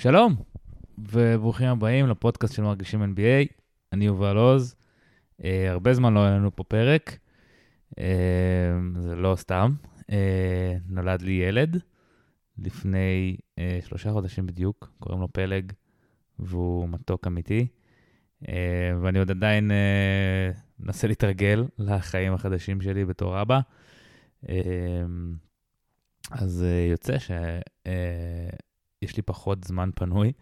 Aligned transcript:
שלום, 0.00 0.36
וברוכים 0.98 1.68
הבאים 1.68 2.06
לפודקאסט 2.06 2.54
של 2.54 2.62
מרגישים 2.62 3.02
NBA. 3.02 3.52
אני 3.92 4.04
יובל 4.04 4.36
עוז. 4.36 4.74
Uh, 5.40 5.44
הרבה 5.68 5.94
זמן 5.94 6.14
לא 6.14 6.24
היה 6.24 6.34
לנו 6.36 6.56
פה 6.56 6.64
פרק, 6.64 7.18
uh, 7.90 7.96
זה 8.98 9.16
לא 9.16 9.36
סתם. 9.36 9.74
Uh, 10.00 10.12
נולד 10.88 11.22
לי 11.22 11.32
ילד 11.32 11.76
לפני 12.58 13.36
uh, 13.36 13.86
שלושה 13.88 14.12
חודשים 14.12 14.46
בדיוק, 14.46 14.90
קוראים 14.98 15.20
לו 15.20 15.28
פלג, 15.32 15.72
והוא 16.38 16.88
מתוק 16.88 17.26
אמיתי. 17.26 17.66
Uh, 18.44 18.46
ואני 19.02 19.18
עוד 19.18 19.30
עדיין 19.30 19.70
uh, 19.70 20.58
מנסה 20.78 21.08
להתרגל 21.08 21.64
לחיים 21.78 22.32
החדשים 22.32 22.80
שלי 22.80 23.04
בתור 23.04 23.42
אבא. 23.42 23.60
Uh, 24.44 24.48
אז 26.30 26.64
uh, 26.64 26.90
יוצא 26.90 27.18
ש... 27.18 27.30
Uh, 27.88 28.69
יש 29.02 29.16
לי 29.16 29.22
פחות 29.22 29.64
זמן 29.64 29.90
פנוי, 29.94 30.32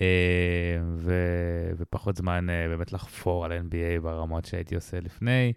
אה, 0.00 0.78
ו- 0.96 1.70
ופחות 1.76 2.16
זמן 2.16 2.50
אה, 2.50 2.68
באמת 2.68 2.92
לחפור 2.92 3.44
על 3.44 3.52
NBA 3.52 4.00
ברמות 4.02 4.44
שהייתי 4.44 4.74
עושה 4.74 5.00
לפני. 5.00 5.52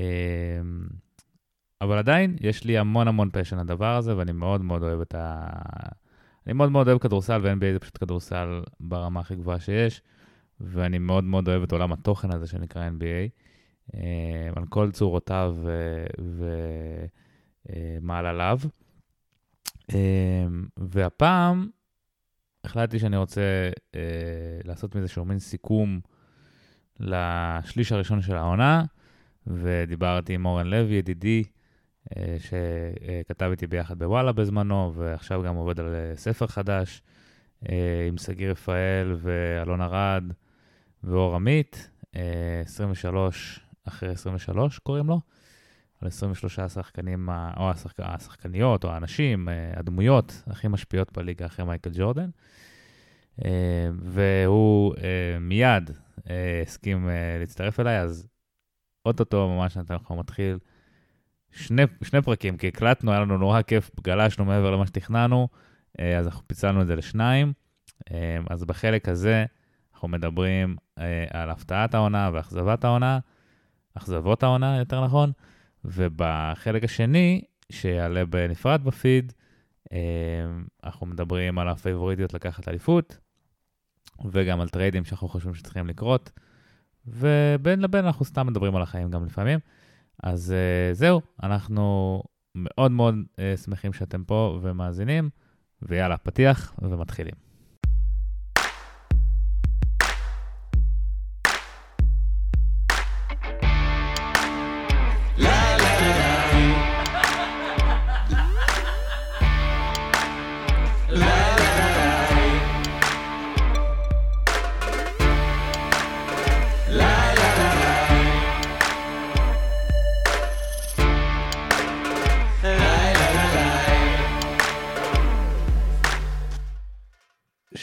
אה, 0.00 0.60
אבל 1.80 1.98
עדיין, 1.98 2.36
יש 2.40 2.64
לי 2.64 2.78
המון 2.78 3.08
המון 3.08 3.30
פשן 3.32 3.58
לדבר 3.58 3.96
הזה, 3.96 4.16
ואני 4.16 4.32
מאוד 4.32 4.60
מאוד 4.60 4.82
אוהב 4.82 5.00
את 5.00 5.14
ה... 5.14 5.46
אני 6.46 6.52
מאוד 6.52 6.70
מאוד 6.72 6.88
אוהב 6.88 6.98
כדורסל, 6.98 7.40
ו-NBA 7.42 7.72
זה 7.72 7.78
פשוט 7.78 7.98
כדורסל 7.98 8.62
ברמה 8.80 9.20
הכי 9.20 9.34
גבוהה 9.34 9.60
שיש, 9.60 10.02
ואני 10.60 10.98
מאוד 10.98 11.24
מאוד 11.24 11.48
אוהב 11.48 11.62
את 11.62 11.72
עולם 11.72 11.92
התוכן 11.92 12.30
הזה 12.30 12.46
שנקרא 12.46 12.88
NBA, 12.88 13.28
על 14.56 14.66
כל 14.68 14.90
צורותיו 14.90 15.56
ומעלליו. 17.68 18.58
ו- 18.62 18.83
והפעם 20.76 21.68
החלטתי 22.64 22.98
שאני 22.98 23.16
רוצה 23.16 23.70
אה, 23.94 24.00
לעשות 24.64 24.94
מזה 24.94 25.08
שהוא 25.08 25.26
מין 25.26 25.38
סיכום 25.38 26.00
לשליש 27.00 27.92
הראשון 27.92 28.22
של 28.22 28.36
העונה, 28.36 28.84
ודיברתי 29.46 30.34
עם 30.34 30.46
אורן 30.46 30.66
לוי, 30.66 30.94
ידידי, 30.94 31.44
אה, 32.16 32.36
שכתב 32.38 33.48
איתי 33.50 33.66
ביחד 33.66 33.98
בוואלה 33.98 34.32
בזמנו, 34.32 34.92
ועכשיו 34.94 35.42
גם 35.42 35.56
עובד 35.56 35.80
על 35.80 35.94
אה, 35.94 36.16
ספר 36.16 36.46
חדש, 36.46 37.02
עם 38.08 38.18
שגיא 38.18 38.50
רפאל 38.50 39.16
ואלון 39.18 39.80
ארד 39.80 40.24
ואור 41.04 41.34
עמית, 41.34 41.90
אה, 42.16 42.62
23 42.64 43.60
אחרי 43.84 44.08
23 44.08 44.78
קוראים 44.78 45.06
לו. 45.06 45.20
על 46.04 46.08
23 46.08 46.58
השחקנים, 46.58 47.28
או 47.56 47.70
השחק... 47.70 48.00
השחקניות, 48.00 48.84
או 48.84 48.90
האנשים, 48.90 49.48
אה, 49.48 49.70
הדמויות 49.76 50.42
הכי 50.46 50.68
משפיעות 50.68 51.12
בליגה 51.12 51.46
אחרי 51.46 51.64
מייקל 51.64 51.90
ג'ורדן. 51.94 52.30
אה, 53.44 53.88
והוא 54.02 54.94
אה, 54.96 55.38
מיד 55.40 55.90
הסכים 56.62 57.08
להצטרף 57.38 57.80
אליי, 57.80 58.00
אז 58.00 58.28
אוטוטו 59.06 59.48
ממש 59.48 59.76
לך 59.76 60.10
מתחיל 60.10 60.58
שני, 61.50 61.82
שני 62.02 62.22
פרקים, 62.22 62.56
כי 62.56 62.68
הקלטנו, 62.68 63.10
היה 63.10 63.20
לנו 63.20 63.38
נורא 63.38 63.62
כיף, 63.62 63.90
גלשנו 64.00 64.44
מעבר 64.44 64.70
למה 64.70 64.86
שתכננו, 64.86 65.48
אז 65.98 66.26
אנחנו 66.26 66.42
פיצלנו 66.46 66.82
את 66.82 66.86
זה 66.86 66.96
לשניים. 66.96 67.52
אז 68.50 68.64
בחלק 68.64 69.08
הזה 69.08 69.44
אנחנו 69.94 70.08
מדברים 70.08 70.76
על 71.30 71.50
הפתעת 71.50 71.94
העונה 71.94 72.30
ואכזבת 72.32 72.84
העונה, 72.84 73.18
אכזבות 73.94 74.42
העונה, 74.42 74.78
יותר 74.78 75.04
נכון. 75.04 75.32
ובחלק 75.84 76.84
השני, 76.84 77.42
שיעלה 77.72 78.24
בנפרד 78.24 78.84
בפיד, 78.84 79.32
אה, 79.92 79.98
אנחנו 80.84 81.06
מדברים 81.06 81.58
על 81.58 81.68
הפייבוריטיות 81.68 82.34
לקחת 82.34 82.68
אליפות, 82.68 83.18
וגם 84.24 84.60
על 84.60 84.68
טריידים 84.68 85.04
שאנחנו 85.04 85.28
חושבים 85.28 85.54
שצריכים 85.54 85.86
לקרות, 85.86 86.30
ובין 87.06 87.80
לבין 87.80 88.04
אנחנו 88.04 88.24
סתם 88.24 88.46
מדברים 88.46 88.76
על 88.76 88.82
החיים 88.82 89.10
גם 89.10 89.24
לפעמים. 89.24 89.58
אז 90.22 90.54
אה, 90.54 90.94
זהו, 90.94 91.20
אנחנו 91.42 92.22
מאוד 92.54 92.90
מאוד 92.90 93.14
אה, 93.14 93.56
שמחים 93.56 93.92
שאתם 93.92 94.24
פה 94.24 94.58
ומאזינים, 94.62 95.30
ויאללה, 95.82 96.16
פתיח 96.16 96.74
ומתחילים. 96.82 97.34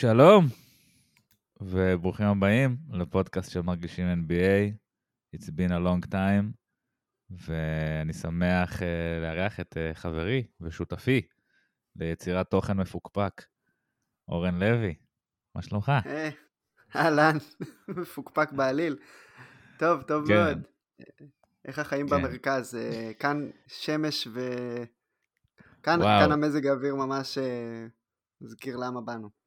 שלום, 0.02 0.46
וברוכים 1.62 2.26
הבאים 2.26 2.78
לפודקאסט 2.92 3.52
של 3.52 3.62
מרגישים 3.62 4.06
NBA. 4.08 4.74
It's 5.36 5.50
been 5.50 5.72
a 5.72 5.80
long 5.88 6.12
time, 6.12 6.46
ואני 7.30 8.14
שמח 8.14 8.80
uh, 8.80 8.84
לארח 9.22 9.60
את 9.60 9.78
uh, 9.78 9.96
חברי 9.96 10.48
ושותפי 10.62 11.22
ליצירת 11.96 12.50
תוכן 12.50 12.78
מפוקפק, 12.78 13.46
אורן 14.28 14.60
לוי. 14.60 14.96
מה 15.56 15.62
שלומך? 15.62 15.92
אה, 16.06 16.30
אהלן, 16.96 17.38
מפוקפק 18.02 18.52
בעליל. 18.52 18.98
טוב, 19.80 20.02
טוב 20.02 20.28
כן. 20.28 20.34
מאוד. 20.34 20.68
איך 21.66 21.80
החיים 21.80 22.10
כן. 22.10 22.16
במרכז? 22.16 22.78
כאן 23.20 23.50
שמש 23.68 24.28
ו... 24.28 24.40
כאן, 25.84 26.00
כאן 26.00 26.32
המזג 26.32 26.68
האוויר 26.68 26.96
ממש 26.96 27.38
מזכיר 28.42 28.78
למה 28.78 29.02
באנו. 29.02 29.41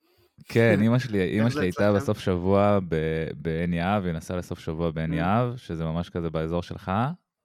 כן, 0.45 0.79
אימא 0.83 0.99
שלי, 0.99 1.23
אימא 1.23 1.51
שלי 1.51 1.65
הייתה 1.65 1.93
בסוף 1.93 2.19
שבוע 2.19 2.79
בעין 3.37 3.73
יהב, 3.73 4.05
היא 4.05 4.13
נסעה 4.13 4.37
לסוף 4.37 4.59
שבוע 4.59 4.91
בעין 4.91 5.13
mm. 5.13 5.17
יהב, 5.17 5.57
שזה 5.57 5.85
ממש 5.85 6.09
כזה 6.11 6.31
באזור 6.31 6.63
שלך, 6.63 6.93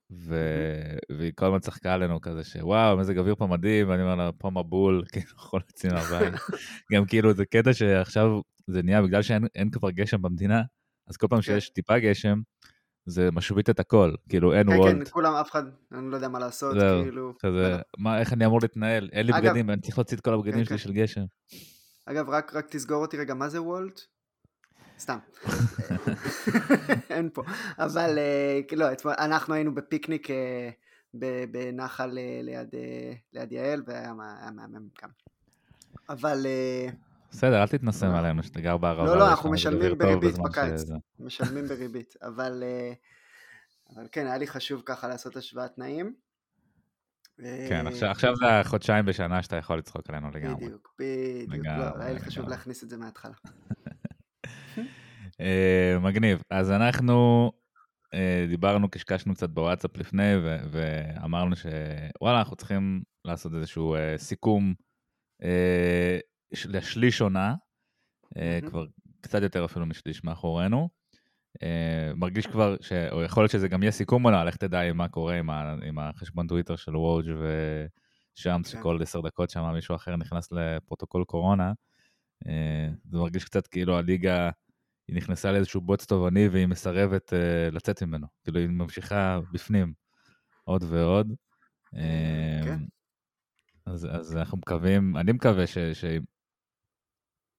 והיא 0.10 1.32
כל 1.36 1.46
הזמן 1.46 1.60
צחקה 1.60 1.94
עלינו 1.94 2.22
כזה 2.22 2.44
שוואו, 2.44 2.98
מזג 2.98 3.18
אוויר 3.18 3.36
פה 3.36 3.48
מדהים, 3.48 3.90
ואני 3.90 4.02
אומר 4.02 4.16
לה, 4.16 4.32
פה 4.32 4.50
מבול, 4.50 5.04
כאילו, 5.12 5.28
יכול 5.36 5.62
לצאת 5.70 5.92
מהבית. 5.92 6.34
גם 6.94 7.06
כאילו, 7.06 7.34
זה 7.34 7.46
קטע 7.46 7.74
שעכשיו 7.74 8.42
זה 8.68 8.84
נהיה 8.84 9.02
בגלל 9.02 9.22
שאין 9.22 9.70
כבר 9.72 9.90
גשם 9.90 10.22
במדינה, 10.22 10.62
אז 11.08 11.18
כל 11.18 11.28
פעם 11.28 11.42
כן. 11.42 11.44
שיש 11.44 11.70
טיפה 11.70 12.00
גשם, 12.00 12.42
זה 13.06 13.30
משווית 13.32 13.70
את 13.70 13.80
הכל, 13.80 14.14
כאילו 14.30 14.54
אין 14.54 14.70
וולט. 14.70 14.94
כן, 14.94 15.04
כן, 15.04 15.12
כולם, 15.12 15.34
אף 15.34 15.52
אחד, 15.52 15.64
אני 15.92 16.12
לא 16.12 16.16
יודע 16.16 16.28
מה 16.28 16.40
לעשות, 16.40 16.78
כאילו. 17.04 17.34
כזה, 17.40 17.78
מה, 17.98 18.20
איך 18.20 18.34
אני 18.34 18.46
אמור 18.46 18.60
להתנהל? 18.62 19.10
אין 19.12 19.26
לי 19.26 19.32
בגדים, 19.34 19.70
אני 19.70 19.82
צריך 19.82 19.98
להוציא 19.98 20.18
את 20.18 20.22
כל 20.22 20.34
הבגדים 20.34 20.60
כן, 20.60 20.66
שלי 20.66 20.78
של 20.78 20.94
גשם. 20.94 21.24
אגב, 22.06 22.30
רק, 22.30 22.56
רק 22.56 22.68
תסגור 22.70 23.02
אותי 23.02 23.18
רגע, 23.18 23.34
מה 23.34 23.50
זה 23.50 23.62
וולט? 23.62 24.02
סתם. 25.00 25.18
אין 27.10 27.30
פה. 27.34 27.44
אבל 27.80 28.18
אה, 28.18 28.60
לא, 28.78 28.88
אנחנו 29.08 29.54
היינו 29.54 29.76
בפיקניק 29.76 30.30
אה, 30.32 30.70
בנחל 31.52 32.18
אה, 32.18 32.40
ליד, 32.44 32.76
ליד 33.34 33.52
יעל, 33.52 33.84
והיה 33.88 34.14
מהמם 34.14 34.88
גם. 35.04 35.10
אבל... 36.10 36.46
בסדר, 37.32 37.62
אל 37.62 37.68
תתנסם 37.68 38.08
עלינו 38.08 38.44
שאתה 38.44 38.62
גר 38.62 38.78
בערבה. 38.78 39.06
לא, 39.06 39.18
לא, 39.18 39.30
אנחנו 39.30 39.52
משלמים 39.52 39.98
בריבית 39.98 40.38
בקיץ. 40.38 40.82
משלמים 41.20 41.66
בריבית. 41.66 42.14
אבל 42.22 42.64
כן, 44.12 44.28
היה 44.28 44.38
לי 44.38 44.48
חשוב 44.48 44.82
ככה 44.86 45.08
לעשות 45.08 45.36
השוואת 45.36 45.76
תנאים. 45.76 46.14
כן, 47.70 47.88
עכשיו, 47.88 48.10
עכשיו 48.10 48.36
זה 48.36 48.60
החודשיים 48.60 49.06
בשנה 49.06 49.44
שאתה 49.44 49.56
יכול 49.56 49.78
לצחוק 49.78 50.10
עלינו 50.10 50.32
לגמרי. 50.32 50.66
בדיוק, 50.66 50.96
בדיוק. 51.00 51.66
לא, 51.66 52.02
היה 52.04 52.14
לי 52.14 52.20
חשוב 52.20 52.50
להכניס 52.50 52.84
את 52.84 52.90
זה 52.90 52.98
מההתחלה. 52.98 53.34
אה, 55.42 55.98
מגניב. 56.02 56.42
אז 56.50 56.72
אנחנו 56.72 57.52
אה, 58.14 58.46
דיברנו, 58.50 58.90
קשקשנו 58.90 59.34
קצת 59.34 59.50
בוואטסאפ 59.50 59.98
לפני, 59.98 60.34
ואמרנו 60.72 61.56
שוואלה, 61.56 62.40
אנחנו 62.40 62.56
צריכים 62.56 63.04
לעשות 63.26 63.54
איזשהו 63.54 63.96
אה, 63.96 64.18
סיכום 64.18 64.74
לשליש 66.66 67.22
עונה, 67.22 67.56
כבר 68.70 68.86
קצת 69.22 69.42
יותר 69.42 69.66
אפילו 69.66 69.86
משליש 69.86 70.24
מאחורינו. 70.24 70.90
Uh, 71.64 72.16
מרגיש 72.16 72.48
כבר, 72.48 72.76
ש... 72.82 72.92
או 73.12 73.24
יכול 73.24 73.44
להיות 73.44 73.52
שזה 73.52 73.68
גם 73.68 73.84
יהיה 73.84 73.92
סיכום 73.92 74.24
עונה, 74.24 74.44
לך 74.44 74.56
תדע 74.56 74.94
מה 74.94 75.08
קורה 75.08 75.36
עם, 75.36 75.50
ה... 75.50 75.76
עם 75.84 76.00
החשבון 76.00 76.48
טוויטר 76.48 76.76
של 76.76 76.98
וואג' 76.98 77.26
ושם, 77.26 78.62
כן. 78.64 78.64
שכל 78.64 79.00
עשר 79.02 79.22
דקות 79.22 79.50
שם 79.50 79.72
מישהו 79.74 79.96
אחר 79.96 80.16
נכנס 80.16 80.52
לפרוטוקול 80.52 81.24
קורונה. 81.24 81.72
Uh, 82.44 82.48
זה 83.12 83.18
מרגיש 83.18 83.46
קצת 83.46 83.68
כאילו 83.68 83.98
הליגה, 83.98 84.50
היא 85.08 85.16
נכנסה 85.16 85.52
לאיזשהו 85.52 85.82
בוץ 85.82 86.06
תובעני 86.06 86.48
והיא 86.48 86.68
מסרבת 86.68 87.34
uh, 87.34 87.76
לצאת 87.76 88.04
ממנו. 88.04 88.28
כאילו 88.44 88.60
היא 88.60 88.68
ממשיכה 88.68 89.40
בפנים 89.52 89.94
עוד 90.64 90.84
ועוד. 90.88 91.34
כן. 92.64 92.80
אז, 93.86 94.08
אז 94.12 94.38
אנחנו 94.38 94.58
מקווים, 94.58 95.18
אני 95.18 95.32
מקווה 95.32 95.68
ש... 95.68 95.78
ש... 95.78 96.06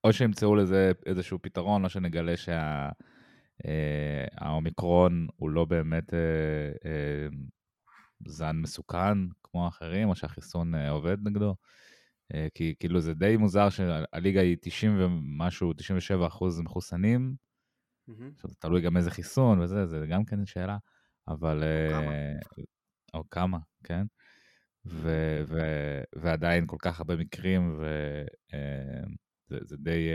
או 0.05 0.12
שימצאו 0.12 0.56
לזה 0.56 0.93
איזשהו 1.06 1.38
פתרון, 1.43 1.85
או 1.85 1.88
שנגלה 1.88 2.37
שהאומיקרון 2.37 3.19
אה, 3.66 4.24
הוא 5.36 5.50
לא 5.50 5.64
באמת 5.64 6.14
אה, 6.14 6.18
אה, 6.90 7.28
זן 8.26 8.56
מסוכן 8.56 9.18
כמו 9.42 9.64
האחרים, 9.64 10.08
או 10.08 10.14
שהחיסון 10.14 10.74
אה, 10.74 10.90
עובד 10.90 11.16
נגדו. 11.24 11.54
אה, 12.34 12.46
כי 12.54 12.74
כאילו 12.80 13.00
זה 13.00 13.14
די 13.14 13.36
מוזר 13.36 13.68
שהליגה 13.70 14.40
היא 14.40 14.56
90 14.60 15.00
ומשהו, 15.00 15.72
97 15.72 16.26
אחוז 16.26 16.60
מחוסנים. 16.60 17.34
עכשיו, 18.34 18.50
תלוי 18.58 18.80
גם 18.82 18.96
איזה 18.96 19.10
חיסון 19.10 19.60
וזה, 19.60 19.86
זה 19.86 20.06
גם 20.10 20.24
כן 20.24 20.46
שאלה, 20.46 20.78
אבל... 21.28 21.62
או 21.62 21.90
כמה. 21.92 22.12
אה, 22.12 22.34
או 23.14 23.24
כמה, 23.30 23.58
כן? 23.84 24.02
ו- 24.86 25.42
ו- 25.48 26.02
ועדיין 26.16 26.66
כל 26.66 26.76
כך 26.82 27.00
הרבה 27.00 27.16
מקרים, 27.16 27.80
וזה 29.50 29.76
די 29.76 30.08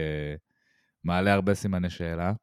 מעלה 1.03 1.33
הרבה 1.33 1.53
סימני 1.53 1.89
שאלה. 1.89 2.33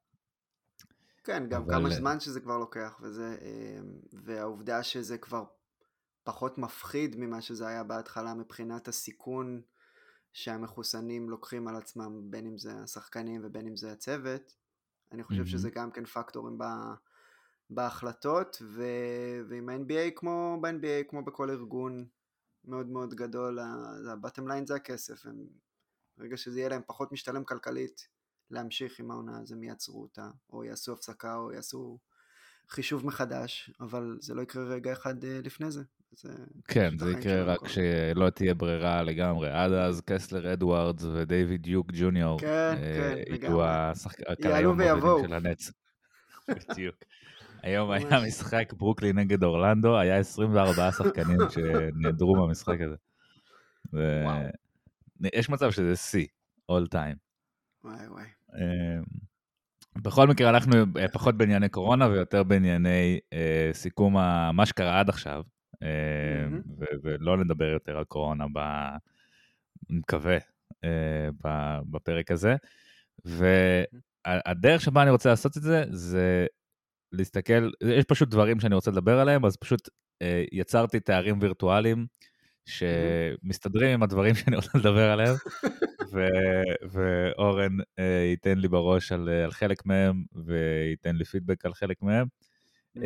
כן, 1.24 1.48
גם 1.48 1.62
אבל... 1.62 1.74
כמה 1.74 1.90
זמן 1.90 2.20
שזה 2.20 2.40
כבר 2.40 2.58
לוקח, 2.58 3.00
וזה, 3.02 3.36
והעובדה 4.12 4.82
שזה 4.82 5.18
כבר 5.18 5.44
פחות 6.24 6.58
מפחיד 6.58 7.16
ממה 7.18 7.40
שזה 7.40 7.66
היה 7.66 7.84
בהתחלה 7.84 8.34
מבחינת 8.34 8.88
הסיכון 8.88 9.62
שהמחוסנים 10.32 11.30
לוקחים 11.30 11.68
על 11.68 11.76
עצמם, 11.76 12.30
בין 12.30 12.46
אם 12.46 12.58
זה 12.58 12.72
השחקנים 12.82 13.40
ובין 13.44 13.66
אם 13.66 13.76
זה 13.76 13.92
הצוות. 13.92 14.56
אני 15.12 15.22
חושב 15.22 15.42
mm-hmm. 15.42 15.46
שזה 15.46 15.70
גם 15.70 15.90
כן 15.90 16.04
פקטורים 16.04 16.58
ב... 16.58 16.64
בהחלטות, 17.70 18.62
ו... 18.62 18.84
ועם 19.48 19.68
ה-NBA 19.68 20.10
כמו 20.16 20.58
ב-NBA, 20.62 21.10
כמו 21.10 21.24
בכל 21.24 21.50
ארגון 21.50 22.06
מאוד 22.64 22.86
מאוד 22.86 23.14
גדול, 23.14 23.58
ה-bottom 23.58 24.42
line 24.42 24.66
זה 24.66 24.74
הכסף. 24.74 25.26
הם... 25.26 25.46
ברגע 26.16 26.36
שזה 26.36 26.58
יהיה 26.58 26.68
להם 26.68 26.82
פחות 26.86 27.12
משתלם 27.12 27.44
כלכלית 27.44 28.08
להמשיך 28.52 29.00
עם 29.00 29.10
העונה, 29.10 29.40
אז 29.40 29.52
הם 29.52 29.62
יעצרו 29.62 30.02
אותה, 30.02 30.28
או 30.52 30.64
יעשו 30.64 30.92
הפסקה, 30.92 31.36
או 31.36 31.52
יעשו 31.52 31.98
חישוב 32.68 33.06
מחדש, 33.06 33.70
אבל 33.80 34.16
זה 34.20 34.34
לא 34.34 34.42
יקרה 34.42 34.64
רגע 34.64 34.92
אחד 34.92 35.24
אה, 35.24 35.40
לפני 35.44 35.70
זה. 35.70 35.82
זה 36.10 36.28
כן, 36.68 36.98
זה 36.98 37.10
יקרה 37.10 37.42
רק 37.42 37.64
כשלא 37.64 38.30
תהיה 38.30 38.54
ברירה 38.54 39.02
לגמרי. 39.02 39.50
עד 39.50 39.72
אז 39.72 40.00
קסלר 40.00 40.52
אדוארדס 40.52 41.04
ודייוויד 41.04 41.66
יוק 41.66 41.90
ג'וניור 41.92 42.38
כן, 42.40 42.46
אה, 42.48 43.22
כן, 43.36 44.48
יהיו 44.48 44.72
המובילים 44.72 45.26
של 45.26 45.32
הנץ. 45.34 45.70
בדיוק. 46.70 46.96
היום 47.62 47.90
היה 47.90 48.26
משחק 48.26 48.72
ברוקלין 48.72 49.18
נגד 49.18 49.44
אורלנדו, 49.44 49.98
היה 49.98 50.18
24 50.18 50.92
שחקנים 50.92 51.38
שנעדרו 51.50 52.36
מהמשחק 52.36 52.78
הזה. 52.80 52.96
יש 55.32 55.50
מצב 55.50 55.70
שזה 55.70 55.96
שיא, 55.96 56.26
all 56.72 56.94
time. 56.94 57.16
וואי 57.84 58.08
וואי. 58.08 58.26
אמ, 58.56 59.02
בכל 60.02 60.26
מקרה, 60.26 60.50
אנחנו 60.50 60.76
אה, 60.98 61.08
פחות 61.08 61.36
בענייני 61.36 61.68
קורונה 61.68 62.08
ויותר 62.08 62.42
בענייני 62.42 63.18
אה, 63.32 63.70
סיכום 63.72 64.14
מה 64.52 64.66
שקרה 64.66 65.00
עד 65.00 65.08
עכשיו, 65.08 65.42
אה, 65.82 66.58
ולא 67.02 67.36
נדבר 67.36 67.64
יותר 67.64 67.98
על 67.98 68.04
קורונה, 68.04 68.44
ב... 68.52 68.58
אני 69.90 69.98
מקווה, 69.98 70.38
אה, 70.84 71.28
בפרק 71.90 72.30
הזה. 72.30 72.56
והדרך 73.24 74.80
שבה 74.80 75.02
אני 75.02 75.10
רוצה 75.10 75.28
לעשות 75.28 75.56
את 75.56 75.62
זה, 75.62 75.84
זה 75.90 76.46
להסתכל, 77.12 77.70
יש 77.84 78.04
פשוט 78.04 78.28
דברים 78.28 78.60
שאני 78.60 78.74
רוצה 78.74 78.90
לדבר 78.90 79.18
עליהם, 79.20 79.44
אז 79.44 79.56
פשוט 79.56 79.88
אה, 80.22 80.44
יצרתי 80.52 81.00
תארים 81.00 81.38
וירטואליים 81.40 82.06
שמסתדרים 82.66 83.90
עם 83.90 84.02
הדברים 84.02 84.34
שאני 84.38 84.56
רוצה 84.56 84.78
לדבר 84.78 85.10
עליהם, 85.10 85.34
ו- 86.12 86.88
ואורן 86.90 87.80
uh, 87.80 88.02
ייתן 88.30 88.58
לי 88.58 88.68
בראש 88.68 89.12
על, 89.12 89.28
על 89.28 89.50
חלק 89.50 89.86
מהם, 89.86 90.24
וייתן 90.46 91.16
לי 91.16 91.24
פידבק 91.24 91.66
על 91.66 91.74
חלק 91.74 92.02
מהם. 92.02 92.26
Uh, 92.98 93.00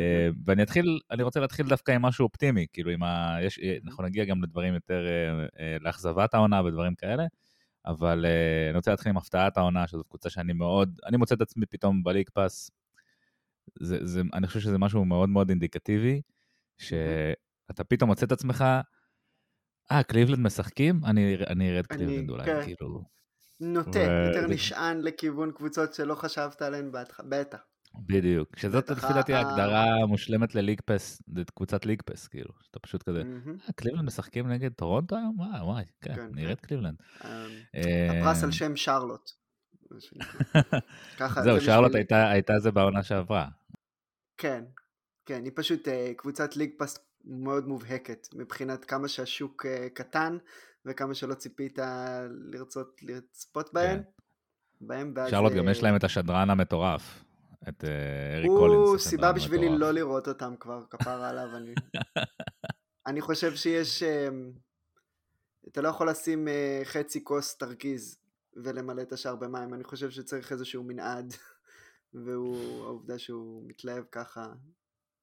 ואני 0.45 0.63
אתחיל, 0.63 0.99
אני 1.11 1.23
רוצה 1.23 1.39
להתחיל 1.39 1.67
דווקא 1.67 1.91
עם 1.91 2.01
משהו 2.01 2.25
אופטימי, 2.25 2.65
כאילו 2.73 2.91
עם 2.91 3.03
ה... 3.03 3.37
יש, 3.41 3.59
אנחנו 3.85 4.03
נגיע 4.03 4.25
גם 4.25 4.43
לדברים 4.43 4.73
יותר, 4.73 5.05
אה, 5.47 5.59
לאכזבת 5.83 6.33
העונה 6.33 6.63
ודברים 6.63 6.95
כאלה, 6.95 7.25
אבל 7.85 8.25
אני 8.69 8.77
רוצה 8.77 8.91
להתחיל 8.91 9.09
עם 9.09 9.17
הפתעת 9.17 9.57
העונה, 9.57 9.87
שזו 9.87 10.03
קבוצה 10.03 10.29
שאני 10.29 10.53
מאוד, 10.53 10.99
אני 11.05 11.17
מוצא 11.17 11.35
את 11.35 11.41
עצמי 11.41 11.65
פתאום 11.65 12.03
ב 12.03 12.07
League 12.07 12.29
Pass, 12.33 12.71
זה, 13.79 14.05
זה, 14.05 14.21
אני 14.33 14.47
חושב 14.47 14.59
שזה 14.59 14.77
משהו 14.77 15.05
מאוד 15.05 15.29
מאוד 15.29 15.49
אינדיקטיבי, 15.49 16.21
שאתה 16.77 17.83
פתאום 17.87 18.09
מוצא 18.09 18.25
את 18.25 18.31
עצמך, 18.31 18.65
אה, 19.91 20.03
קליבלנד 20.03 20.39
משחקים? 20.39 21.01
אני, 21.05 21.35
אני 21.47 21.69
אראה 21.69 21.85
קליבלנד 21.85 22.29
אולי, 22.29 22.45
כן. 22.45 22.61
כאילו... 22.63 23.03
נוטה, 23.59 23.99
ו... 23.99 24.27
יותר 24.27 24.47
נשען 24.47 25.01
לכיוון 25.01 25.51
קבוצות 25.51 25.93
שלא 25.93 26.15
חשבת 26.15 26.61
עליהן 26.61 26.91
בטח. 27.29 27.61
בדיוק, 28.05 28.57
שזאת 28.57 28.89
לפי 28.89 29.13
דעתי 29.13 29.33
ההגדרה 29.33 29.85
המושלמת 30.03 30.55
ל 30.55 30.59
League 30.59 30.81
Pass, 30.85 31.21
קבוצת 31.55 31.85
League 31.85 32.01
Pass, 32.05 32.27
כאילו, 32.27 32.53
שאתה 32.61 32.79
פשוט 32.79 33.03
כזה, 33.03 33.19
אה, 33.19 33.73
קליבלנד 33.75 34.05
משחקים 34.05 34.47
נגד 34.47 34.73
טורונטו 34.73 35.15
היום? 35.15 35.39
וואי, 35.39 35.61
וואי, 35.61 35.83
כן, 36.01 36.15
כן 36.15 36.27
נראית 36.31 36.59
כן. 36.59 36.67
קליבלנד. 36.67 36.95
אמ, 37.25 37.29
אה, 37.75 38.19
הפרס 38.19 38.43
על 38.43 38.51
שם 38.51 38.75
שרלוט. 38.75 39.29
זהו, 41.43 41.61
שרלוט 41.61 41.91
הייתה 42.11 42.59
זה 42.59 42.71
בעונה 42.71 43.03
שעברה. 43.03 43.47
כן, 44.37 44.63
כן, 45.25 45.43
היא 45.43 45.51
פשוט 45.55 45.87
אה, 45.87 46.11
קבוצת 46.17 46.55
League 46.55 46.71
Pass 46.77 47.06
מאוד 47.29 47.67
מובהקת 47.67 48.27
מבחינת 48.33 48.85
כמה 48.85 49.07
שהשוק 49.07 49.65
אה, 49.65 49.89
קטן 49.89 50.37
וכמה 50.85 51.13
שלא 51.13 51.33
ציפית 51.33 51.79
לרצות 52.29 52.99
לצפות 53.03 53.73
בהן. 53.73 53.97
כן. 53.97 54.03
בהם 54.81 55.13
ואז... 55.15 55.31
שרלוט 55.31 55.53
גם 55.53 55.69
יש 55.69 55.83
להם 55.83 55.95
את 55.95 56.03
השדרן 56.03 56.49
המטורף, 56.49 57.23
את 57.69 57.83
אריק 58.35 58.51
קולינס. 58.51 58.89
הוא 58.89 58.97
סיבה 58.97 59.31
בשבילי 59.31 59.69
לא 59.69 59.91
לראות 59.91 60.27
אותם 60.27 60.53
כבר, 60.59 60.83
כפרה 60.89 61.23
עליו. 61.23 61.55
אני, 61.55 61.73
אני 63.07 63.21
חושב 63.21 63.55
שיש... 63.55 64.03
אתה 65.67 65.81
לא 65.81 65.87
יכול 65.87 66.09
לשים 66.09 66.47
חצי 66.83 67.23
כוס 67.23 67.57
תרכיז 67.57 68.17
ולמלא 68.63 69.01
את 69.01 69.13
השאר 69.13 69.35
במים, 69.35 69.73
אני 69.73 69.83
חושב 69.83 70.09
שצריך 70.09 70.51
איזשהו 70.51 70.83
מנעד, 70.83 71.33
והוא, 72.25 72.85
העובדה 72.85 73.19
שהוא 73.19 73.63
מתלהב 73.67 74.03
ככה 74.11 74.53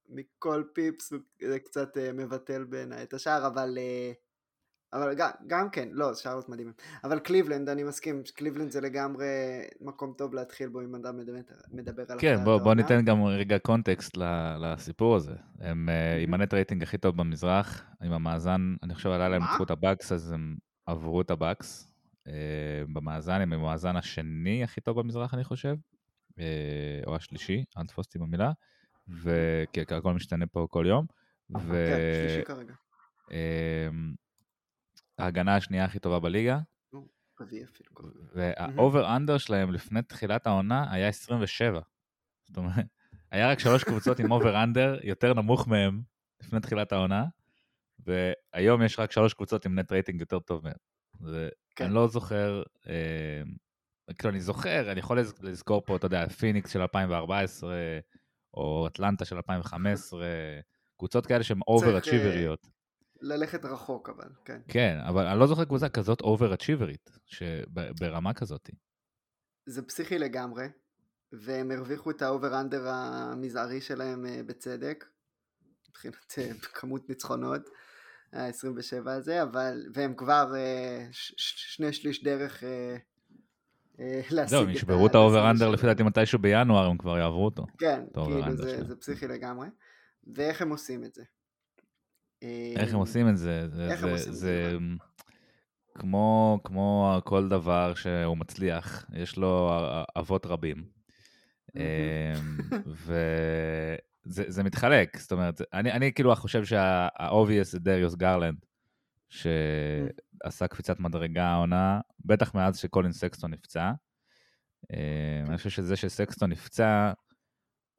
מכל 0.09 0.63
פיפס, 0.73 1.13
זה 1.43 1.59
קצת 1.59 1.97
אה, 1.97 2.13
מבטל 2.13 2.65
בעיניי 2.65 3.03
את 3.03 3.15
השאר, 3.15 3.47
אבל, 3.47 3.79
אה, 3.79 4.15
אבל 4.99 5.15
גם, 5.15 5.31
גם 5.47 5.71
כן, 5.71 5.89
לא, 5.93 6.15
שרלוט 6.15 6.49
מדהים. 6.49 6.73
אבל 7.05 7.19
קליבלנד, 7.19 7.69
אני 7.69 7.83
מסכים, 7.83 8.23
קליבלנד 8.35 8.71
זה 8.71 8.81
לגמרי 8.81 9.27
מקום 9.81 10.15
טוב 10.19 10.35
להתחיל 10.35 10.69
בו 10.69 10.81
אם 10.81 10.95
אדם 10.95 11.17
מדבר, 11.17 11.41
מדבר 11.73 12.05
על 12.09 12.19
כן, 12.21 12.45
בוא, 12.45 12.59
בוא 12.59 12.75
ניתן 12.75 13.05
גם 13.05 13.25
רגע 13.25 13.59
קונטקסט 13.59 14.17
לסיפור 14.61 15.17
הזה. 15.17 15.35
הם 15.61 15.89
mm-hmm. 15.89 16.23
עם 16.23 16.35
ה 16.35 16.40
net 16.40 16.55
rating 16.55 16.83
הכי 16.83 16.99
טוב 16.99 17.17
במזרח, 17.17 17.85
עם 18.03 18.13
המאזן, 18.13 18.75
אני 18.83 18.95
חושב 18.95 19.11
עלה 19.11 19.29
להם 19.29 19.43
את 19.63 19.71
הבאקס, 19.71 20.13
אז 20.13 20.33
הם 20.33 20.57
עברו 20.87 21.21
את 21.21 21.31
הבאקס. 21.31 21.95
אה, 22.29 22.85
במאזן, 22.93 23.41
הם 23.41 23.53
המאזן 23.53 23.97
השני 23.97 24.65
הכי 24.65 24.81
טוב 24.81 25.01
במזרח, 25.01 25.35
אני 25.35 25.45
חושב, 25.45 25.77
אה, 26.39 27.01
או 27.07 27.17
השלישי, 27.17 27.65
אל 27.79 27.87
תתפוס 27.87 28.07
אותי 28.07 28.19
במילה, 28.19 28.53
וכי 29.09 29.81
הכל 29.81 30.13
משתנה 30.13 30.47
פה 30.47 30.67
כל 30.71 30.85
יום. 30.89 31.07
ו... 31.51 31.87
כן, 31.91 31.99
שלישי 32.27 32.45
כרגע. 32.45 32.75
אמ, 33.31 34.15
ההגנה 35.19 35.57
השנייה 35.57 35.85
הכי 35.85 35.99
טובה 35.99 36.21
בליגה. 36.21 36.59
וה 38.35 38.52
over-under 38.52 39.39
שלהם 39.39 39.73
לפני 39.73 40.03
תחילת 40.03 40.47
העונה 40.47 40.93
היה 40.93 41.09
27. 41.09 41.81
זאת 42.47 42.57
אומרת, 42.57 42.75
היה 43.31 43.51
רק 43.51 43.59
שלוש 43.59 43.85
קבוצות 43.85 44.19
עם 44.19 44.33
over-under 44.33 44.99
יותר 45.03 45.35
נמוך 45.35 45.69
מהם 45.69 46.03
לפני 46.41 46.61
תחילת 46.61 46.93
העונה, 46.93 47.25
והיום 47.99 48.83
יש 48.83 48.99
רק 48.99 49.13
שלוש 49.13 49.35
קבוצות 49.35 49.67
עם 49.67 49.79
net 49.79 49.93
rating 49.93 50.21
יותר 50.21 50.39
טוב 50.39 50.65
מהם. 50.65 50.75
כן. 51.77 51.85
אני 51.85 51.95
לא 51.95 52.09
זוכר, 52.09 52.63
אה, 52.89 53.43
כאילו 54.19 54.31
אני 54.31 54.41
זוכר, 54.41 54.93
אני 54.93 55.01
יכול 55.01 55.19
לזכור 55.43 55.83
פה, 55.87 55.97
אתה 55.97 56.07
יודע, 56.07 56.29
פיניקס 56.29 56.73
של 56.73 56.81
2014, 56.81 57.75
או 58.55 58.87
אטלנטה 58.87 59.25
של 59.25 59.37
2015, 59.37 60.27
קבוצות 60.99 61.27
כאלה 61.27 61.43
שהן 61.45 61.61
אובר-אצ'יבריות. 61.69 62.67
ללכת 63.21 63.65
רחוק 63.65 64.09
אבל, 64.09 64.29
כן. 64.45 64.61
כן, 64.69 64.99
אבל 65.09 65.27
אני 65.27 65.41
לא 65.41 65.47
זוכר 65.47 65.65
קבוצה 65.65 65.89
כזאת 65.89 66.21
אובר-אצ'יברית, 66.21 67.11
ברמה 68.01 68.35
כזאת. 68.35 68.71
זה 69.67 69.83
פסיכי 69.83 70.19
לגמרי, 70.19 70.67
והם 71.33 71.71
הרוויחו 71.71 72.11
את 72.11 72.23
ה 72.23 72.29
over-under 72.29 72.89
המזערי 72.89 73.81
שלהם 73.81 74.27
אה, 74.27 74.41
בצדק, 74.47 75.05
מבחינת 75.89 76.35
אה, 76.39 76.55
כמות 76.55 77.09
ניצחונות. 77.09 77.69
ה-27 78.35 79.11
הזה, 79.11 79.43
אבל, 79.43 79.87
והם 79.95 80.15
כבר 80.15 80.53
אה, 80.53 81.13
ש- 81.13 81.35
שני 81.75 81.93
שליש 81.93 82.23
דרך 82.23 82.63
להשיג 83.99 84.39
את 84.39 84.49
זהו, 84.49 84.63
הם 84.63 84.71
ישברו 84.71 85.07
את 85.07 85.15
ה 85.15 85.20
over-under 85.20 85.71
לפי 85.71 85.87
דעתי 85.87 86.03
מתישהו 86.03 86.39
בינואר, 86.39 86.87
הם 86.87 86.99
כבר 86.99 87.19
יעברו 87.19 87.45
אותו. 87.45 87.67
כן, 87.79 88.05
כאילו 88.15 88.57
זה, 88.57 88.85
זה 88.85 88.97
פסיכי 88.97 89.27
לגמרי. 89.29 89.69
ואיך 90.27 90.63
הם 90.63 90.71
עושים 90.71 91.05
את 91.05 91.15
זה? 91.15 91.23
איך 92.77 92.95
הם 92.95 92.99
עושים 92.99 93.29
את 93.29 93.37
זה? 93.37 93.67
איך 93.91 94.05
הם 94.05 94.11
עושים 94.11 94.33
את 94.33 94.37
זה? 94.37 94.77
כמו, 95.95 96.61
כמו 96.65 97.21
כל 97.25 97.49
דבר 97.49 97.95
שהוא 97.95 98.37
מצליח, 98.37 99.05
יש 99.15 99.37
לו 99.37 99.71
אבות 100.19 100.47
רבים. 100.47 100.85
אמ, 101.77 101.83
וזה 104.27 104.63
מתחלק, 104.63 105.17
זאת 105.19 105.33
אומרת, 105.33 105.63
אני, 105.73 105.93
אני 105.93 106.13
כאילו 106.13 106.37
חושב 106.37 106.65
שה-obvious 106.65 107.65
זה 107.65 107.79
דריוס 107.79 108.15
גרלנד, 108.15 108.59
שעשה 109.29 110.67
קפיצת 110.69 111.01
מדרגה 111.01 111.47
העונה, 111.47 112.01
בטח 112.25 112.55
מאז 112.55 112.79
שקולין 112.79 113.13
סקסטון 113.13 113.51
נפצע. 113.51 113.93
אמ, 114.93 115.47
אני 115.49 115.57
חושב 115.57 115.71
שזה 115.71 115.97
שסקסטון 115.97 116.51
נפצע, 116.51 117.13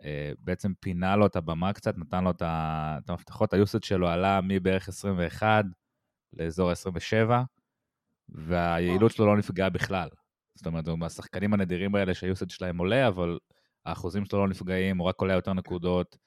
אה, 0.03 0.31
בעצם 0.39 0.73
פינה 0.79 1.15
לו 1.15 1.25
את 1.25 1.35
הבמה 1.35 1.73
קצת, 1.73 1.97
נתן 1.97 2.23
לו 2.23 2.31
את 2.31 3.09
המפתחות, 3.09 3.53
היוסד 3.53 3.83
שלו 3.83 4.07
עלה 4.07 4.39
מבערך 4.43 4.87
21 4.87 5.65
לאזור 6.33 6.71
27, 6.71 7.43
והיעילות 8.29 9.11
שלו 9.11 9.25
לא 9.25 9.37
נפגעה 9.37 9.69
בכלל. 9.69 10.09
זאת 10.55 10.65
אומרת, 10.65 10.87
הוא 10.87 10.99
מהשחקנים 10.99 11.53
הנדירים 11.53 11.95
האלה 11.95 12.13
שהיוסד 12.13 12.49
שלהם 12.49 12.77
עולה, 12.77 13.07
אבל 13.07 13.39
האחוזים 13.85 14.25
שלו 14.25 14.39
לא 14.39 14.47
נפגעים, 14.47 14.97
הוא 14.97 15.07
רק 15.07 15.21
עולה 15.21 15.33
יותר 15.33 15.53
נקודות, 15.53 16.17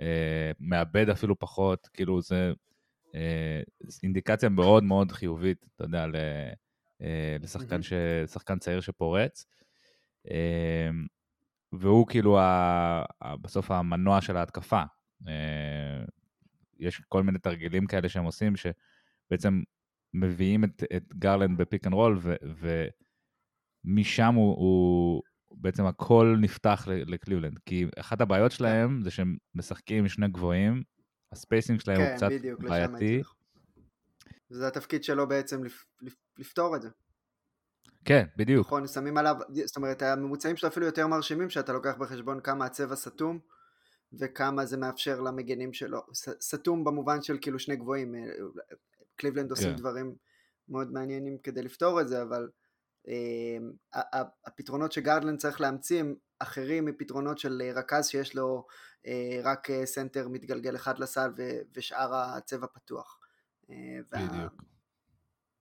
אה, 0.00 0.50
מאבד 0.60 1.10
אפילו 1.10 1.38
פחות, 1.38 1.88
כאילו 1.92 2.20
זה 2.22 2.36
אה, 2.36 2.52
אינדיקציה 4.02 4.48
מאוד 4.48 4.84
מאוד 4.84 5.12
חיובית, 5.12 5.66
אתה 5.76 5.84
יודע, 5.84 6.06
אה, 7.02 7.36
לשחקן, 7.40 7.82
ש, 7.82 7.92
לשחקן 8.24 8.58
צעיר 8.58 8.80
שפורץ. 8.80 9.46
אה, 10.30 10.90
והוא 11.72 12.06
כאילו 12.06 12.38
ה, 12.38 13.02
בסוף 13.40 13.70
המנוע 13.70 14.20
של 14.20 14.36
ההתקפה. 14.36 14.82
אה, 15.28 16.04
יש 16.78 17.02
כל 17.08 17.22
מיני 17.22 17.38
תרגילים 17.38 17.86
כאלה 17.86 18.08
שהם 18.08 18.24
עושים, 18.24 18.54
שבעצם 18.56 19.62
מביאים 20.14 20.64
את, 20.64 20.82
את 20.96 21.14
גרלנד 21.14 21.58
ב 21.58 21.64
pick 21.64 21.86
and 21.86 21.94
roll, 21.94 22.18
ומשם 23.84 24.34
הוא, 24.34 24.56
הוא, 24.56 25.22
בעצם 25.50 25.86
הכל 25.86 26.36
נפתח 26.40 26.88
לקליבלנד. 26.88 27.58
כי 27.66 27.86
אחת 27.98 28.20
הבעיות 28.20 28.52
שלהם 28.52 29.02
זה 29.02 29.10
שהם 29.10 29.36
משחקים 29.54 29.98
עם 29.98 30.08
שני 30.08 30.28
גבוהים, 30.28 30.82
ה 31.32 31.38
spacing 31.38 31.80
שלהם 31.80 31.96
כן, 31.96 32.08
הוא 32.08 32.16
קצת 32.16 32.28
בדיוק, 32.30 32.60
בעייתי. 32.60 33.22
זה 34.50 34.66
התפקיד 34.66 35.04
שלו 35.04 35.28
בעצם 35.28 35.64
לפ, 35.64 35.84
לפ, 36.00 36.14
לפתור 36.38 36.76
את 36.76 36.82
זה. 36.82 36.88
כן, 38.04 38.26
בדיוק. 38.36 38.66
נכון, 38.66 38.86
שמים 38.86 39.18
עליו, 39.18 39.36
זאת 39.64 39.76
אומרת, 39.76 40.02
הממוצעים 40.02 40.56
שלו 40.56 40.68
אפילו 40.68 40.86
יותר 40.86 41.06
מרשימים, 41.06 41.50
שאתה 41.50 41.72
לוקח 41.72 41.94
בחשבון 41.98 42.40
כמה 42.40 42.64
הצבע 42.64 42.96
סתום, 42.96 43.38
וכמה 44.12 44.66
זה 44.66 44.76
מאפשר 44.76 45.20
למגנים 45.20 45.72
שלו. 45.72 46.00
סתום 46.40 46.84
במובן 46.84 47.22
של 47.22 47.38
כאילו 47.40 47.58
שני 47.58 47.76
גבוהים, 47.76 48.14
אה, 48.14 48.20
קליבלנד 49.16 49.50
עושים 49.50 49.70
כן. 49.70 49.76
דברים 49.76 50.14
מאוד 50.68 50.92
מעניינים 50.92 51.38
כדי 51.38 51.62
לפתור 51.62 52.00
את 52.00 52.08
זה, 52.08 52.22
אבל 52.22 52.48
אה, 53.08 54.22
הפתרונות 54.46 54.92
שגרלנד 54.92 55.38
צריך 55.38 55.60
להמציא 55.60 56.00
הם 56.00 56.14
אחרים 56.38 56.84
מפתרונות 56.84 57.38
של 57.38 57.62
רכז 57.74 58.06
שיש 58.06 58.34
לו 58.36 58.66
אה, 59.06 59.40
רק 59.44 59.70
אה, 59.70 59.86
סנטר 59.86 60.28
מתגלגל 60.28 60.76
אחד 60.76 60.98
לסל 60.98 61.30
ושאר 61.74 62.14
הצבע 62.14 62.66
פתוח. 62.66 63.18
אה, 63.70 63.98
בדיוק. 64.12 64.62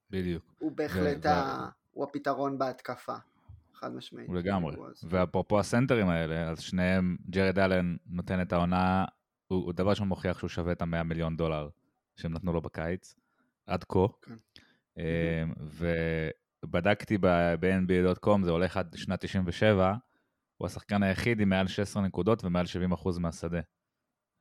בדיוק. 0.09 0.43
הוא 0.59 0.71
בהחלט 0.71 1.25
ו- 1.25 1.29
ה... 1.29 1.69
הוא 1.91 2.03
הפתרון 2.03 2.57
בהתקפה. 2.57 3.15
חד 3.73 3.93
משמעית. 3.93 4.29
לגמרי. 4.29 4.75
ואפרופו 5.09 5.59
הסנטרים 5.59 6.09
האלה, 6.09 6.49
אז 6.49 6.61
שניהם, 6.61 7.17
ג'רד 7.29 7.59
אלן 7.59 7.95
נותן 8.05 8.41
את 8.41 8.53
העונה, 8.53 9.05
הוא, 9.47 9.65
הוא 9.65 9.73
דבר 9.73 9.89
ראשון 9.89 10.07
מוכיח 10.07 10.39
שהוא 10.39 10.47
שווה 10.47 10.71
את 10.71 10.81
המאה 10.81 11.03
מיליון 11.03 11.37
דולר 11.37 11.69
שהם 12.15 12.33
נתנו 12.33 12.53
לו 12.53 12.61
בקיץ, 12.61 13.15
עד 13.65 13.83
כה. 13.83 13.99
כן. 14.21 14.35
ובדקתי 16.63 17.17
ב-NBA.com, 17.17 18.43
זה 18.43 18.51
הולך 18.51 18.77
עד 18.77 18.95
שנת 18.97 19.19
97, 19.25 19.93
הוא 20.57 20.65
השחקן 20.65 21.03
היחיד 21.03 21.39
עם 21.39 21.49
מעל 21.49 21.67
16 21.67 22.03
נקודות 22.03 22.43
ומעל 22.43 22.65
70% 22.93 23.19
מהשדה. 23.19 23.61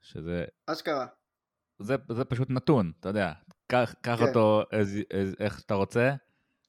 שזה... 0.02 0.44
אשכרה. 0.66 1.06
זה, 1.78 1.96
זה 2.12 2.25
פשוט 2.25 2.50
נתון, 2.50 2.92
אתה 3.00 3.08
יודע, 3.08 3.32
קח, 3.73 3.94
קח 4.02 4.16
כן. 4.18 4.28
אותו 4.28 4.62
אז, 4.73 4.99
אז, 5.20 5.35
איך 5.40 5.61
שאתה 5.61 5.75
רוצה, 5.75 6.14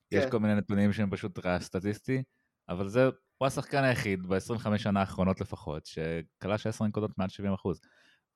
כן. 0.10 0.18
יש 0.18 0.26
כל 0.32 0.40
מיני 0.40 0.56
נתונים 0.56 0.94
שהם 0.94 1.12
פשוט 1.12 1.46
רעש 1.46 1.64
סטטיסטי, 1.64 2.24
אבל 2.70 2.88
זה, 2.88 3.06
הוא 3.38 3.48
השחקן 3.48 3.84
היחיד 3.84 4.28
ב-25 4.28 4.78
שנה 4.78 5.00
האחרונות 5.00 5.42
לפחות, 5.42 5.86
שקלע 5.86 6.68
10 6.68 6.86
נקודות 6.86 7.18
מעל 7.18 7.30
70 7.30 7.54
אחוז. 7.54 7.82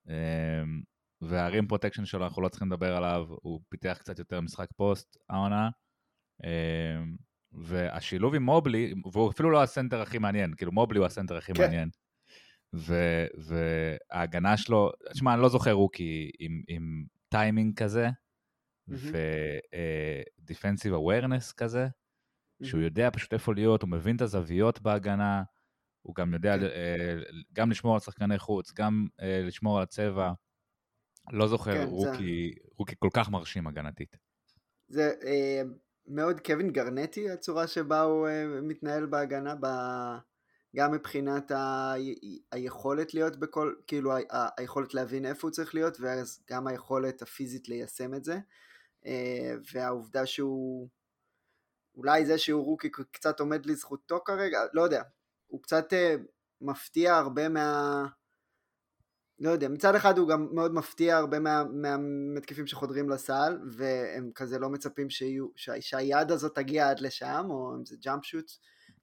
אמ, 0.07 0.81
וה 1.21 1.40
rim 1.40 1.67
protection 1.67 2.05
שלו, 2.05 2.23
אנחנו 2.23 2.41
לא 2.41 2.49
צריכים 2.49 2.71
לדבר 2.71 2.97
עליו, 2.97 3.25
הוא 3.29 3.61
פיתח 3.69 3.97
קצת 3.99 4.19
יותר 4.19 4.41
משחק 4.41 4.67
פוסט, 4.75 5.17
העונה. 5.29 5.69
והשילוב 7.51 8.35
עם 8.35 8.43
מובלי, 8.43 8.93
והוא 9.13 9.31
אפילו 9.31 9.49
לא 9.49 9.63
הסנטר 9.63 10.01
הכי 10.01 10.17
מעניין, 10.17 10.55
כאילו 10.55 10.71
מובלי 10.71 10.99
הוא 10.99 11.05
הסנטר 11.05 11.37
הכי 11.37 11.53
כן. 11.53 11.63
מעניין. 11.63 11.89
ו, 12.75 12.95
וההגנה 13.37 14.57
שלו, 14.57 14.91
תשמע, 15.13 15.33
אני 15.33 15.41
לא 15.41 15.49
זוכר 15.49 15.71
רוקי 15.71 16.31
עם, 16.39 16.63
עם 16.67 17.05
טיימינג 17.29 17.77
כזה, 17.77 18.09
ו-defensive 18.87 20.91
awareness 20.91 21.53
כזה, 21.57 21.87
שהוא 22.63 22.81
יודע 22.81 23.09
פשוט 23.13 23.33
איפה 23.33 23.53
להיות, 23.53 23.81
הוא 23.81 23.89
מבין 23.89 24.15
את 24.15 24.21
הזוויות 24.21 24.81
בהגנה, 24.81 25.43
הוא 26.01 26.15
גם 26.15 26.33
יודע 26.33 26.57
כן. 26.57 26.65
גם 27.53 27.71
לשמור 27.71 27.93
על 27.93 27.99
שחקני 27.99 28.39
חוץ, 28.39 28.73
גם 28.73 29.07
לשמור 29.21 29.77
על 29.77 29.83
הצבע. 29.83 30.31
לא 31.31 31.47
זוכר 31.47 31.73
כן, 31.73 31.87
רוקי, 31.87 32.53
זה... 32.55 32.61
רוקי 32.77 32.95
כל 32.99 33.09
כך 33.13 33.29
מרשים 33.29 33.67
הגנתית. 33.67 34.17
זה 34.87 35.13
אה, 35.25 35.61
מאוד 36.07 36.39
קווין 36.39 36.71
גרנטי, 36.71 37.29
הצורה 37.29 37.67
שבה 37.67 38.01
הוא 38.01 38.27
אה, 38.27 38.45
מתנהל 38.61 39.05
בהגנה, 39.05 39.55
ב... 39.59 39.67
גם 40.75 40.91
מבחינת 40.91 41.51
ה... 41.51 41.93
היכולת 42.51 43.13
להיות 43.13 43.35
בכל, 43.35 43.73
כאילו 43.87 44.11
ה... 44.11 44.19
היכולת 44.57 44.93
להבין 44.93 45.25
איפה 45.25 45.47
הוא 45.47 45.51
צריך 45.51 45.75
להיות, 45.75 45.97
ואז 45.99 46.43
גם 46.49 46.67
היכולת 46.67 47.21
הפיזית 47.21 47.69
ליישם 47.69 48.13
את 48.13 48.23
זה. 48.23 48.39
אה, 49.05 49.55
והעובדה 49.73 50.25
שהוא, 50.25 50.89
אולי 51.95 52.25
זה 52.25 52.37
שהוא 52.37 52.65
רוקי 52.65 52.89
קצת 53.11 53.39
עומד 53.39 53.65
לזכותו 53.65 54.19
כרגע, 54.25 54.59
לא 54.73 54.81
יודע, 54.81 55.03
הוא 55.47 55.61
קצת 55.61 55.93
אה, 55.93 56.15
מפתיע 56.61 57.15
הרבה 57.15 57.49
מה... 57.49 58.05
לא 59.41 59.49
יודע, 59.49 59.67
מצד 59.67 59.95
אחד 59.95 60.17
הוא 60.17 60.27
גם 60.27 60.47
מאוד 60.51 60.73
מפתיע 60.73 61.17
הרבה 61.17 61.39
מה, 61.39 61.63
מהמתקפים 61.63 62.67
שחודרים 62.67 63.09
לסל, 63.09 63.59
והם 63.71 64.31
כזה 64.35 64.59
לא 64.59 64.69
מצפים 64.69 65.09
שיהיו, 65.09 65.47
שה, 65.55 65.81
שהיד 65.81 66.31
הזאת 66.31 66.55
תגיע 66.55 66.89
עד 66.89 66.99
לשם, 66.99 67.45
או 67.49 67.75
אם 67.75 67.85
זה 67.85 67.95
ג'אמפ 68.01 68.25
שוט, 68.25 68.51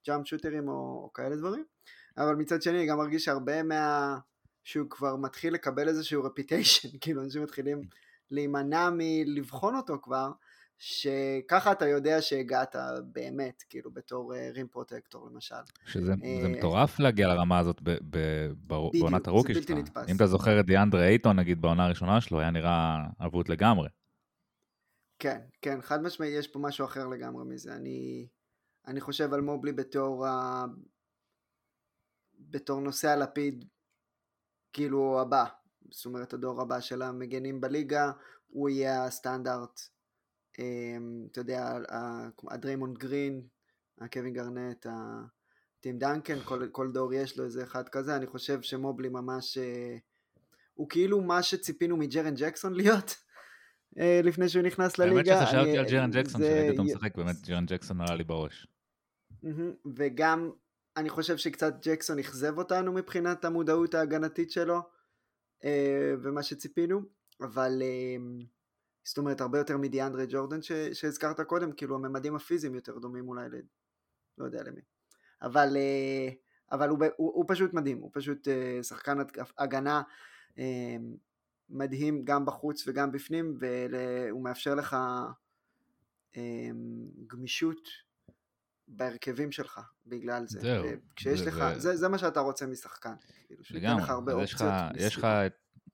jump 0.07 0.27
שוטרים 0.27 0.67
או, 0.67 0.73
או 0.73 1.13
כאלה 1.13 1.35
דברים, 1.35 1.63
אבל 2.17 2.35
מצד 2.35 2.61
שני 2.61 2.77
אני 2.77 2.87
גם 2.87 2.97
מרגיש 2.97 3.25
שהרבה 3.25 3.63
מה... 3.63 4.17
שהוא 4.63 4.89
כבר 4.89 5.15
מתחיל 5.15 5.53
לקבל 5.53 5.87
איזשהו 5.87 6.23
reputation, 6.23 6.89
כאילו 7.01 7.21
אנשים 7.21 7.43
מתחילים 7.43 7.81
להימנע 8.31 8.89
מלבחון 8.93 9.75
אותו 9.75 9.97
כבר, 10.01 10.31
שככה 10.81 11.71
אתה 11.71 11.87
יודע 11.87 12.21
שהגעת 12.21 12.75
באמת, 13.11 13.63
כאילו 13.69 13.91
בתור 13.91 14.33
rim 14.53 14.65
uh, 14.65 14.69
protector 14.69 15.27
למשל. 15.27 15.55
שזה 15.85 16.13
uh, 16.13 16.47
מטורף 16.47 16.99
להגיע 16.99 17.27
לרמה 17.27 17.59
הזאת 17.59 17.81
בעונת 18.91 19.27
הרוקי 19.27 19.53
שלך. 19.53 19.67
אם 20.07 20.15
אתה 20.15 20.27
זוכר 20.27 20.59
את 20.59 20.65
דיאנדרה 20.65 21.07
אייטון 21.07 21.39
נגיד 21.39 21.61
בעונה 21.61 21.85
הראשונה 21.85 22.21
שלו, 22.21 22.39
היה 22.39 22.51
נראה 22.51 22.97
אבוד 23.25 23.49
לגמרי. 23.49 23.89
כן, 25.19 25.39
כן, 25.61 25.81
חד 25.81 26.01
משמעי, 26.01 26.29
יש 26.29 26.47
פה 26.47 26.59
משהו 26.59 26.85
אחר 26.85 27.07
לגמרי 27.07 27.45
מזה. 27.45 27.75
אני, 27.75 28.27
אני 28.87 29.01
חושב 29.01 29.33
על 29.33 29.41
מובלי 29.41 29.71
בתור, 29.71 30.27
ה... 30.27 30.65
בתור 32.39 32.81
נושא 32.81 33.09
הלפיד, 33.09 33.65
כאילו 34.73 35.21
הבא, 35.21 35.45
זאת 35.91 36.05
אומרת 36.05 36.33
הדור 36.33 36.61
הבא 36.61 36.79
של 36.79 37.01
המגנים 37.01 37.61
בליגה, 37.61 38.11
הוא 38.47 38.69
יהיה 38.69 39.05
הסטנדרט, 39.05 39.79
אתה 40.51 41.41
יודע, 41.41 41.77
הדריימונד 42.51 42.97
גרין, 42.97 43.41
הקווין 44.01 44.33
גארנט, 44.33 44.85
הטים 44.89 45.99
דנקן, 45.99 46.39
כל, 46.43 46.67
כל 46.71 46.91
דור 46.91 47.13
יש 47.13 47.37
לו 47.37 47.45
איזה 47.45 47.63
אחד 47.63 47.89
כזה, 47.89 48.15
אני 48.15 48.27
חושב 48.27 48.61
שמובלי 48.61 49.09
ממש, 49.09 49.57
אה, 49.57 49.97
הוא 50.73 50.89
כאילו 50.89 51.21
מה 51.21 51.43
שציפינו 51.43 51.97
מג'רן 51.97 52.33
ג'קסון 52.35 52.73
להיות. 52.79 53.15
אה, 53.99 54.21
לפני 54.23 54.49
שהוא 54.49 54.63
נכנס 54.63 54.97
לליגה. 54.97 55.35
האמת 55.35 55.47
שחשבתי 55.47 55.77
על 55.77 55.85
ג'רן 55.85 56.11
ג'קסון, 56.11 56.41
שראיתי 56.41 56.69
אותו 56.69 56.83
משחק, 56.83 57.15
באמת 57.15 57.35
ג'רן 57.47 57.65
ג'קסון 57.65 58.01
עלה 58.01 58.15
לי 58.15 58.23
בראש. 58.23 58.67
וגם 59.95 60.51
אני 60.97 61.09
חושב 61.09 61.37
שקצת 61.37 61.73
ג'קסון 61.81 62.19
אכזב 62.19 62.57
אותנו 62.57 62.93
מבחינת 62.93 63.45
המודעות 63.45 63.93
ההגנתית 63.93 64.51
שלו. 64.51 64.81
אה, 65.63 66.13
ומה 66.23 66.43
שציפינו, 66.43 67.01
אבל 67.41 67.81
אה, 67.81 68.17
זאת 69.09 69.17
אומרת 69.17 69.41
הרבה 69.41 69.57
יותר 69.57 69.77
מדיאנדרי 69.77 70.25
ג'ורדן 70.29 70.61
ש, 70.61 70.71
שהזכרת 70.71 71.41
קודם, 71.41 71.71
כאילו 71.71 71.95
הממדים 71.95 72.35
הפיזיים 72.35 72.75
יותר 72.75 72.99
דומים 72.99 73.29
אולי 73.29 73.49
ל... 73.49 73.55
לא 74.37 74.45
יודע 74.45 74.63
למי. 74.63 74.81
אבל, 75.41 75.77
אה, 75.77 76.29
אבל 76.71 76.89
הוא, 76.89 76.99
הוא, 77.17 77.31
הוא 77.35 77.45
פשוט 77.47 77.73
מדהים, 77.73 77.97
הוא 77.97 78.09
פשוט 78.13 78.47
שחקן 78.81 79.17
הגנה 79.57 80.01
מדהים 81.69 82.25
גם 82.25 82.45
בחוץ 82.45 82.87
וגם 82.87 83.11
בפנים, 83.11 83.57
והוא 83.59 84.43
מאפשר 84.43 84.75
לך 84.75 84.97
גמישות 87.27 87.89
בהרכבים 88.87 89.51
שלך 89.51 89.81
בגלל 90.05 90.47
זה. 90.47 90.59
זהו. 90.59 90.85
כשיש 91.15 91.39
זה, 91.39 91.45
לך, 91.45 91.55
זה... 91.73 91.79
זה, 91.79 91.95
זה 91.95 92.07
מה 92.07 92.17
שאתה 92.17 92.39
רוצה 92.39 92.67
משחקן. 92.67 93.13
כאילו, 93.47 93.63
לגמרי. 93.71 94.03
לך 94.03 94.09
הרבה 94.09 94.33
אופציות. 94.33 94.71
יש 94.95 95.17
לך, 95.17 95.27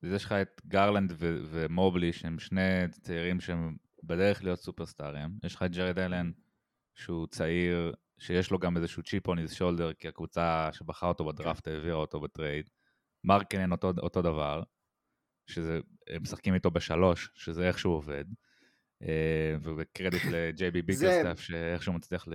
יש 0.03 0.25
לך 0.25 0.31
את 0.31 0.61
גרלנד 0.67 1.13
ו- 1.15 1.39
ומובלי, 1.49 2.13
שהם 2.13 2.39
שני 2.39 2.87
צעירים 3.01 3.39
שהם 3.39 3.75
בדרך 4.03 4.43
להיות 4.43 4.59
סופרסטארים. 4.59 5.29
יש 5.43 5.55
לך 5.55 5.63
את 5.63 5.71
ג'רד 5.71 5.99
אלן, 5.99 6.31
שהוא 6.95 7.27
צעיר, 7.27 7.93
שיש 8.19 8.51
לו 8.51 8.59
גם 8.59 8.77
איזשהו 8.77 9.03
chip 9.03 9.27
on 9.27 9.39
his 9.39 9.53
shoulder, 9.53 9.93
כי 9.93 10.07
הקבוצה 10.07 10.69
שבחרה 10.73 11.09
אותו 11.09 11.25
בדראפט 11.25 11.67
העבירה 11.67 11.95
אותו 11.95 12.19
בטרייד. 12.19 12.69
מרקנן 13.23 13.71
אותו, 13.71 13.91
אותו 13.97 14.21
דבר, 14.21 14.63
שזה, 15.47 15.79
הם 16.07 16.21
משחקים 16.21 16.53
איתו 16.53 16.71
בשלוש, 16.71 17.31
שזה 17.35 17.67
איך 17.67 17.79
שהוא 17.79 17.95
עובד. 17.95 18.25
אה, 19.01 19.55
ובקרדיט 19.61 20.21
לג'יי 20.33 20.71
בי 20.71 20.81
ביקרסטאפ, 20.81 21.39
שאיכשהו 21.39 21.93
מצליח 21.93 22.27
ל... 22.27 22.33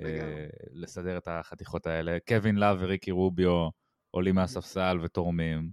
אה, 0.00 0.46
לסדר 0.72 1.18
את 1.18 1.28
החתיכות 1.28 1.86
האלה. 1.86 2.18
קווין 2.28 2.56
לאב 2.56 2.76
וריקי 2.80 3.10
רוביו 3.10 3.68
עולים 4.10 4.34
מהספסל 4.34 4.98
ותורמים. 5.02 5.70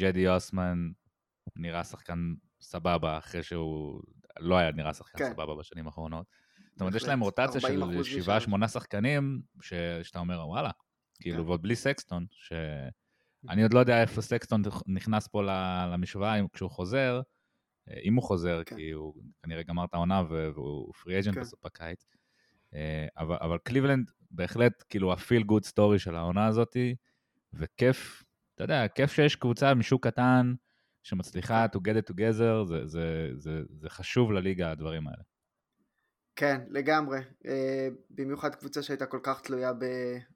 ג'די 0.00 0.28
אוסמן 0.28 0.90
נראה 1.56 1.84
שחקן 1.84 2.34
סבבה, 2.60 3.18
אחרי 3.18 3.42
שהוא 3.42 4.02
לא 4.38 4.56
היה 4.56 4.72
נראה 4.72 4.94
שחקן 4.94 5.18
כן. 5.18 5.32
סבבה 5.32 5.54
בשנים 5.54 5.86
האחרונות. 5.86 6.26
זאת 6.72 6.80
אומרת, 6.80 6.94
יש 6.94 7.04
להם 7.04 7.20
רוטציה 7.20 7.60
של 7.60 7.82
7-8 8.64 8.68
שחקנים, 8.68 9.42
ש... 9.60 9.72
שאתה 10.02 10.18
אומר, 10.18 10.48
וואלה, 10.48 10.70
כאילו, 11.20 11.42
כן. 11.42 11.48
ועוד 11.48 11.62
בלי 11.62 11.76
סקסטון, 11.76 12.26
שאני 12.30 13.62
עוד 13.62 13.74
לא 13.74 13.78
יודע 13.78 14.02
איפה 14.02 14.22
סקסטון 14.22 14.62
נכנס 14.86 15.28
פה 15.28 15.42
למשוואה 15.92 16.36
כשהוא 16.52 16.70
חוזר, 16.70 17.20
אה, 17.88 18.00
אם 18.04 18.14
הוא 18.14 18.22
חוזר, 18.22 18.62
כן. 18.66 18.76
כי 18.76 18.90
הוא 18.90 19.14
כנראה 19.42 19.62
גמר 19.62 19.84
את 19.84 19.94
העונה 19.94 20.22
והוא 20.28 20.94
free 20.94 21.18
agent 21.20 21.34
כן. 21.34 21.40
בסוף 21.40 21.60
בקיץ. 21.64 22.04
אה, 22.74 23.06
אבל, 23.18 23.36
אבל 23.40 23.58
קליבלנד 23.58 24.10
בהחלט 24.30 24.84
כאילו 24.88 25.12
ה 25.12 25.18
feel 25.18 25.42
good 25.42 25.64
story 25.64 25.98
של 25.98 26.16
העונה 26.16 26.46
הזאתי, 26.46 26.94
וכיף, 27.52 28.22
אתה 28.60 28.72
יודע, 28.72 28.88
כיף 28.88 29.12
שיש 29.12 29.36
קבוצה 29.36 29.74
משוק 29.74 30.06
קטן 30.06 30.54
שמצליחה 31.02 31.66
כן. 31.72 31.78
to 31.78 31.82
get 31.82 32.04
it 32.04 32.12
together, 32.12 32.64
זה, 32.68 32.86
זה, 32.86 33.28
זה, 33.36 33.62
זה 33.80 33.90
חשוב 33.90 34.32
לליגה 34.32 34.70
הדברים 34.70 35.06
האלה. 35.06 35.22
כן, 36.36 36.60
לגמרי. 36.68 37.18
Uh, 37.18 37.48
במיוחד 38.10 38.54
קבוצה 38.54 38.82
שהייתה 38.82 39.06
כל 39.06 39.20
כך 39.22 39.40
תלויה 39.40 39.72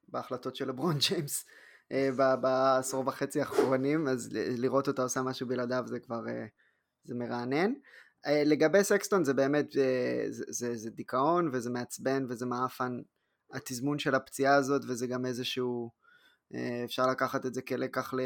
בהחלטות 0.09 0.57
של 0.57 0.69
לברון 0.69 0.97
ג'יימס 1.09 1.45
uh, 1.93 2.37
בעשור 2.41 3.09
וחצי 3.09 3.41
האחרונים, 3.41 4.09
אז 4.09 4.29
לראות 4.33 4.89
אותה 4.89 5.03
עושה 5.03 5.23
משהו 5.23 5.49
בלעדיו 5.49 5.85
זה 5.87 6.01
כבר, 6.01 6.27
uh, 6.27 6.31
זה 7.05 7.15
מרענן. 7.15 7.73
Uh, 8.27 8.31
לגבי 8.45 8.85
סקסטון 8.85 9.25
זה 9.25 9.35
באמת, 9.35 9.73
uh, 9.73 9.77
זה, 10.29 10.45
זה, 10.49 10.77
זה 10.77 10.91
דיכאון 10.91 11.51
וזה 11.53 11.71
מעצבן 11.71 12.27
וזה 12.29 12.47
מעפן 12.47 13.01
התזמון 13.53 13.99
של 13.99 14.15
הפציעה 14.15 14.55
הזאת 14.55 14.83
וזה 14.89 15.07
גם 15.07 15.27
איזשהו, 15.27 15.91
uh, 15.93 16.04
אפשר 16.85 17.07
לקחת 17.07 17.47
את 17.47 17.55
זה 17.55 17.63
כלקח 17.63 18.15
ל... 18.15 18.21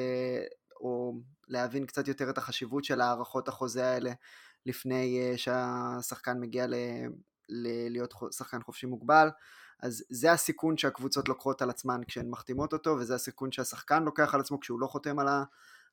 או 0.81 1.21
להבין 1.49 1.87
קצת 1.87 2.09
יותר 2.09 2.31
את 2.31 2.39
החשיבות 2.39 2.85
של 2.85 3.01
הערכות 3.01 3.49
החוזה 3.49 3.87
האלה 3.87 4.13
לפני 4.67 5.33
uh, 5.35 5.39
שהשחקן 5.39 6.41
מגיע 6.41 6.67
ל... 6.67 6.75
ל... 7.49 7.89
להיות 7.91 8.15
שחקן 8.31 8.63
חופשי 8.63 8.87
מוגבל. 8.87 9.29
אז 9.83 10.05
זה 10.11 10.33
הסיכון 10.33 10.77
שהקבוצות 10.77 11.29
לוקחות 11.29 11.63
על 11.63 11.71
עצמן 11.71 12.01
כשהן 12.07 12.31
מחתימות 12.31 12.73
אותו, 12.73 12.91
וזה 12.91 13.15
הסיכון 13.15 13.53
שהשחקן 13.53 14.03
לוקח 14.03 14.35
על 14.35 14.41
עצמו 14.41 14.61
כשהוא 14.61 14.81
לא 14.81 14.87
חותם 14.87 15.19
על 15.19 15.29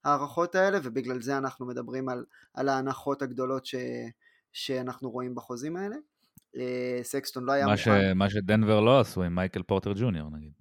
ההערכות 0.06 0.56
האלה, 0.56 0.80
ובגלל 0.84 1.22
זה 1.22 1.38
אנחנו 1.38 1.65
מדברים 1.65 2.10
על, 2.10 2.25
על 2.54 2.70
ההנחות 2.70 3.22
הגדולות 3.22 3.65
ש, 3.65 3.75
שאנחנו 4.54 5.12
רואים 5.12 5.36
בחוזים 5.36 5.75
האלה. 5.75 5.96
אה, 6.58 7.00
סקסטון 7.04 7.44
לא 7.44 7.51
היה 7.51 7.65
מה 7.65 7.77
ש, 7.77 7.88
מוכן. 7.88 8.18
מה 8.18 8.30
שדנבר 8.30 8.80
לא 8.80 9.00
עשו 9.00 9.24
עם 9.24 9.36
מייקל 9.36 9.63
פורטר 9.63 9.94
ג'וניור 9.96 10.30
נגיד. 10.32 10.51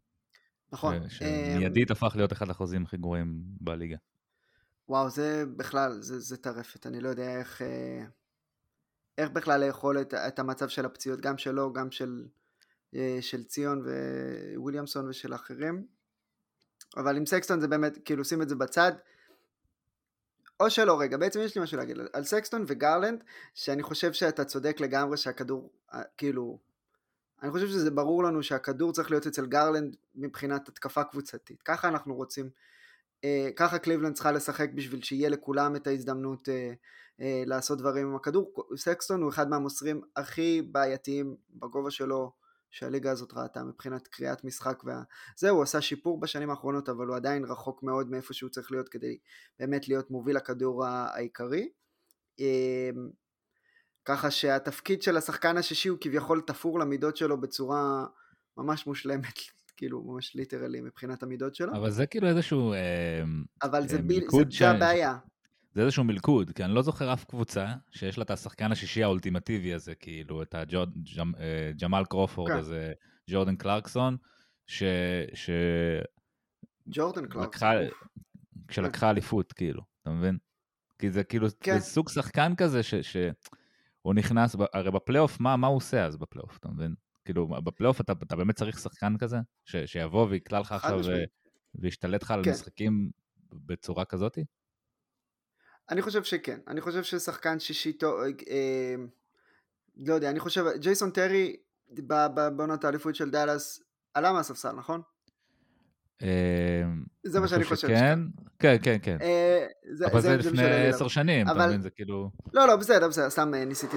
נכון. 0.72 1.08
שמיידית 1.08 1.90
הפך 1.90 2.12
להיות 2.16 2.32
אחד 2.32 2.50
החוזים 2.50 2.84
הכי 2.84 2.96
גרועים 2.96 3.42
בליגה. 3.60 3.96
וואו, 4.88 5.10
זה 5.10 5.44
בכלל, 5.56 6.00
זה, 6.00 6.20
זה 6.20 6.36
טרפת, 6.36 6.86
אני 6.86 7.00
לא 7.00 7.08
יודע 7.08 7.38
איך, 7.38 7.62
אה, 7.62 8.04
איך 9.18 9.30
בכלל 9.30 9.66
לאכול 9.66 10.00
את, 10.00 10.14
את 10.14 10.38
המצב 10.38 10.68
של 10.68 10.84
הפציעות, 10.84 11.20
גם 11.20 11.38
שלו, 11.38 11.72
גם 11.72 11.90
של, 11.90 12.26
אה, 12.94 13.18
של 13.20 13.44
ציון 13.44 13.84
וויליאמסון 14.56 15.08
ושל 15.08 15.34
אחרים. 15.34 15.86
אבל 16.96 17.16
עם 17.16 17.26
סקסטון 17.26 17.60
זה 17.60 17.68
באמת, 17.68 17.98
כאילו 18.04 18.24
שים 18.24 18.42
את 18.42 18.48
זה 18.48 18.54
בצד. 18.54 18.92
או 20.60 20.70
שלא, 20.70 21.00
רגע, 21.00 21.16
בעצם 21.16 21.40
יש 21.40 21.56
לי 21.56 21.62
משהו 21.62 21.78
להגיד 21.78 21.96
על 22.12 22.24
סקסטון 22.24 22.64
וגרלנד, 22.66 23.24
שאני 23.54 23.82
חושב 23.82 24.12
שאתה 24.12 24.44
צודק 24.44 24.76
לגמרי 24.80 25.16
שהכדור, 25.16 25.72
אה, 25.94 26.02
כאילו, 26.16 26.58
אני 27.44 27.52
חושב 27.52 27.66
שזה 27.66 27.90
ברור 27.90 28.24
לנו 28.24 28.42
שהכדור 28.42 28.92
צריך 28.92 29.10
להיות 29.10 29.26
אצל 29.26 29.46
גרלנד 29.46 29.96
מבחינת 30.14 30.68
התקפה 30.68 31.04
קבוצתית. 31.04 31.62
ככה 31.62 31.88
אנחנו 31.88 32.14
רוצים 32.14 32.50
אה, 33.24 33.48
ככה 33.56 33.78
קליבלנד 33.78 34.14
צריכה 34.14 34.32
לשחק 34.32 34.70
בשביל 34.74 35.02
שיהיה 35.02 35.28
לכולם 35.28 35.76
את 35.76 35.86
ההזדמנות 35.86 36.48
אה, 36.48 36.72
אה, 37.20 37.42
לעשות 37.46 37.78
דברים 37.78 38.06
עם 38.06 38.16
הכדור. 38.16 38.52
סקסטון 38.76 39.22
הוא 39.22 39.30
אחד 39.30 39.48
מהמוסרים 39.48 40.00
הכי 40.16 40.62
בעייתיים 40.62 41.36
בגובה 41.50 41.90
שלו 41.90 42.32
שהליגה 42.70 43.10
הזאת 43.10 43.32
ראתה 43.32 43.64
מבחינת 43.64 44.08
קריאת 44.08 44.44
משחק 44.44 44.82
וזהו, 44.84 45.56
הוא 45.56 45.62
עשה 45.62 45.80
שיפור 45.80 46.20
בשנים 46.20 46.50
האחרונות 46.50 46.88
אבל 46.88 47.06
הוא 47.06 47.16
עדיין 47.16 47.44
רחוק 47.44 47.82
מאוד 47.82 48.10
מאיפה 48.10 48.34
שהוא 48.34 48.50
צריך 48.50 48.72
להיות 48.72 48.88
כדי 48.88 49.18
באמת 49.58 49.88
להיות 49.88 50.10
מוביל 50.10 50.36
הכדור 50.36 50.84
העיקרי. 50.86 51.68
ככה 54.04 54.30
שהתפקיד 54.30 55.02
של 55.02 55.16
השחקן 55.16 55.56
השישי 55.56 55.88
הוא 55.88 55.98
כביכול 56.00 56.40
תפור 56.40 56.78
למידות 56.78 57.16
שלו 57.16 57.40
בצורה 57.40 58.06
ממש 58.56 58.86
מושלמת 58.86 59.38
כאילו 59.76 60.02
ממש 60.02 60.34
ליטרלי 60.34 60.80
מבחינת 60.80 61.22
המידות 61.22 61.54
שלו. 61.54 61.72
אבל 61.72 61.90
זה 61.90 62.06
כאילו 62.06 62.28
איזשהו 62.28 62.72
אה, 62.72 63.22
אבל 63.62 63.88
זה, 63.88 63.96
אה, 63.96 64.02
ביל, 64.02 64.24
זה, 64.30 64.38
ש... 64.50 64.58
זה 64.58 64.70
הבעיה. 64.70 65.16
זה 65.74 65.82
איזשהו 65.82 66.04
מלכוד, 66.04 66.50
כי 66.50 66.64
אני 66.64 66.74
לא 66.74 66.82
זוכר 66.82 67.12
אף 67.12 67.24
קבוצה 67.24 67.66
שיש 67.90 68.18
לה 68.18 68.24
את 68.24 68.30
השחקן 68.30 68.72
השישי 68.72 69.02
האולטימטיבי 69.02 69.74
הזה, 69.74 69.94
כאילו 69.94 70.42
את 70.42 70.54
הג'מאל 70.54 72.00
הג'מ, 72.00 72.04
קרופורד 72.04 72.50
כן. 72.50 72.58
הזה, 72.58 72.92
ג'ורדן 73.30 73.56
קלרקסון, 73.56 74.16
ש... 74.66 74.82
ש... 75.34 75.50
ג'ורדן 76.86 77.26
קלרקסון. 77.26 77.42
לקחה, 77.42 77.72
כשלקחה 78.68 79.10
אליפות, 79.10 79.52
כאילו, 79.52 79.82
אתה 80.02 80.10
מבין? 80.10 80.38
כי 80.98 81.10
זה 81.10 81.24
כאילו, 81.24 81.48
כן. 81.60 81.78
זה 81.78 81.84
סוג 81.84 82.08
שחקן 82.08 82.54
כזה 82.56 82.82
ש... 82.82 82.94
ש... 82.94 83.16
הוא 84.04 84.14
נכנס, 84.14 84.56
הרי 84.72 84.90
בפלייאוף, 84.90 85.40
מה, 85.40 85.56
מה 85.56 85.66
הוא 85.66 85.76
עושה 85.76 86.06
אז 86.06 86.16
בפלייאוף, 86.16 86.56
אתה 86.56 86.68
מבין? 86.68 86.94
כאילו, 87.24 87.48
בפלייאוף 87.48 88.00
אתה, 88.00 88.12
אתה 88.22 88.36
באמת 88.36 88.56
צריך 88.56 88.78
שחקן 88.78 89.18
כזה, 89.18 89.36
ש, 89.64 89.76
שיבוא 89.76 90.26
ויקלע 90.30 90.60
לך 90.60 90.72
עכשיו 90.72 91.00
ו, 91.06 91.24
וישתלט 91.74 92.22
לך 92.22 92.30
על 92.30 92.44
כן. 92.44 92.50
משחקים 92.50 93.10
בצורה 93.52 94.04
כזאתי? 94.04 94.44
אני 95.90 96.02
חושב 96.02 96.24
שכן. 96.24 96.60
אני 96.68 96.80
חושב 96.80 97.02
ששחקן 97.02 97.58
שישי 97.60 97.92
טוב, 97.92 98.20
אה, 98.20 98.26
אה, 98.50 98.94
לא 99.96 100.14
יודע, 100.14 100.30
אני 100.30 100.40
חושב, 100.40 100.64
ג'ייסון 100.76 101.10
טרי 101.10 101.56
בעונת 102.56 102.84
האליפות 102.84 103.14
של 103.14 103.30
דאלאס 103.30 103.82
עלה 104.14 104.32
מהספסל, 104.32 104.72
נכון? 104.72 105.02
אה, 106.24 106.82
זה 107.24 107.40
מה 107.40 107.48
שאני 107.48 107.64
חושב. 107.64 107.88
כן, 108.58 108.76
כן, 108.82 108.96
כן. 109.02 109.16
אה, 109.20 109.66
אבל 110.06 110.20
זה 110.20 110.36
לפני 110.36 110.86
עשר 110.88 111.08
שנים, 111.08 111.46
אתה 111.46 111.66
מבין? 111.66 111.82
זה 111.82 111.90
כאילו... 111.90 112.30
לא, 112.52 112.66
לא, 112.66 112.76
בסדר, 112.76 113.08
בסדר, 113.08 113.30
סתם 113.30 113.54
אה, 113.54 113.64
ניסיתי 113.64 113.96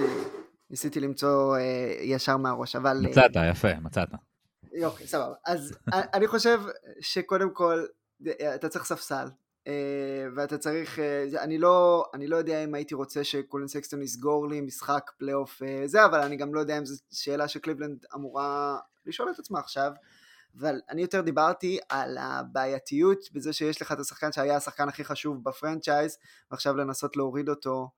ניסיתי 0.70 1.00
למצוא 1.00 1.58
ישר 2.02 2.36
מהראש, 2.36 2.76
אבל... 2.76 3.00
מצאת, 3.02 3.30
יפה, 3.50 3.74
מצאת. 3.80 4.08
יופי, 4.72 5.06
סבבה. 5.06 5.34
אז 5.46 5.78
אני 6.14 6.26
חושב 6.26 6.60
שקודם 7.00 7.50
כל, 7.50 7.84
אתה 8.54 8.68
צריך 8.68 8.84
ספסל, 8.84 9.26
ואתה 10.36 10.58
צריך, 10.58 10.98
אני 11.38 11.58
לא, 11.58 12.04
אני 12.14 12.26
לא 12.26 12.36
יודע 12.36 12.64
אם 12.64 12.74
הייתי 12.74 12.94
רוצה 12.94 13.24
שקולן 13.24 13.68
סקסטון 13.68 14.02
יסגור 14.02 14.48
לי 14.48 14.60
משחק 14.60 15.10
פלייאוף 15.18 15.62
זה, 15.84 16.04
אבל 16.04 16.20
אני 16.20 16.36
גם 16.36 16.54
לא 16.54 16.60
יודע 16.60 16.78
אם 16.78 16.84
זו 16.84 16.94
שאלה 17.10 17.48
שקליבלנד 17.48 18.04
אמורה 18.14 18.78
לשאול 19.06 19.30
את 19.30 19.38
עצמה 19.38 19.58
עכשיו. 19.58 19.92
אבל 20.56 20.80
אני 20.88 21.02
יותר 21.02 21.20
דיברתי 21.20 21.78
על 21.88 22.18
הבעייתיות 22.18 23.18
בזה 23.32 23.52
שיש 23.52 23.82
לך 23.82 23.92
את 23.92 24.00
השחקן 24.00 24.32
שהיה 24.32 24.56
השחקן 24.56 24.88
הכי 24.88 25.04
חשוב 25.04 25.44
ב 25.44 25.51
franchise, 25.51 26.18
ועכשיו 26.50 26.76
לנסות 26.76 27.16
להוריד 27.16 27.48
אותו 27.48 27.90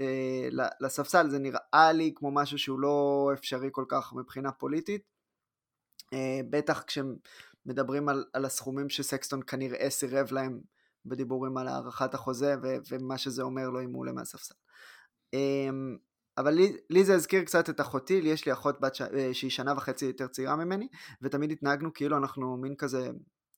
אה, 0.00 0.48
לספסל 0.80 1.30
זה 1.30 1.38
נראה 1.38 1.92
לי 1.92 2.12
כמו 2.16 2.30
משהו 2.30 2.58
שהוא 2.58 2.80
לא 2.80 3.30
אפשרי 3.34 3.68
כל 3.72 3.84
כך 3.88 4.12
מבחינה 4.12 4.52
פוליטית. 4.52 5.02
אה, 6.12 6.40
בטח 6.50 6.84
כשמדברים 6.86 8.08
על, 8.08 8.24
על 8.32 8.44
הסכומים 8.44 8.88
שסקסטון 8.90 9.40
כנראה 9.46 9.90
סירב 9.90 10.32
להם 10.32 10.60
בדיבורים 11.06 11.56
על 11.56 11.68
הארכת 11.68 12.14
החוזה 12.14 12.54
ו, 12.62 12.76
ומה 12.90 13.18
שזה 13.18 13.42
אומר 13.42 13.68
לו 13.68 13.82
אם 13.82 13.92
הוא 13.92 14.00
עולה 14.00 14.12
מהספסל. 14.12 14.54
אה, 15.34 15.70
אבל 16.38 16.54
לי, 16.54 16.76
לי 16.90 17.04
זה 17.04 17.14
הזכיר 17.14 17.44
קצת 17.44 17.70
את 17.70 17.80
אחותי, 17.80 18.20
לי 18.20 18.28
יש 18.28 18.46
לי 18.46 18.52
אחות 18.52 18.80
בת 18.80 18.94
ש... 18.94 19.02
שהיא 19.32 19.50
שנה 19.50 19.72
וחצי 19.76 20.06
יותר 20.06 20.26
צעירה 20.26 20.56
ממני, 20.56 20.88
ותמיד 21.22 21.50
התנהגנו 21.50 21.92
כאילו 21.94 22.16
אנחנו 22.16 22.56
מין 22.56 22.74
כזה 22.74 23.10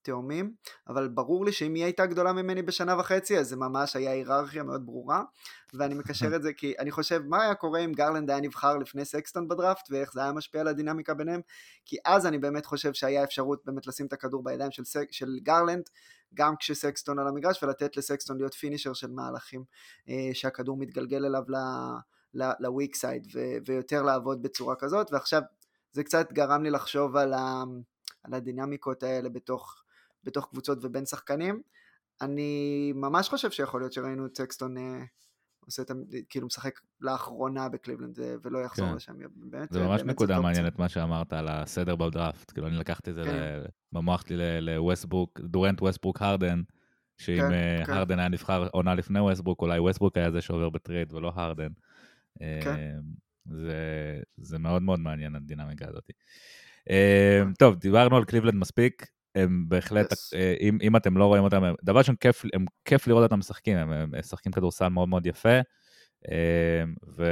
תאומים, 0.03 0.55
אבל 0.89 1.09
ברור 1.09 1.45
לי 1.45 1.53
שאם 1.53 1.75
היא 1.75 1.85
הייתה 1.85 2.07
גדולה 2.07 2.33
ממני 2.33 2.63
בשנה 2.63 2.99
וחצי, 2.99 3.39
אז 3.39 3.49
זה 3.49 3.57
ממש 3.57 3.97
היה 3.97 4.11
היררכיה 4.11 4.63
מאוד 4.63 4.87
ברורה, 4.87 5.23
ואני 5.75 5.95
מקשר 5.95 6.37
את 6.37 6.43
זה 6.43 6.53
כי 6.53 6.75
אני 6.79 6.91
חושב, 6.91 7.23
מה 7.27 7.43
היה 7.43 7.55
קורה 7.55 7.81
אם 7.81 7.93
גרלנד 7.93 8.31
היה 8.31 8.41
נבחר 8.41 8.77
לפני 8.77 9.05
סקסטון 9.05 9.49
בדראפט, 9.49 9.91
ואיך 9.91 10.13
זה 10.13 10.23
היה 10.23 10.33
משפיע 10.33 10.61
על 10.61 10.69
הדינמיקה 10.69 11.15
ביניהם, 11.15 11.41
כי 11.85 11.97
אז 12.05 12.27
אני 12.27 12.39
באמת 12.39 12.67
חושב 12.67 12.93
שהיה 12.93 13.25
אפשרות 13.25 13.63
באמת 13.65 13.87
לשים 13.87 14.07
את 14.07 14.13
הכדור 14.13 14.45
בידיים 14.45 14.71
של, 14.71 14.85
סק, 14.85 15.07
של 15.11 15.39
גרלנד, 15.43 15.83
גם 16.35 16.57
כשסקסטון 16.57 17.19
על 17.19 17.29
המגרש, 17.29 17.63
ולתת 17.63 17.97
לסקסטון 17.97 18.37
להיות 18.37 18.55
finisher 18.55 18.93
של 18.93 19.11
מהלכים 19.11 19.65
אה, 20.09 20.31
שהכדור 20.33 20.77
מתגלגל 20.77 21.25
אליו 21.25 21.43
ל 22.35 22.47
weak 22.47 22.95
side, 22.95 23.27
ויותר 23.67 24.03
לעבוד 24.03 24.43
בצורה 24.43 24.75
כזאת, 24.77 25.13
ועכשיו 25.13 25.43
זה 25.93 26.05
קצת 26.05 26.33
גרם 26.33 26.63
לי 26.63 26.71
לחשוב 26.71 27.17
על, 27.17 27.33
ה, 27.33 27.63
על 28.23 28.35
הדינמיקות 28.35 29.03
האלה 29.03 29.29
בתוך, 29.29 29.83
בתוך 30.25 30.49
קבוצות 30.51 30.85
ובין 30.85 31.07
שחקנים. 31.07 31.63
אני 32.21 32.93
ממש 32.95 33.29
חושב 33.29 33.51
שיכול 33.51 33.81
להיות 33.81 33.93
שראינו 33.93 34.27
את 34.27 34.37
סקסטון 34.37 34.79
אה, 34.79 35.05
עושה 35.65 35.83
את, 35.83 35.91
כאילו 36.29 36.47
משחק 36.47 36.81
לאחרונה 37.01 37.69
בקליבלנד 37.69 38.19
ולא 38.43 38.59
יחזור 38.59 38.89
כן. 38.89 38.95
לשם. 38.95 39.13
באמת, 39.35 39.73
זה 39.73 39.81
ממש 39.81 40.01
באמת 40.01 40.15
נקודה 40.15 40.41
מעניינת 40.41 40.79
מה 40.79 40.89
שאמרת 40.89 41.33
על 41.33 41.49
הסדר 41.49 41.97
בדראפט, 41.97 42.51
כאילו 42.51 42.67
אני 42.67 42.77
לקחתי 42.77 43.11
את 43.11 43.15
זה 43.15 43.23
כן. 43.23 43.63
במוח 43.93 44.25
שלי 44.27 44.61
לווסטברוק, 44.61 45.41
דורנט 45.41 45.83
ווסטברוק 45.83 46.23
הרדן, 46.23 46.63
שאם 47.19 47.41
כן, 47.41 47.53
אה, 47.53 47.83
כן. 47.87 47.93
הרדן 47.93 48.19
היה 48.19 48.29
נבחר 48.29 48.69
עונה 48.73 48.95
לפני 48.95 49.21
ווסטברוק, 49.21 49.63
אולי 49.63 49.79
ווסטברוק 49.79 50.17
היה 50.17 50.31
זה 50.31 50.41
שעובר 50.41 50.71
בטרייד 50.71 51.13
ולא 51.13 51.33
הרדן. 51.35 51.69
כן. 52.39 52.71
אה, 52.71 52.99
זה, 53.45 53.75
זה 54.37 54.59
מאוד 54.59 54.83
מאוד 54.83 55.01
מעניין 55.01 55.37
הדינמיקה 55.37 55.89
הזאת. 55.89 56.11
אה, 56.91 57.43
טוב, 57.59 57.77
דיברנו 57.77 58.17
על 58.17 58.25
קליבלנד 58.25 58.55
מספיק, 58.55 59.07
הם 59.35 59.69
בהחלט, 59.69 60.13
yes. 60.13 60.17
אה, 60.35 60.55
אם, 60.61 60.79
אם 60.83 60.97
אתם 60.97 61.17
לא 61.17 61.25
רואים 61.25 61.45
אותם, 61.45 61.63
דבר 61.83 61.99
ראשון, 61.99 62.17
כיף, 62.17 62.45
הם 62.55 62.65
כיף 62.85 63.07
לראות 63.07 63.23
אותם 63.23 63.39
משחקים, 63.39 63.77
הם, 63.77 63.93
הם 63.93 64.11
משחקים 64.19 64.53
כדורסל 64.53 64.89
מאוד 64.89 65.09
מאוד 65.09 65.27
יפה, 65.27 65.59
אה, 66.31 66.85
ו, 67.17 67.25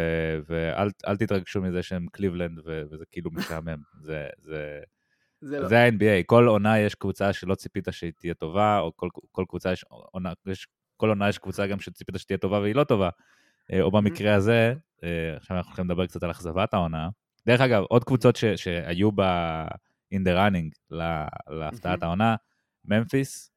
ואל 0.49 1.17
תתרגשו 1.17 1.63
מזה 1.63 1.83
שהם 1.83 2.07
קליבלנד 2.13 2.59
ו, 2.59 2.83
וזה 2.91 3.05
כאילו 3.11 3.31
משעמם, 3.31 3.79
זה, 4.07 4.27
זה, 4.39 4.81
זה, 5.41 5.61
לא. 5.61 5.69
זה 5.69 5.79
ה-NBA, 5.79 6.25
כל 6.27 6.47
עונה 6.49 6.79
יש 6.79 6.95
קבוצה 6.95 7.33
שלא 7.33 7.55
ציפית 7.55 7.89
שהיא 7.91 8.13
תהיה 8.19 8.35
טובה, 8.35 8.79
או 8.79 8.93
כל, 8.97 9.09
כל 9.33 9.45
קבוצה 9.49 9.73
יש 9.73 9.85
עונה, 9.89 10.33
יש, 10.47 10.67
כל 10.97 11.09
עונה 11.09 11.29
יש 11.29 11.39
קבוצה 11.39 11.67
גם 11.67 11.81
שציפית 11.81 12.19
שתהיה 12.19 12.39
טובה 12.39 12.61
והיא 12.61 12.75
לא 12.75 12.85
טובה, 12.85 13.09
או 13.81 13.91
במקרה 13.91 14.35
הזה, 14.35 14.75
עכשיו 15.37 15.57
אנחנו 15.57 15.71
הולכים 15.71 15.85
לדבר 15.85 16.07
קצת 16.07 16.23
על 16.23 16.31
אכזבת 16.31 16.75
העונה. 16.75 17.09
דרך 17.47 17.61
אגב, 17.61 17.83
עוד 17.83 18.05
קבוצות 18.05 18.37
ש, 18.37 18.45
שהיו 18.45 19.11
ב... 19.13 19.23
in 20.15 20.19
the 20.19 20.37
running 20.37 20.97
להפתעת 21.49 22.03
העונה, 22.03 22.37
ממפיס, 22.85 23.51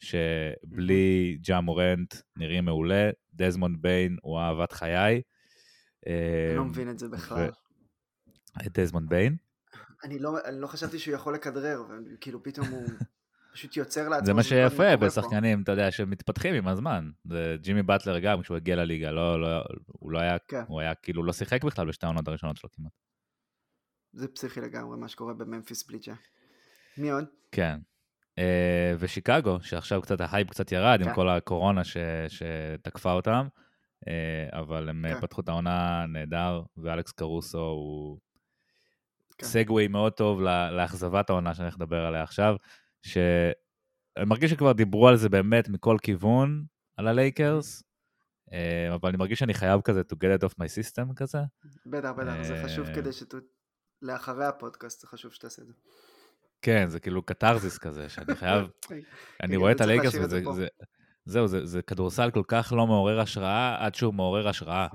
שבלי 0.00 1.38
ג'ה 1.40 1.60
מורנט 1.60 2.14
נראים 2.36 2.64
מעולה, 2.64 3.10
דזמונד 3.34 3.82
ביין 3.82 4.16
הוא 4.22 4.38
אהבת 4.38 4.72
חיי. 4.72 5.22
אני 6.06 6.56
לא 6.56 6.62
אמ, 6.62 6.68
מבין 6.68 6.90
את 6.90 6.98
זה 6.98 7.08
בכלל. 7.08 7.50
את 8.66 8.78
דזמונד 8.78 9.08
ביין? 9.08 9.36
אני 10.04 10.18
לא, 10.18 10.38
אני 10.44 10.60
לא 10.60 10.66
חשבתי 10.66 10.98
שהוא 10.98 11.14
יכול 11.14 11.34
לכדרר, 11.34 11.82
וכאילו 12.14 12.42
פתאום 12.42 12.66
הוא 12.66 12.88
פשוט 13.58 13.76
יוצר 13.76 14.08
לעצמו. 14.08 14.26
זה 14.26 14.34
מה 14.34 14.42
שיפה 14.42 14.96
בשחקנים, 14.96 15.62
אתה 15.62 15.72
יודע, 15.72 15.90
שמתפתחים 15.90 16.54
עם 16.54 16.68
הזמן. 16.68 17.10
זה 17.24 17.56
ג'ימי 17.60 17.82
באטלר 17.82 18.18
גם, 18.18 18.42
כשהוא 18.42 18.56
הגיע 18.56 18.76
לליגה, 18.76 19.10
לא, 19.10 19.40
לא, 19.40 19.64
הוא 19.86 20.12
לא 20.12 20.18
היה, 20.18 20.36
כן. 20.48 20.62
הוא 20.68 20.80
היה 20.80 20.94
כאילו 20.94 21.24
לא 21.24 21.32
שיחק 21.32 21.64
בכלל 21.64 21.88
בשתי 21.88 22.06
העונות 22.06 22.28
הראשונות 22.28 22.56
שלו 22.56 22.70
כמעט. 22.70 22.92
זה 24.12 24.28
פסיכי 24.28 24.60
לגמרי 24.60 24.96
מה 24.98 25.08
שקורה 25.08 25.34
בממפיס 25.34 25.86
בלי 25.86 25.98
ג'ה. 25.98 26.14
מי 26.98 27.10
עוד? 27.10 27.24
כן. 27.52 27.78
Uh, 28.36 28.40
ושיקגו, 28.98 29.58
שעכשיו 29.62 30.02
קצת 30.02 30.20
ההייפ 30.20 30.50
קצת 30.50 30.72
ירד 30.72 30.98
כן. 31.02 31.08
עם 31.08 31.14
כל 31.14 31.28
הקורונה 31.28 31.84
ש, 31.84 31.96
שתקפה 32.28 33.12
אותם, 33.12 33.46
uh, 34.04 34.08
אבל 34.58 34.88
הם 34.88 35.04
כן. 35.08 35.20
פתחו 35.20 35.40
את 35.40 35.48
העונה 35.48 36.06
נהדר, 36.08 36.62
ואלכס 36.76 37.12
קרוסו 37.12 37.58
הוא 37.58 38.18
כן. 39.38 39.46
segue 39.46 39.88
מאוד 39.88 40.12
טוב 40.12 40.40
לאכזבת 40.70 41.30
העונה 41.30 41.54
שאני 41.54 41.64
הולך 41.64 41.76
לדבר 41.76 42.06
עליה 42.06 42.22
עכשיו, 42.22 42.56
שאני 43.02 44.26
מרגיש 44.26 44.50
שכבר 44.50 44.72
דיברו 44.72 45.08
על 45.08 45.16
זה 45.16 45.28
באמת 45.28 45.68
מכל 45.68 45.96
כיוון, 46.02 46.64
על 46.96 47.08
הלייקרס, 47.08 47.82
uh, 48.50 48.94
אבל 48.94 49.08
אני 49.08 49.18
מרגיש 49.18 49.38
שאני 49.38 49.54
חייב 49.54 49.80
כזה 49.80 50.02
to 50.12 50.14
get 50.14 50.40
it 50.40 50.44
off 50.44 50.52
my 50.52 50.66
system 50.66 51.14
כזה. 51.16 51.38
בטח, 51.86 52.10
בטח, 52.10 52.42
זה 52.42 52.62
חשוב 52.64 52.86
כדי 52.94 53.12
שת... 53.12 53.34
לאחרי 54.02 54.46
הפודקאסט, 54.46 55.00
זה 55.00 55.06
חשוב 55.06 55.32
שתעשה 55.32 55.62
את 55.62 55.66
זה. 55.66 55.72
כן, 56.62 56.88
זה 56.88 57.00
כאילו 57.00 57.22
קתרזיס 57.22 57.78
כזה, 57.78 58.08
שאני 58.08 58.36
חייב, 58.36 58.68
אני 59.42 59.56
רואה 59.56 59.72
את 59.72 59.80
הלייקרס 59.80 60.14
וזה, 60.14 60.40
זהו, 61.24 61.46
זה, 61.46 61.66
זה 61.66 61.82
כדורסל 61.82 62.30
כל 62.30 62.42
כך 62.48 62.72
לא 62.76 62.86
מעורר 62.86 63.20
השראה, 63.20 63.76
עד 63.86 63.94
שהוא 63.94 64.14
מעורר 64.14 64.48
השראה. 64.48 64.86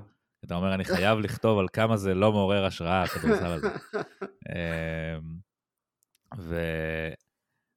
אתה 0.44 0.54
אומר, 0.54 0.74
אני 0.74 0.84
חייב 0.84 1.18
לכתוב 1.24 1.58
על 1.58 1.66
כמה 1.72 1.96
זה 1.96 2.14
לא 2.14 2.32
מעורר 2.32 2.64
השראה, 2.64 3.02
הכדורסל 3.02 3.46
הזה. 3.46 3.68
אמ, 4.50 5.38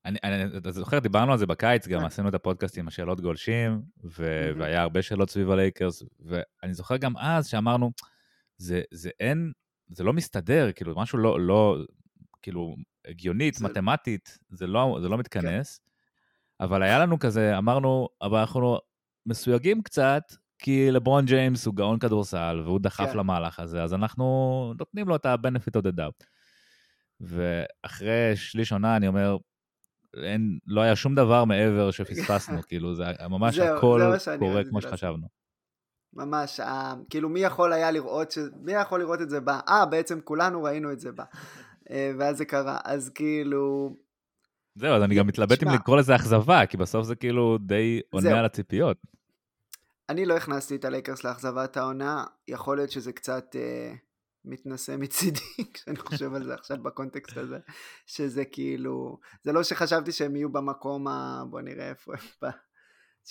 ואני 0.08 0.18
אני, 0.24 0.58
אתה 0.58 0.72
זוכר, 0.72 1.00
דיברנו 1.00 1.32
על 1.32 1.38
זה 1.38 1.46
בקיץ, 1.46 1.88
גם 1.88 2.06
עשינו 2.06 2.30
את 2.30 2.34
הפודקאסט 2.34 2.78
עם 2.78 2.88
השאלות 2.88 3.22
גולשים, 3.22 3.82
ו... 4.04 4.52
והיה 4.58 4.82
הרבה 4.82 5.02
שאלות 5.02 5.30
סביב 5.30 5.52
הלייקרס, 5.52 6.04
ואני 6.20 6.74
זוכר 6.74 6.98
גם 6.98 7.18
אז 7.18 7.48
שאמרנו, 7.48 7.92
זה, 8.58 8.82
זה 8.92 9.10
אין, 9.20 9.52
זה 9.90 10.04
לא 10.04 10.14
מסתדר, 10.14 10.72
כאילו, 10.72 10.96
משהו 10.96 11.18
לא, 11.18 11.40
לא 11.40 11.78
כאילו, 12.42 12.76
הגיונית, 13.08 13.54
זה... 13.54 13.66
מתמטית, 13.66 14.38
זה 14.50 14.68
לא, 14.68 14.98
זה 15.02 15.10
לא 15.10 15.18
מתכנס. 15.18 15.78
כן. 15.78 16.64
אבל 16.66 16.84
היה 16.84 17.00
לנו 17.00 17.20
כזה, 17.20 17.58
אמרנו, 17.58 18.08
אבל 18.22 18.40
אנחנו 18.40 18.80
מסויגים 19.26 19.82
קצת, 19.82 20.24
כי 20.60 20.92
לברון 20.92 21.26
ג'יימס 21.26 21.66
הוא 21.66 21.76
גאון 21.76 22.00
כדורסל, 22.00 22.62
והוא 22.66 22.80
דחף 22.80 23.10
כן. 23.12 23.18
למהלך 23.18 23.60
הזה, 23.60 23.84
אז 23.84 23.94
אנחנו 23.94 24.74
נותנים 24.80 25.08
לו 25.08 25.16
את 25.16 25.26
ה-benefit 25.26 25.80
of 25.80 25.84
the 25.84 25.98
doubt. 25.98 26.26
ואחרי 27.20 28.36
שליש 28.36 28.72
עונה 28.72 28.98
אני 28.98 29.08
אומר, 29.08 29.38
אין, 30.24 30.60
לא 30.68 30.82
היה 30.82 30.96
שום 30.96 31.16
דבר 31.16 31.46
מעבר 31.46 31.92
שפספסנו, 31.92 32.62
כאילו, 32.68 32.96
זה 32.96 33.04
ממש 33.30 33.56
זהו, 33.56 33.78
הכל 33.78 34.14
זה 34.18 34.36
קורה 34.40 34.64
כמו 34.70 34.82
שחשבנו. 34.82 35.28
ממש, 36.14 36.60
ה... 36.60 36.94
כאילו 37.10 37.30
מי 37.30 37.40
יכול 37.40 37.74
היה 37.74 37.92
לראות, 37.92 38.32
ש... 38.32 38.38
מי 38.62 38.74
יכול 38.74 39.00
לראות 39.00 39.22
את 39.22 39.30
זה 39.30 39.40
בה? 39.40 39.60
אה, 39.70 39.86
בעצם 39.86 40.20
כולנו 40.24 40.64
ראינו 40.64 40.92
את 40.92 41.00
זה 41.00 41.12
בה. 41.12 41.24
אה, 41.90 42.12
ואז 42.18 42.38
זה 42.38 42.46
קרה, 42.46 42.78
אז 42.84 43.10
כאילו... 43.10 43.96
זהו, 44.76 44.96
אז 44.96 45.04
אני 45.04 45.16
גם 45.16 45.28
מתלבט 45.28 45.64
אם 45.64 45.70
לקרוא 45.70 45.98
לזה 45.98 46.16
אכזבה, 46.16 46.66
כי 46.66 46.78
בסוף 46.78 47.06
זה 47.06 47.16
כאילו 47.16 47.58
די 47.58 48.02
עונה 48.10 48.40
על 48.40 48.46
הציפיות. 48.46 48.98
אני 50.10 50.26
לא 50.26 50.38
הכנסתי 50.38 50.76
את 50.76 50.86
הלייקרס 50.86 51.24
לאכזבת 51.24 51.78
העונה, 51.78 52.24
יכול 52.48 52.78
להיות 52.78 52.92
שזה 52.92 53.12
קצת 53.12 53.56
אה, 53.56 53.94
מתנשא 54.50 54.96
מצידי, 55.00 55.40
כשאני 55.74 55.98
חושב 55.98 56.34
על 56.34 56.44
זה 56.44 56.54
עכשיו 56.54 56.78
ב 56.84 56.91
context 56.91 57.38
הזה, 57.38 57.58
שזה 58.06 58.46
כאילו, 58.46 59.20
זה 59.44 59.52
לא 59.52 59.64
שחשבתי 59.64 60.12
שהם 60.12 60.36
יהיו 60.36 60.52
במקום 60.52 61.08
ה... 61.08 61.44
בוא 61.50 61.62
נראה 61.62 61.90
איפה 61.90 62.14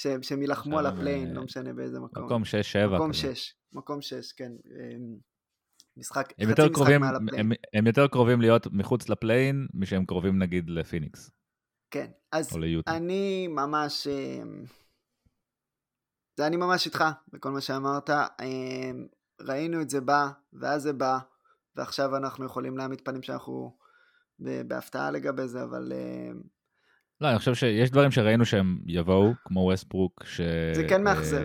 הם, 0.04 0.22
שהם 0.22 0.42
יילחמו 0.42 0.78
על 0.78 0.86
ה 0.86 0.91
play-in, 0.91 1.34
לא 1.34 1.42
משנה 1.42 1.72
באיזה 1.72 2.00
מקום. 2.00 2.24
מקום 2.24 2.42
6-7. 2.42 2.94
מקום 2.94 3.12
6, 3.12 3.54
מקום 3.72 4.00
6, 4.00 4.32
כן. 4.32 4.52
אמ, 4.52 5.16
משחק, 5.96 6.32
חצי 6.32 6.46
משחק 6.46 6.72
קרובים, 6.74 7.00
מעל 7.00 7.16
ה 7.16 7.19
play-in. 7.19 7.40
הם, 7.40 7.52
הם 7.74 7.86
יותר 7.86 8.06
קרובים 8.06 8.40
להיות 8.40 8.66
מחוץ 8.72 9.08
לפליין, 9.08 9.66
משהם 9.74 10.06
קרובים 10.06 10.38
נגיד 10.38 10.70
לפיניקס. 10.70 11.30
כן, 11.90 12.10
אז 12.32 12.58
אני 12.86 13.48
ממש, 13.48 14.06
אמ, 14.06 14.64
זה 16.36 16.46
אני 16.46 16.56
ממש 16.56 16.86
איתך 16.86 17.04
בכל 17.32 17.50
מה 17.50 17.60
שאמרת. 17.60 18.10
ראינו 19.40 19.80
את 19.80 19.90
זה 19.90 20.00
בא, 20.00 20.28
ואז 20.52 20.82
זה 20.82 20.92
בא, 20.92 21.18
ועכשיו 21.76 22.16
אנחנו 22.16 22.44
יכולים 22.44 22.78
להעמיד 22.78 23.00
פנים 23.00 23.22
שאנחנו 23.22 23.76
בהפתעה 24.38 25.10
לגבי 25.10 25.48
זה, 25.48 25.62
אבל 25.62 25.92
לא, 27.20 27.30
אני 27.30 27.38
חושב 27.38 27.54
שיש 27.54 27.90
דברים 27.90 28.10
שראינו 28.10 28.44
שהם 28.44 28.78
יבואו, 28.86 29.32
כמו 29.44 29.60
ווסטברוק, 29.60 30.24
ש... 30.26 30.40
זה 30.74 30.86
כן 30.88 31.04
מאכזב. 31.04 31.42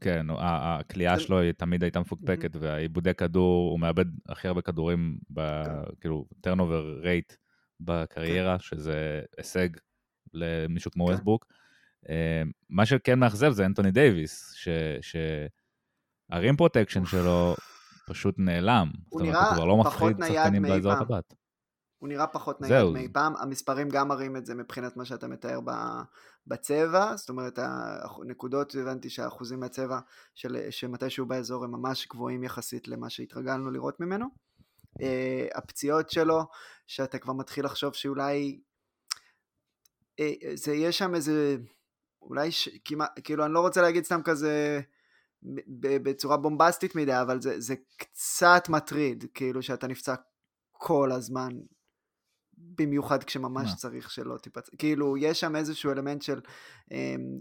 כן, 0.00 0.26
הכלייה 0.38 1.18
שלו 1.18 1.40
היא 1.40 1.52
תמיד 1.52 1.82
הייתה 1.82 2.00
מפוקפקת, 2.00 2.56
והעיבודי 2.56 3.14
כדור, 3.14 3.70
הוא 3.70 3.80
מאבד 3.80 4.04
הכי 4.28 4.48
הרבה 4.48 4.62
כדורים, 4.62 5.18
כן. 5.36 5.42
כאילו, 6.00 6.24
turnover 6.46 7.04
rate 7.04 7.36
בקריירה, 7.80 8.58
כן. 8.58 8.62
שזה 8.62 9.22
הישג 9.38 9.68
למישהו 10.34 10.90
כמו 10.90 11.06
כן. 11.06 11.12
ווסטברוק. 11.12 11.46
אה, 12.08 12.42
מה 12.70 12.86
שכן 12.86 13.18
מאכזב 13.18 13.52
זה 13.52 13.66
אנתוני 13.66 13.90
דייוויס, 13.90 14.54
שה-rim 16.32 16.56
protection 16.56 17.04
שלו 17.04 17.54
פשוט 18.08 18.34
נעלם. 18.38 18.90
הוא 19.08 19.22
נראה 19.22 19.84
פחות 19.84 20.18
נייד 20.18 20.58
מאי 20.58 20.82
פעם. 20.82 21.20
הוא 21.98 22.08
נראה 22.08 22.26
פחות 22.26 22.60
נייד 22.60 22.84
מאי 22.92 23.08
פעם, 23.12 23.36
המספרים 23.36 23.88
גם 23.88 24.08
מראים 24.08 24.36
את 24.36 24.46
זה 24.46 24.54
מבחינת 24.54 24.96
מה 24.96 25.04
שאתה 25.04 25.28
מתאר 25.28 25.60
בצבע, 26.46 27.16
זאת 27.16 27.28
אומרת 27.28 27.58
הנקודות, 27.58 28.74
הבנתי 28.74 29.10
שהאחוזים 29.10 29.60
מהצבע 29.60 29.98
של, 30.34 30.56
שמתישהו 30.70 31.26
באזור 31.26 31.64
הם 31.64 31.70
ממש 31.70 32.06
גבוהים 32.10 32.44
יחסית 32.44 32.88
למה 32.88 33.10
שהתרגלנו 33.10 33.70
לראות 33.70 34.00
ממנו. 34.00 34.26
Uh, 34.98 35.02
הפציעות 35.54 36.10
שלו, 36.10 36.42
שאתה 36.86 37.18
כבר 37.18 37.32
מתחיל 37.32 37.64
לחשוב 37.64 37.94
שאולי 37.94 38.60
זה 40.54 40.74
יש 40.74 40.98
שם 40.98 41.14
איזה, 41.14 41.56
אולי 42.22 42.52
ש... 42.52 42.68
כמעט, 42.84 43.20
כאילו 43.24 43.44
אני 43.44 43.52
לא 43.52 43.60
רוצה 43.60 43.82
להגיד 43.82 44.04
סתם 44.04 44.20
כזה 44.24 44.80
בצורה 46.02 46.36
בומבסטית 46.36 46.94
מדי, 46.94 47.20
אבל 47.20 47.40
זה, 47.40 47.60
זה 47.60 47.74
קצת 47.96 48.62
מטריד, 48.68 49.24
כאילו 49.34 49.62
שאתה 49.62 49.86
נפצע 49.86 50.14
כל 50.72 51.12
הזמן, 51.12 51.48
במיוחד 52.58 53.24
כשממש 53.24 53.74
צריך 53.76 54.10
שלא 54.10 54.38
תיפצע, 54.38 54.76
כאילו 54.78 55.16
יש 55.16 55.40
שם 55.40 55.56
איזשהו 55.56 55.92
אלמנט 55.92 56.22
של 56.22 56.40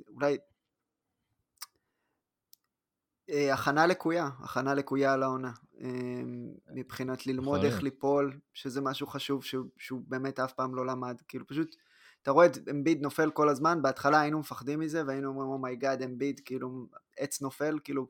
אולי 0.10 0.38
אה, 3.30 3.54
הכנה 3.54 3.88
לקויה, 3.88 4.30
הכנה 4.40 4.74
לקויה 4.74 5.14
על 5.14 5.24
העונה. 5.24 5.52
אה, 5.82 5.90
מבחינת 6.74 7.28
ללמוד 7.28 7.64
איך 7.64 7.84
ליפול, 7.84 8.40
שזה 8.54 8.82
משהו 8.82 9.08
חשוב 9.08 9.44
שהוא, 9.44 9.66
שהוא 9.78 10.02
באמת 10.08 10.40
אף 10.40 10.54
פעם 10.54 10.76
לא 10.76 10.86
למד. 10.86 11.22
כאילו 11.28 11.48
פשוט, 11.48 11.76
אתה 12.22 12.32
רואה 12.32 12.46
את 12.46 12.58
אמביד 12.72 13.02
נופל 13.02 13.32
כל 13.32 13.50
הזמן, 13.50 13.82
בהתחלה 13.82 14.22
היינו 14.22 14.40
מפחדים 14.40 14.80
מזה, 14.80 15.04
והיינו 15.08 15.30
אומרים, 15.30 15.50
oh 15.50 15.63
my 15.63 15.76
god, 15.76 16.02
oh 16.02 16.06
אמביד, 16.06 16.42
כאילו, 16.46 16.88
עץ 17.18 17.42
נופל, 17.42 17.80
כאילו, 17.84 18.08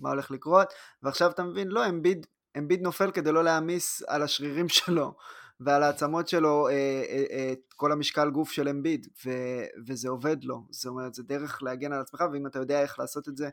מה 0.00 0.10
הולך 0.10 0.30
לקרות? 0.30 0.72
ועכשיו 1.02 1.30
אתה 1.30 1.42
מבין, 1.42 1.68
לא, 1.68 1.88
אמביד, 1.88 2.26
אמביד 2.58 2.82
נופל 2.82 3.10
כדי 3.10 3.32
לא 3.32 3.44
להעמיס 3.44 4.02
על 4.06 4.22
השרירים 4.22 4.68
שלו. 4.78 5.14
ועל 5.60 5.82
העצמות 5.82 6.28
שלו 6.28 6.68
אה, 6.68 6.72
אה, 7.08 7.24
אה, 7.30 7.52
את 7.52 7.72
כל 7.76 7.92
המשקל 7.92 8.30
גוף 8.30 8.50
של 8.50 8.68
אמביד, 8.68 9.06
וזה 9.86 10.08
עובד 10.08 10.44
לו, 10.44 10.66
זאת 10.70 10.86
אומרת, 10.86 11.14
זה 11.14 11.22
דרך 11.22 11.62
להגן 11.62 11.92
על 11.92 12.00
עצמך, 12.00 12.24
ואם 12.32 12.46
אתה 12.46 12.58
יודע 12.58 12.82
איך 12.82 12.98
לעשות 12.98 13.28
את 13.28 13.36
זה, 13.36 13.48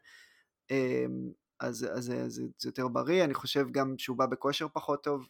אמ, 0.71 1.31
אז, 1.59 1.87
אז, 1.91 1.97
אז 1.97 2.33
זה, 2.33 2.43
זה 2.57 2.69
יותר 2.69 2.87
בריא, 2.87 3.23
אני 3.23 3.33
חושב 3.33 3.67
גם 3.71 3.95
שהוא 3.97 4.17
בא 4.17 4.25
בכושר 4.25 4.67
פחות 4.73 5.03
טוב, 5.03 5.27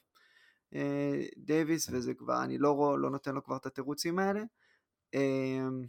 אה, 0.75 1.23
דייוויס. 1.37 1.89
וזה 1.91 2.13
כבר, 2.13 2.43
אני 2.43 2.57
לא, 2.57 2.99
לא 2.99 3.09
נותן 3.09 3.35
לו 3.35 3.43
כבר 3.43 3.57
את 3.57 3.65
התירוצים 3.65 4.19
האלה. 4.19 4.41
אמ, 5.13 5.85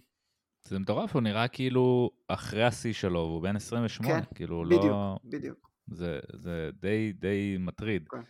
זה 0.68 0.78
מטורף, 0.78 1.14
הוא 1.14 1.22
נראה 1.22 1.48
כאילו 1.48 2.10
אחרי 2.28 2.64
השיא 2.64 2.92
שלו, 2.92 3.20
הוא 3.20 3.42
בן 3.42 3.56
28, 3.56 4.22
כן, 4.22 4.34
כאילו 4.34 4.64
בדיוק, 4.66 4.84
לא... 4.84 5.18
בדיוק, 5.24 5.40
בדיוק. 5.40 5.70
זה, 5.86 6.20
זה 6.32 6.70
די, 6.80 7.12
די 7.12 7.56
מטריד. 7.60 8.08
כן. 8.08 8.22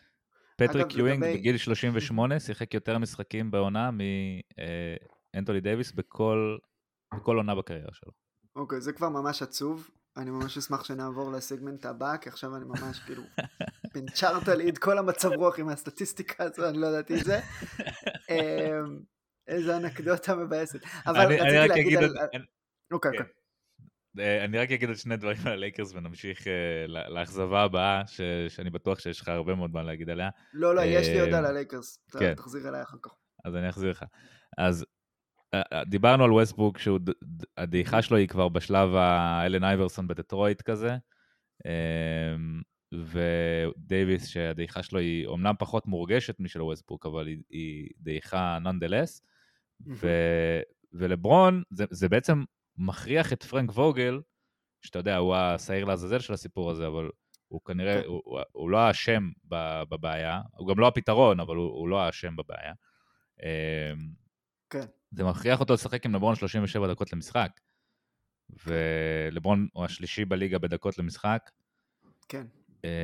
פטריק 0.56 0.94
יואינג 0.94 1.24
לגבי... 1.24 1.38
בגיל 1.38 1.56
38 1.56 2.40
שיחק 2.40 2.74
יותר 2.74 2.98
משחקים 2.98 3.50
בעונה 3.50 3.90
מאנטוני 3.90 5.58
אה, 5.58 5.62
דייוויס 5.62 5.92
בכל, 5.92 6.58
בכל 7.14 7.36
עונה 7.36 7.54
בקריירה 7.54 7.92
שלו. 7.92 8.12
אוקיי, 8.56 8.80
זה 8.80 8.92
כבר 8.92 9.08
ממש 9.08 9.42
עצוב. 9.42 9.90
אני 10.16 10.30
ממש 10.30 10.58
אשמח 10.58 10.84
שנעבור 10.84 11.32
לסגמנט 11.32 11.86
הבא, 11.86 12.16
כי 12.16 12.28
עכשיו 12.28 12.56
אני 12.56 12.64
ממש 12.64 12.98
כאילו, 12.98 13.22
פנצ'רת 13.92 14.48
לי 14.48 14.68
את 14.68 14.78
כל 14.78 14.98
המצב 14.98 15.28
רוח 15.32 15.58
עם 15.58 15.68
הסטטיסטיקה 15.68 16.44
הזו, 16.44 16.68
אני 16.68 16.78
לא 16.78 16.86
ידעתי 16.86 17.20
את 17.20 17.24
זה. 17.24 17.40
איזה 19.46 19.76
אנקדוטה 19.76 20.34
מבאסת. 20.34 20.80
אבל 21.06 21.26
רציתי 21.26 21.68
להגיד 21.68 21.98
על... 21.98 22.14
אוקיי, 22.92 23.10
אוקיי. 23.10 23.26
אה, 24.18 24.44
אני 24.44 24.58
רק 24.58 24.70
אגיד 24.70 24.88
עוד 24.88 24.98
שני 24.98 25.16
דברים 25.16 25.36
על 25.44 25.52
הלייקרס 25.52 25.92
ונמשיך 25.94 26.46
אה, 26.46 26.86
לאכזבה 26.86 27.62
הבאה, 27.62 28.02
שאני 28.48 28.70
בטוח 28.70 28.98
שיש 28.98 29.20
לך 29.20 29.28
הרבה 29.28 29.54
מאוד 29.54 29.70
מה 29.70 29.82
להגיד 29.82 30.10
עליה. 30.10 30.28
לא, 30.52 30.74
לא, 30.74 30.82
יש 30.82 31.08
לי 31.08 31.20
עוד 31.20 31.34
על 31.34 31.44
הלייקרס, 31.46 31.98
כן. 32.18 32.34
תחזיר 32.34 32.68
אליי 32.68 32.82
אחר 32.82 32.96
כך. 33.02 33.14
אז 33.44 33.56
אני 33.56 33.68
אחזיר 33.68 33.90
לך. 33.90 34.04
אז 34.58 34.84
אה, 35.54 35.62
אה, 35.72 35.84
דיברנו 35.84 36.24
על 36.24 36.32
ווסטברוק, 36.32 36.78
שהדעיכה 36.78 38.02
שלו 38.02 38.16
היא 38.16 38.28
כבר 38.28 38.48
בשלב 38.48 38.94
האלן 38.94 39.64
אייברסון 39.64 40.08
בדטרויט 40.08 40.62
כזה, 40.62 40.96
אמ, 41.66 42.62
ודייוויס 42.92 44.28
שהדעיכה 44.28 44.82
שלו 44.82 44.98
היא 44.98 45.26
אומנם 45.26 45.54
פחות 45.58 45.86
מורגשת 45.86 46.40
משל 46.40 46.62
ווסטברוק, 46.62 47.06
אבל 47.06 47.26
היא 47.50 47.88
דעיכה 48.00 48.58
nonetheless, 48.60 49.22
ולברון 50.92 51.62
זה, 51.70 51.84
זה 51.90 52.08
בעצם 52.08 52.44
מכריח 52.76 53.32
את 53.32 53.42
פרנק 53.42 53.70
ווגל, 53.70 54.20
שאתה 54.82 54.98
יודע, 54.98 55.16
הוא 55.16 55.34
השעיר 55.34 55.84
לעזאזל 55.84 56.18
של 56.18 56.32
הסיפור 56.32 56.70
הזה, 56.70 56.86
אבל 56.86 57.10
הוא 57.48 57.60
כנראה, 57.64 58.02
כן. 58.02 58.08
הוא, 58.08 58.22
הוא, 58.24 58.40
הוא 58.52 58.70
לא 58.70 58.78
האשם 58.78 59.30
בבעיה, 59.88 60.40
הוא 60.56 60.68
גם 60.68 60.78
לא 60.78 60.88
הפתרון, 60.88 61.40
אבל 61.40 61.56
הוא, 61.56 61.70
הוא 61.70 61.88
לא 61.88 62.00
האשם 62.00 62.36
בבעיה. 62.36 62.72
אמ, 63.42 63.48
כן. 64.70 64.86
זה 65.10 65.24
מכריח 65.24 65.60
אותו 65.60 65.74
לשחק 65.74 66.06
עם 66.06 66.14
לברון 66.14 66.34
37 66.34 66.92
דקות 66.92 67.12
למשחק. 67.12 67.50
ולברון 68.66 69.68
הוא 69.72 69.84
השלישי 69.84 70.24
בליגה 70.24 70.58
בדקות 70.58 70.98
למשחק. 70.98 71.50
כן, 72.28 72.46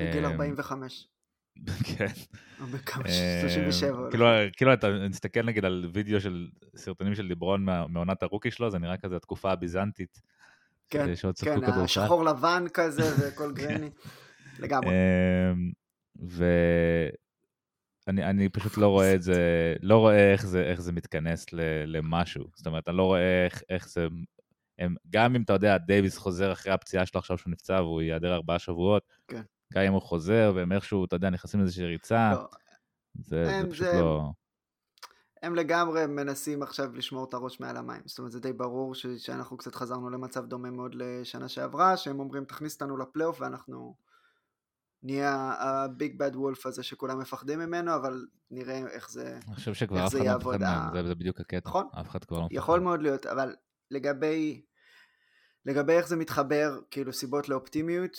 בגיל 0.08 0.24
45. 0.24 1.08
כן. 1.84 2.06
בכמה? 2.72 3.04
37. 3.40 4.10
כאילו, 4.10 4.26
כאילו 4.56 4.72
אתה 4.72 4.88
מסתכל 5.10 5.42
נגיד 5.42 5.64
על 5.64 5.90
וידאו 5.92 6.20
של 6.20 6.48
סרטונים 6.76 7.14
של 7.14 7.22
ליברון 7.22 7.66
מעונת 7.88 8.22
הרוקי 8.22 8.50
שלו, 8.50 8.70
זה 8.70 8.78
נראה 8.78 8.96
כזה 8.96 9.16
התקופה 9.16 9.50
הביזנטית. 9.50 10.20
כן, 10.90 11.06
כן, 11.40 11.82
השחור 11.82 12.24
לבן 12.24 12.64
כזה 12.74 13.28
וכל 13.28 13.52
גרני. 13.52 13.90
לגמרי. 14.62 14.90
אמ, 14.90 15.70
אני, 18.08 18.24
אני 18.24 18.48
פשוט 18.48 18.76
לא 18.76 18.88
רואה 18.88 19.14
את 19.14 19.22
זה, 19.22 19.74
לא 19.82 19.98
רואה 19.98 20.32
איך 20.32 20.46
זה, 20.46 20.62
איך 20.62 20.80
זה 20.80 20.92
מתכנס 20.92 21.52
ל, 21.52 21.60
למשהו. 21.86 22.44
זאת 22.54 22.66
אומרת, 22.66 22.88
אני 22.88 22.96
לא 22.96 23.02
רואה 23.02 23.44
איך, 23.44 23.62
איך 23.70 23.88
זה... 23.88 24.06
הם, 24.78 24.94
גם 25.10 25.34
אם 25.34 25.42
אתה 25.42 25.52
יודע, 25.52 25.78
דייוויס 25.78 26.18
חוזר 26.18 26.52
אחרי 26.52 26.72
הפציעה 26.72 27.06
שלו 27.06 27.18
עכשיו 27.18 27.38
שהוא 27.38 27.50
נפצע 27.50 27.82
והוא 27.82 28.02
ייעדר 28.02 28.34
ארבעה 28.34 28.58
שבועות, 28.58 29.02
כן. 29.28 29.42
גם 29.74 29.82
אם 29.82 29.92
הוא 29.92 30.02
חוזר 30.02 30.52
והם 30.56 30.72
איכשהו, 30.72 31.04
אתה 31.04 31.16
יודע, 31.16 31.30
נכנסים 31.30 31.60
לאיזושהי 31.60 31.84
ריצה, 31.84 32.32
לא. 32.32 32.48
זה, 33.14 33.50
הם, 33.50 33.66
זה 33.66 33.70
פשוט 33.72 33.86
זה... 33.86 34.00
לא... 34.00 34.30
הם 35.42 35.54
לגמרי 35.54 36.06
מנסים 36.06 36.62
עכשיו 36.62 36.94
לשמור 36.94 37.24
את 37.24 37.34
הראש 37.34 37.60
מעל 37.60 37.76
המים. 37.76 38.02
זאת 38.06 38.18
אומרת, 38.18 38.32
זה 38.32 38.40
די 38.40 38.52
ברור 38.52 38.94
ש- 38.94 39.06
שאנחנו 39.06 39.56
קצת 39.56 39.74
חזרנו 39.74 40.10
למצב 40.10 40.46
דומה 40.46 40.70
מאוד 40.70 40.94
לשנה 40.94 41.48
שעברה, 41.48 41.96
שהם 41.96 42.20
אומרים, 42.20 42.44
תכניס 42.44 42.74
אותנו 42.74 42.96
לפלייאוף 42.96 43.40
ואנחנו 43.40 43.94
נהיה 45.02 45.54
ה 45.58 45.73
big 45.73 46.18
bad 46.18 46.36
wolf 46.36 46.66
הזה 46.66 46.82
שכולם 46.82 47.18
מפחדים 47.18 47.58
ממנו, 47.58 47.94
אבל 47.94 48.26
נראה 48.50 48.78
איך 48.86 49.10
זה 49.10 49.38
אני 49.46 49.54
חושב 49.54 49.74
שכבר 49.74 50.06
אף 50.06 50.14
אחד 50.14 50.24
לא 50.24 50.36
מפחד 50.36 50.60
מהם, 50.60 50.92
זה, 51.02 51.08
זה 51.08 51.14
בדיוק 51.14 51.40
הקטע. 51.40 51.68
נכון. 51.68 51.88
אף 52.00 52.08
אחד 52.08 52.24
כבר 52.24 52.38
לא 52.38 52.44
מפחד. 52.44 52.56
יכול 52.56 52.80
מאוד 52.80 53.02
להיות, 53.02 53.26
אבל 53.26 53.54
לגבי, 53.90 54.62
לגבי 55.66 55.92
איך 55.92 56.08
זה 56.08 56.16
מתחבר, 56.16 56.78
כאילו 56.90 57.12
סיבות 57.12 57.48
לאופטימיות, 57.48 58.16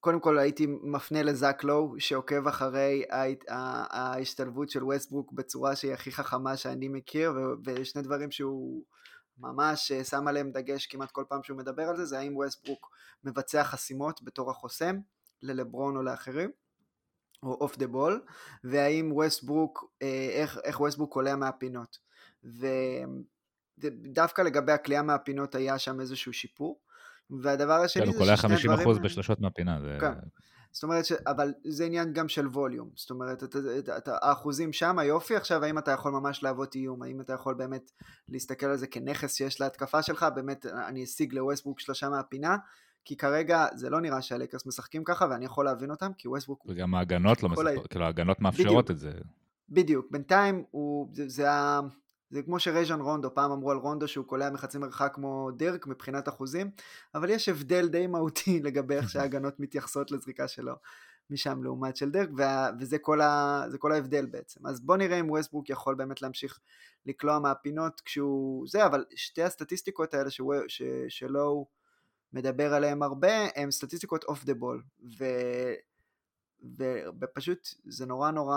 קודם 0.00 0.20
כל 0.20 0.38
הייתי 0.38 0.66
מפנה 0.66 1.22
לזאק 1.22 1.64
לואו 1.64 1.94
שעוקב 1.98 2.46
אחרי 2.48 3.04
ההשתלבות 3.90 4.70
של 4.70 4.84
ווסטברוק 4.84 5.32
בצורה 5.32 5.76
שהיא 5.76 5.92
הכי 5.92 6.12
חכמה 6.12 6.56
שאני 6.56 6.88
מכיר 6.88 7.32
ושני 7.64 8.02
דברים 8.02 8.30
שהוא 8.30 8.82
ממש 9.38 9.92
אה, 9.92 10.04
שם 10.04 10.28
עליהם 10.28 10.50
דגש 10.50 10.86
כמעט 10.86 11.10
כל 11.10 11.24
פעם 11.28 11.42
שהוא 11.42 11.58
מדבר 11.58 11.82
על 11.82 11.96
זה, 11.96 12.04
זה 12.04 12.18
האם 12.18 12.36
ווסטברוק 12.36 12.90
מבצע 13.24 13.64
חסימות 13.64 14.22
בתור 14.22 14.50
החוסם 14.50 14.96
ללברון 15.42 15.96
או 15.96 16.02
לאחרים, 16.02 16.50
או 17.42 17.54
off 17.60 17.76
the 17.76 17.86
ball, 17.86 18.24
והאם 18.64 19.12
ווסטברוק, 19.12 19.84
אה, 20.02 20.28
איך, 20.32 20.58
איך 20.64 20.80
ווסטברוק 20.80 21.12
קולע 21.12 21.36
מהפינות. 21.36 21.98
ודווקא 23.78 24.42
לגבי 24.42 24.72
הקליעה 24.72 25.02
מהפינות 25.02 25.54
היה 25.54 25.78
שם 25.78 26.00
איזשהו 26.00 26.32
שיפור. 26.32 26.80
והדבר 27.30 27.72
השני 27.72 28.06
כן, 28.06 28.12
זה 28.12 28.18
ששני 28.18 28.34
דברים... 28.64 28.78
הוא 28.78 28.84
קולע 28.84 29.00
50% 29.00 29.04
בשלושות 29.04 29.40
מהפינה. 29.40 29.80
זה... 29.80 29.98
כן. 30.00 30.12
זאת 30.76 30.82
אומרת, 30.82 31.04
ש... 31.04 31.12
אבל 31.12 31.52
זה 31.64 31.84
עניין 31.84 32.12
גם 32.12 32.28
של 32.28 32.46
volume, 32.46 32.90
זאת 32.94 33.10
אומרת, 33.10 33.42
את, 33.42 33.56
את, 33.56 33.88
את, 33.88 34.08
האחוזים 34.22 34.72
שם, 34.72 34.98
היופי, 34.98 35.36
עכשיו 35.36 35.64
האם 35.64 35.78
אתה 35.78 35.90
יכול 35.90 36.12
ממש 36.12 36.42
להוות 36.42 36.74
איום, 36.74 37.02
האם 37.02 37.20
אתה 37.20 37.32
יכול 37.32 37.54
באמת 37.54 37.90
להסתכל 38.28 38.66
על 38.66 38.76
זה 38.76 38.86
כנכס 38.86 39.34
שיש 39.34 39.60
להתקפה 39.60 40.02
שלך, 40.02 40.26
באמת 40.34 40.66
אני 40.66 41.04
אשיג 41.04 41.34
לווסטברוק 41.34 41.80
שלושה 41.80 42.08
מהפינה, 42.08 42.56
כי 43.04 43.16
כרגע 43.16 43.66
זה 43.74 43.90
לא 43.90 44.00
נראה 44.00 44.22
שהלייקרס 44.22 44.66
משחקים 44.66 45.04
ככה, 45.04 45.26
ואני 45.30 45.44
יכול 45.44 45.64
להבין 45.64 45.90
אותם, 45.90 46.12
כי 46.18 46.28
ווסטברוק... 46.28 46.64
וגם 46.68 46.94
ההגנות 46.94 47.42
לא 47.42 47.48
משחקות, 47.48 47.86
כאילו 47.86 48.04
ההגנות 48.04 48.40
מאפשרות 48.40 48.84
בדיוק, 48.84 48.90
את 48.90 48.98
זה. 48.98 49.12
בדיוק, 49.68 50.06
בינתיים 50.10 50.64
הוא, 50.70 51.08
זה, 51.12 51.28
זה, 51.28 51.50
ה... 51.50 51.80
זה 52.30 52.42
כמו 52.42 52.60
שרייג'ון 52.60 53.00
רונדו, 53.00 53.34
פעם 53.34 53.50
אמרו 53.50 53.70
על 53.70 53.76
רונדו 53.76 54.08
שהוא 54.08 54.26
קולע 54.26 54.50
מחצי 54.50 54.78
מרחק 54.78 55.12
כמו 55.14 55.50
דירק 55.50 55.86
מבחינת 55.86 56.28
אחוזים, 56.28 56.70
אבל 57.14 57.30
יש 57.30 57.48
הבדל 57.48 57.88
די 57.88 58.06
מהותי 58.06 58.60
לגבי 58.64 58.94
איך 58.94 59.10
שההגנות 59.10 59.60
מתייחסות 59.60 60.10
לזריקה 60.10 60.48
שלו 60.48 60.74
משם 61.30 61.62
לעומת 61.62 61.96
של 61.96 62.10
דירק, 62.10 62.28
וה, 62.36 62.70
וזה 62.80 62.98
כל, 62.98 63.20
ה, 63.20 63.62
כל 63.78 63.92
ההבדל 63.92 64.26
בעצם. 64.26 64.66
אז 64.66 64.80
בוא 64.80 64.96
נראה 64.96 65.20
אם 65.20 65.30
ווסטברוק 65.30 65.70
יכול 65.70 65.94
באמת 65.94 66.22
להמשיך 66.22 66.60
לקלוע 67.06 67.38
מהפינות 67.38 68.00
כשהוא 68.00 68.68
זה, 68.68 68.86
אבל 68.86 69.04
שתי 69.14 69.42
הסטטיסטיקות 69.42 70.14
האלה 70.14 70.30
ש, 70.30 70.40
ש, 70.68 70.82
שלא 71.08 71.42
הוא 71.42 71.66
מדבר 72.32 72.74
עליהן 72.74 73.02
הרבה, 73.02 73.46
הן 73.56 73.70
סטטיסטיקות 73.70 74.24
off 74.24 74.44
the 74.44 74.54
ball, 74.54 74.82
ופשוט 77.20 77.68
זה 77.84 78.06
נורא 78.06 78.30
נורא 78.30 78.56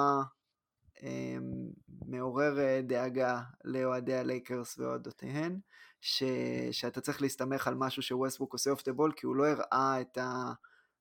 מעורר 2.05 2.59
אה, 2.59 2.81
דאגה 2.83 3.41
לאוהדי 3.63 4.15
הלייקרס 4.15 4.79
ואוהדותיהן, 4.79 5.59
ש... 6.01 6.23
שאתה 6.71 7.01
צריך 7.01 7.21
להסתמך 7.21 7.67
על 7.67 7.75
משהו 7.75 8.01
שווסטברוק 8.01 8.53
עושה 8.53 8.71
off 8.71 8.83
the 8.85 8.93
ball, 8.93 9.11
כי 9.15 9.25
הוא 9.25 9.35
לא 9.35 9.47
הראה 9.47 10.01
את 10.01 10.17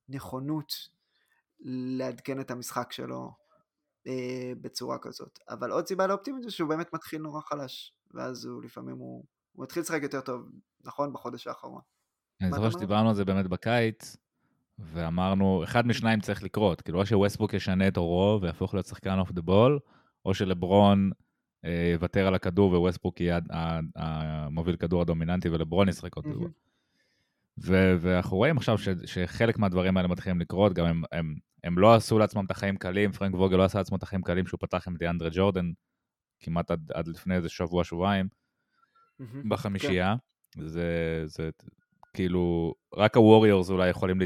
הנכונות 0.09 0.73
לעדכן 1.99 2.41
את 2.41 2.51
המשחק 2.51 2.93
שלו 2.93 3.33
אה, 4.07 4.53
בצורה 4.61 4.99
כזאת. 4.99 5.39
אבל 5.49 5.71
עוד 5.71 5.87
סיבה 5.87 6.07
לאופטימיות 6.07 6.43
זה 6.43 6.51
שהוא 6.51 6.69
באמת 6.69 6.93
מתחיל 6.93 7.23
נורא 7.23 7.41
חלש, 7.41 7.95
ואז 8.15 8.45
הוא 8.45 8.63
לפעמים 8.63 8.97
הוא, 8.97 9.25
הוא 9.53 9.63
מתחיל 9.63 9.83
לשחק 9.83 10.03
יותר 10.03 10.21
טוב, 10.21 10.43
נכון? 10.85 11.13
בחודש 11.13 11.47
האחרון. 11.47 11.83
אני 12.43 12.51
זוכר 12.51 12.71
שדיברנו 12.71 13.09
על 13.09 13.15
זה 13.15 13.25
באמת 13.25 13.47
בקיץ, 13.47 14.17
ואמרנו, 14.79 15.65
אחד 15.65 15.87
משניים 15.87 16.21
צריך 16.21 16.43
לקרות, 16.43 16.81
כאילו 16.81 17.01
או 17.01 17.07
שווסטברוק 17.07 17.55
ישנה 17.55 17.89
את 17.89 17.97
אורו 17.97 18.39
ויהפוך 18.43 18.75
להיות 18.75 18.87
שחקן 18.87 19.19
off 19.19 19.33
the 19.33 19.43
ball, 19.43 19.79
או 20.25 20.35
שלברון 20.35 21.11
אה, 21.65 21.91
יוותר 21.93 22.27
על 22.27 22.35
הכדור 22.35 22.73
וווסטברוק 22.73 23.21
יהיה 23.21 23.39
המוביל 23.97 24.77
כדור 24.77 25.03
הדומיננטי 25.03 25.49
ולברון 25.49 25.89
ישחק 25.89 26.17
off 26.17 26.25
כדור. 26.25 26.49
ואנחנו 28.01 28.37
רואים 28.37 28.57
עכשיו 28.57 28.79
ש, 28.79 28.89
שחלק 29.05 29.59
מהדברים 29.59 29.97
האלה 29.97 30.09
מתחילים 30.09 30.41
לקרות, 30.41 30.73
גם 30.73 30.87
הם, 30.87 31.03
הם, 31.13 31.35
הם 31.65 31.79
לא 31.79 31.95
עשו 31.95 32.19
לעצמם 32.19 32.45
את 32.45 32.51
החיים 32.51 32.77
קלים, 32.77 33.13
פרנק 33.13 33.35
ווגל 33.35 33.57
לא 33.57 33.65
עשה 33.65 33.79
לעצמו 33.79 33.97
את 33.97 34.03
החיים 34.03 34.23
קלים 34.23 34.47
שהוא 34.47 34.59
פתח 34.61 34.89
עם 34.89 34.97
דיאנדרה 34.97 35.29
ג'ורדן, 35.33 35.71
כמעט 36.41 36.71
עד, 36.71 36.91
עד 36.95 37.09
לפני 37.09 37.35
איזה 37.35 37.49
שבוע, 37.49 37.85
שבועיים, 37.85 38.29
בחמישייה. 39.49 40.17
כן. 40.51 40.69
זה, 40.69 41.23
זה 41.25 41.51
כאילו, 42.19 42.75
רק 42.95 43.17
הווריורס 43.17 43.71
אולי 43.71 43.89
יכולים 43.89 44.19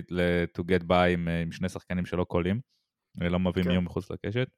to 0.56 0.62
get 0.62 0.82
by 0.88 1.08
עם, 1.12 1.28
עם 1.28 1.52
שני 1.52 1.68
שחקנים 1.68 2.06
שלא 2.06 2.24
קולעים, 2.24 2.60
לא 3.20 3.38
מביאים 3.38 3.64
כן. 3.64 3.70
מי 3.70 3.78
מחוץ 3.78 4.10
לקשת. 4.10 4.48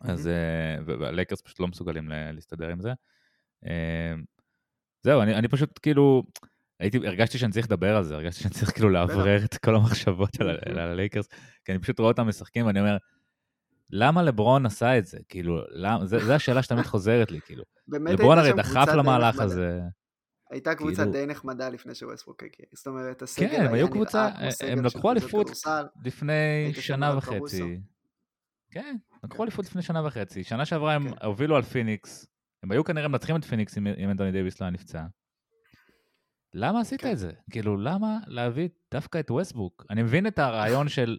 אז, 0.00 0.28
אה, 0.28 0.76
והלייקרס 0.86 1.40
פשוט 1.40 1.60
לא 1.60 1.68
מסוגלים 1.68 2.08
להסתדר 2.08 2.68
עם 2.68 2.80
זה. 2.80 2.92
אה, 3.66 4.14
זהו, 5.02 5.22
אני, 5.22 5.34
אני 5.34 5.48
פשוט 5.48 5.78
כאילו, 5.82 6.22
הייתי, 6.80 6.98
הרגשתי 6.98 7.38
שאני 7.38 7.52
צריך 7.52 7.66
לדבר 7.66 7.96
על 7.96 8.04
זה, 8.04 8.14
הרגשתי 8.14 8.42
שאני 8.42 8.54
צריך 8.54 8.70
כאילו 8.70 8.90
לאוורר 8.90 9.44
את 9.44 9.56
כל 9.56 9.76
המחשבות 9.76 10.40
על 10.40 10.78
הלייקרס, 10.78 11.26
כי 11.64 11.72
אני 11.72 11.78
פשוט 11.78 11.98
רואה 11.98 12.10
אותם 12.10 12.28
משחקים 12.28 12.66
ואני 12.66 12.80
אומר, 12.80 12.96
למה 13.90 14.22
לברון 14.22 14.66
עשה 14.66 14.98
את 14.98 15.06
זה? 15.06 15.18
כאילו, 15.28 15.62
למה, 15.70 16.06
זו 16.06 16.32
השאלה 16.32 16.62
שתמיד 16.62 16.84
חוזרת 16.84 17.30
לי, 17.30 17.40
כאילו. 17.40 17.64
לברון 17.88 18.38
הרי 18.38 18.52
דחף 18.52 18.88
למהלך 18.96 19.40
הזה. 19.40 19.80
הייתה 20.50 20.74
קבוצה 20.74 20.96
כאילו... 20.96 21.12
די 21.12 21.26
נחמדה 21.26 21.68
לפני 21.68 21.94
שווסטברוק 21.94 22.42
הגיע. 22.42 22.66
זאת 22.72 22.86
אומרת, 22.86 23.22
הסגל 23.22 23.48
כן, 23.48 23.60
היה 23.60 23.72
נראה 23.72 23.88
קבוצה, 23.88 24.28
הם 24.68 24.84
לקחו 24.84 25.10
אליפות 25.10 25.50
לפני 26.04 26.72
שנה 26.72 27.16
וחצי. 27.16 27.80
כן, 28.70 28.96
לקחו 29.24 29.42
אליפות 29.42 29.64
לפני 29.64 29.82
שנה 29.82 30.06
וחצי. 30.06 30.44
שנה 30.44 30.64
שעברה 30.64 30.94
הם 30.94 31.08
כן. 31.08 31.26
הובילו 31.26 31.56
על 31.56 31.62
פיניקס. 31.62 32.26
הם 32.62 32.72
היו 32.72 32.84
כנראה 32.84 33.08
מנצחים 33.08 33.36
את 33.36 33.44
פיניקס 33.44 33.78
אם 33.78 34.10
אנטוני 34.10 34.32
דייוויס 34.32 34.60
לא 34.60 34.70
נפצע. 34.70 35.04
למה 36.54 36.80
עשית 36.80 37.00
כן. 37.00 37.12
את 37.12 37.18
זה? 37.18 37.32
כאילו, 37.50 37.76
למה 37.76 38.18
להביא 38.26 38.68
דווקא 38.90 39.20
את 39.20 39.30
ווסטברוק? 39.30 39.86
אני 39.90 40.02
מבין 40.02 40.26
את 40.26 40.38
הרעיון 40.38 40.88
של 40.88 41.18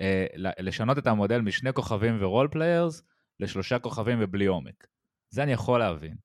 אה, 0.00 0.26
לשנות 0.36 0.98
את 0.98 1.06
המודל 1.06 1.40
משני 1.40 1.72
כוכבים 1.72 2.16
ו 2.20 2.26
role 2.26 2.48
players 2.48 3.02
לשלושה 3.40 3.78
כוכבים 3.78 4.18
ובלי 4.20 4.46
עומק. 4.46 4.86
זה 5.30 5.42
אני 5.42 5.52
יכול 5.52 5.78
להבין. 5.80 6.16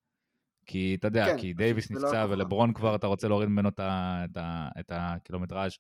כי 0.68 0.96
אתה 1.00 1.08
יודע, 1.08 1.26
כן, 1.26 1.38
כי 1.38 1.54
דייוויס 1.54 1.92
לא 1.92 2.02
נפצע 2.02 2.26
לא 2.26 2.34
ולברון 2.34 2.74
כבר 2.74 2.96
אתה 2.96 3.08
רוצה 3.08 3.28
להוריד 3.28 3.50
ממנו 3.50 3.70
את, 3.70 3.80
ה, 3.80 4.22
את, 4.32 4.38
ה, 4.38 4.70
את 4.80 4.92
הקילומטראז', 4.96 5.78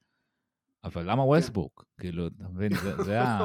אבל 0.84 1.12
למה 1.12 1.23
כן. 1.23 1.28
ווסטבוק? 1.28 1.86
כאילו, 2.00 2.28
אתה 2.28 2.43
מבין, 2.54 2.76
זה, 2.76 3.04
זה 3.04 3.21
ה... 3.21 3.39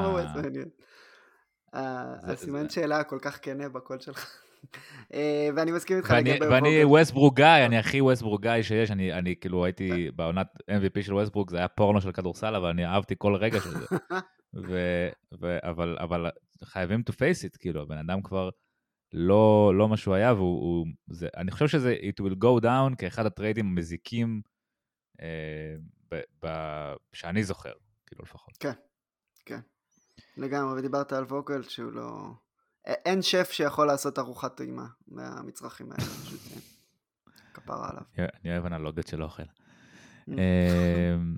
הסימן 2.31 2.69
שאלה 2.69 3.03
כל 3.03 3.19
כך 3.21 3.39
כנה 3.41 3.69
בקול 3.69 3.99
שלך. 3.99 4.37
אה, 5.13 5.49
ואני 5.55 5.71
מסכים 5.71 5.97
איתך 5.97 6.13
לגבי... 6.17 6.47
ואני 6.47 6.83
ווסטברוק 6.83 7.35
guy, 7.35 7.65
אני 7.65 7.77
הכי 7.77 8.01
ווסטברוק 8.01 8.41
guy 8.41 8.61
שיש, 8.61 8.91
אני, 8.91 9.13
אני 9.13 9.35
כאילו 9.41 9.65
הייתי 9.65 9.89
כן. 9.89 10.15
בעונת 10.15 10.47
MVP 10.69 11.01
של 11.01 11.13
ווסטברוק, 11.13 11.49
זה 11.49 11.57
היה 11.57 11.67
פורנו 11.67 12.01
של 12.01 12.11
כדורסל, 12.11 12.55
אבל 12.55 12.69
אני 12.69 12.85
אהבתי 12.85 13.15
כל 13.17 13.35
רגע 13.35 13.59
של 13.59 13.69
זה. 13.69 13.85
ו, 14.69 15.09
ו, 15.41 15.57
אבל, 15.63 15.97
אבל 15.99 16.29
חייבים 16.63 17.03
to 17.09 17.13
face 17.13 17.51
it, 17.51 17.57
כאילו, 17.59 17.81
הבן 17.81 17.97
אדם 17.97 18.21
כבר 18.21 18.49
לא, 19.13 19.71
לא 19.75 19.89
מה 19.89 19.97
שהוא 19.97 20.13
היה, 20.15 20.33
והוא, 20.33 20.87
זה, 21.07 21.27
אני 21.37 21.51
חושב 21.51 21.67
שזה 21.67 21.95
it 22.01 22.23
will 22.23 22.35
go 22.35 22.63
down 22.63 22.95
כאחד 22.97 23.25
הטריידים 23.25 23.65
המזיקים 23.65 24.41
אה, 25.21 25.75
ב, 26.11 26.21
ב, 26.45 26.47
שאני 27.13 27.43
זוכר, 27.43 27.73
כאילו 28.05 28.23
לפחות. 28.23 28.57
כן, 28.59 28.73
כן. 29.45 29.59
לגמרי, 30.37 30.79
ודיברת 30.79 31.13
על 31.13 31.23
ווקל 31.23 31.61
שהוא 31.61 31.91
לא... 31.91 32.31
אין 32.85 33.21
שף 33.21 33.49
שיכול 33.51 33.87
לעשות 33.87 34.19
ארוחת 34.19 34.57
טעימה 34.57 34.85
מהמצרכים 35.07 35.91
האלה, 35.91 36.03
פשוט 36.25 36.41
אין. 36.51 36.61
כפרה 37.53 37.89
עליו. 37.89 38.03
אני 38.17 38.51
אוהב 38.51 38.65
אנלוגיות 38.65 39.07
של 39.07 39.23
אוכל. 39.23 39.43
Mm. 39.43 40.31
אמ, 40.31 41.35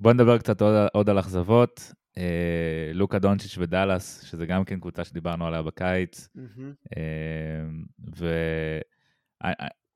בוא 0.00 0.12
נדבר 0.12 0.38
קצת 0.38 0.62
עוד, 0.62 0.74
עוד 0.92 1.10
על 1.10 1.18
אכזבות. 1.18 1.92
אה, 2.18 2.90
לוקה 2.94 3.18
דונצ'יץ' 3.18 3.58
ודאלאס, 3.58 4.22
שזה 4.22 4.46
גם 4.46 4.64
כן 4.64 4.80
קבוצה 4.80 5.04
שדיברנו 5.04 5.46
עליה 5.46 5.62
בקיץ. 5.62 6.28
Mm-hmm. 6.36 6.96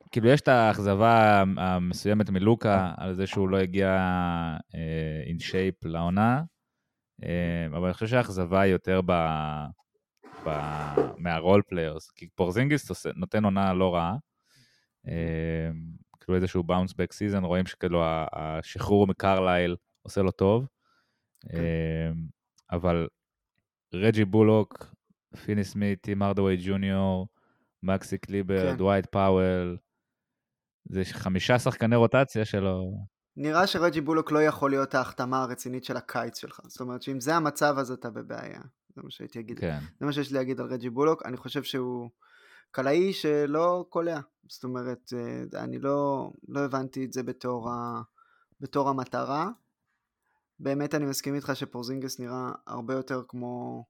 וכאילו 0.06 0.28
יש 0.28 0.40
את 0.40 0.48
האכזבה 0.48 1.44
המסוימת 1.56 2.30
מלוקה 2.30 2.92
על 2.96 3.14
זה 3.14 3.26
שהוא 3.26 3.48
לא 3.48 3.56
הגיע 3.56 3.98
in 5.26 5.38
shape 5.38 5.84
לעונה, 5.84 6.42
אבל 7.70 7.84
אני 7.84 7.94
חושב 7.94 8.06
שהאכזבה 8.06 8.60
היא 8.60 8.72
יותר 8.72 9.00
ב... 9.06 9.12
מה 11.16 11.32
role 11.32 11.62
players, 11.68 12.10
כי 12.10 12.28
פורזינגיס 12.34 13.06
נותן 13.16 13.44
עונה 13.44 13.72
לא 13.72 13.94
רעה. 13.94 14.16
כאילו 16.20 16.34
איזשהו 16.36 16.62
bounce 16.62 16.94
back 16.94 17.12
season, 17.12 17.44
רואים 17.44 17.66
שכאילו 17.66 18.02
השחרור 18.32 19.06
מקרלייל 19.06 19.76
עושה 20.02 20.22
לו 20.22 20.30
טוב. 20.30 20.66
כן. 21.40 22.12
אבל 22.70 23.08
רג'י 23.94 24.24
בולוק, 24.24 24.94
פיני 25.44 25.64
סמית, 25.64 26.02
טים 26.02 26.22
הארדווי 26.22 26.56
ג'וניור, 26.64 27.28
מקסי 27.82 28.18
קליבר, 28.18 28.70
כן. 28.70 28.76
דווייט 28.76 29.06
פאוול, 29.06 29.76
זה 30.88 31.02
חמישה 31.04 31.58
שחקני 31.58 31.96
רוטציה 31.96 32.44
שלו. 32.44 32.92
נראה 33.36 33.66
שרג'י 33.66 34.00
בולוק 34.00 34.32
לא 34.32 34.42
יכול 34.42 34.70
להיות 34.70 34.94
ההחתמה 34.94 35.42
הרצינית 35.42 35.84
של 35.84 35.96
הקיץ 35.96 36.38
שלך. 36.38 36.60
זאת 36.66 36.80
אומרת 36.80 37.02
שאם 37.02 37.20
זה 37.20 37.34
המצב 37.34 37.74
אז 37.78 37.90
אתה 37.90 38.10
בבעיה. 38.10 38.60
זה 38.96 39.02
מה 39.02 39.10
שהייתי 39.10 39.40
אגיד. 39.40 39.58
כן. 39.58 39.78
זה 40.00 40.06
מה 40.06 40.12
שיש 40.12 40.32
לי 40.32 40.38
להגיד 40.38 40.60
על 40.60 40.66
רג'י 40.66 40.90
בולוק. 40.90 41.26
אני 41.26 41.36
חושב 41.36 41.62
שהוא 41.62 42.10
קלעי 42.70 43.12
שלא 43.12 43.86
קולע. 43.88 44.20
זאת 44.48 44.64
אומרת, 44.64 45.12
אה, 45.16 45.62
אני 45.62 45.78
לא, 45.78 46.30
לא 46.48 46.60
הבנתי 46.60 47.04
את 47.04 47.12
זה 47.12 47.22
בתור, 47.22 47.70
ה, 47.70 48.02
בתור 48.60 48.88
המטרה. 48.88 49.48
באמת 50.60 50.94
אני 50.94 51.06
מסכים 51.06 51.34
איתך 51.34 51.50
שפורזינגס 51.54 52.20
נראה 52.20 52.52
הרבה 52.66 52.94
יותר 52.94 53.22
כמו, 53.28 53.84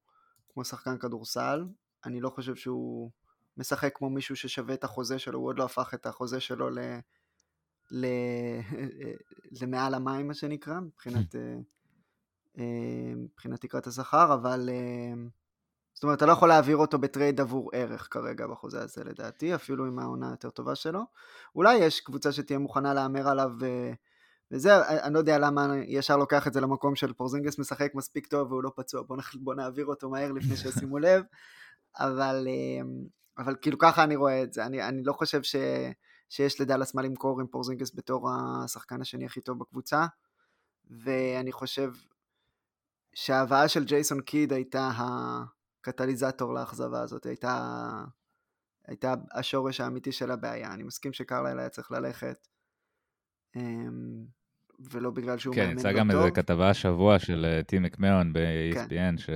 כמו 0.53 0.65
שחקן 0.65 0.99
כדורסל. 0.99 1.65
אני 2.05 2.21
לא 2.21 2.31
חושב 2.31 2.55
שהוא 2.55 3.11
משחק 3.57 3.93
כמו 3.95 4.11
מישהו 4.11 4.37
ששווה 4.37 4.75
את 4.75 4.85
החוזה 4.85 5.19
שלו, 5.19 5.39
הוא 5.39 5.49
עוד 5.49 5.59
לא 5.59 5.65
הפך 5.65 5.95
את 5.95 6.07
החוזה 6.07 6.41
שלו 6.41 6.71
ל... 6.71 6.79
ל... 7.91 8.07
למעל 9.63 9.95
המים 9.95 10.29
מה 10.29 10.35
שנקרא, 10.35 10.81
מבחינת, 10.81 11.37
אה, 11.37 11.57
אה, 12.59 13.13
מבחינת 13.17 13.61
תקרת 13.61 13.87
השכר, 13.87 14.35
אבל 14.35 14.69
אה, 14.73 15.15
זאת 15.95 16.03
אומרת 16.03 16.19
אתה 16.19 16.27
לא 16.27 16.33
יכול 16.33 16.49
להעביר 16.49 16.77
אותו 16.77 16.99
בטרייד 16.99 17.41
עבור 17.41 17.71
ערך 17.73 18.09
כרגע 18.11 18.47
בחוזה 18.47 18.81
הזה 18.81 19.05
לדעתי, 19.05 19.55
אפילו 19.55 19.87
עם 19.87 19.99
העונה 19.99 20.29
היותר 20.29 20.51
טובה 20.51 20.75
שלו. 20.75 21.01
אולי 21.55 21.75
יש 21.77 22.01
קבוצה 22.01 22.33
שתהיה 22.33 22.59
מוכנה 22.59 22.95
להמר 22.95 23.29
עליו 23.29 23.53
וזה, 24.51 24.89
אני 25.03 25.15
לא 25.15 25.19
יודע 25.19 25.39
למה 25.39 25.61
ישר 25.87 26.17
לוקח 26.17 26.47
את 26.47 26.53
זה 26.53 26.61
למקום 26.61 26.97
של 26.97 27.13
פורזינגיס 27.13 27.59
משחק 27.59 27.95
מספיק 27.95 28.27
טוב 28.27 28.53
והוא 28.53 28.63
לא 28.63 28.73
פצוע, 28.77 29.03
בוא, 29.03 29.17
נח... 29.17 29.35
בוא 29.35 29.55
נעביר 29.55 29.87
אותו 29.87 30.11
מהר 30.11 30.33
לפני 30.33 30.57
שישימו 30.57 30.99
לב, 31.09 31.23
אבל, 31.99 32.49
אבל 33.39 33.57
כאילו 33.61 33.79
ככה 33.79 34.05
אני 34.05 34.17
רואה 34.17 34.43
את 34.43 34.53
זה, 34.53 34.67
אני, 34.67 34.83
אני 34.89 35.03
לא 35.03 35.13
חושב 35.13 35.43
ש... 35.43 35.57
שיש 36.29 36.61
לדאלאס 36.61 36.95
מה 36.95 37.03
למכור 37.03 37.41
עם 37.41 37.47
פורזינגיס 37.47 37.91
בתור 37.95 38.31
השחקן 38.31 39.01
השני 39.01 39.27
הכי 39.27 39.41
טוב 39.41 39.59
בקבוצה, 39.59 40.07
ואני 40.91 41.53
חושב 41.53 41.93
שההבאה 43.15 43.69
של 43.69 43.85
ג'ייסון 43.85 44.21
קיד 44.21 44.53
הייתה 44.53 44.91
הקטליזטור 44.97 46.55
לאכזבה 46.55 47.01
הזאת, 47.03 47.27
הייתה, 47.27 48.05
הייתה 48.87 49.15
השורש 49.33 49.81
האמיתי 49.81 50.13
של 50.13 50.31
הבעיה. 50.31 50.75
אני 50.75 50.83
מסכים 50.83 51.13
שקרליל 51.13 51.59
היה 51.59 51.69
צריך 51.69 51.91
ללכת, 51.91 52.49
אמ, 53.57 54.27
ולא 54.81 55.11
בגלל 55.11 55.39
שהוא 55.39 55.55
כן, 55.55 55.61
מאמן 55.61 55.75
לא 55.77 55.83
טוב. 55.83 55.85
כן, 55.85 55.91
יצא 55.91 56.01
גם 56.01 56.11
איזה 56.11 56.31
כתבה 56.31 56.71
השבוע 56.71 57.19
של 57.19 57.47
אה, 57.49 57.63
טים 57.63 57.83
מקמאון 57.83 58.33
ב-ESPN, 58.33 58.89
כן. 58.91 59.19
ש... 59.19 59.31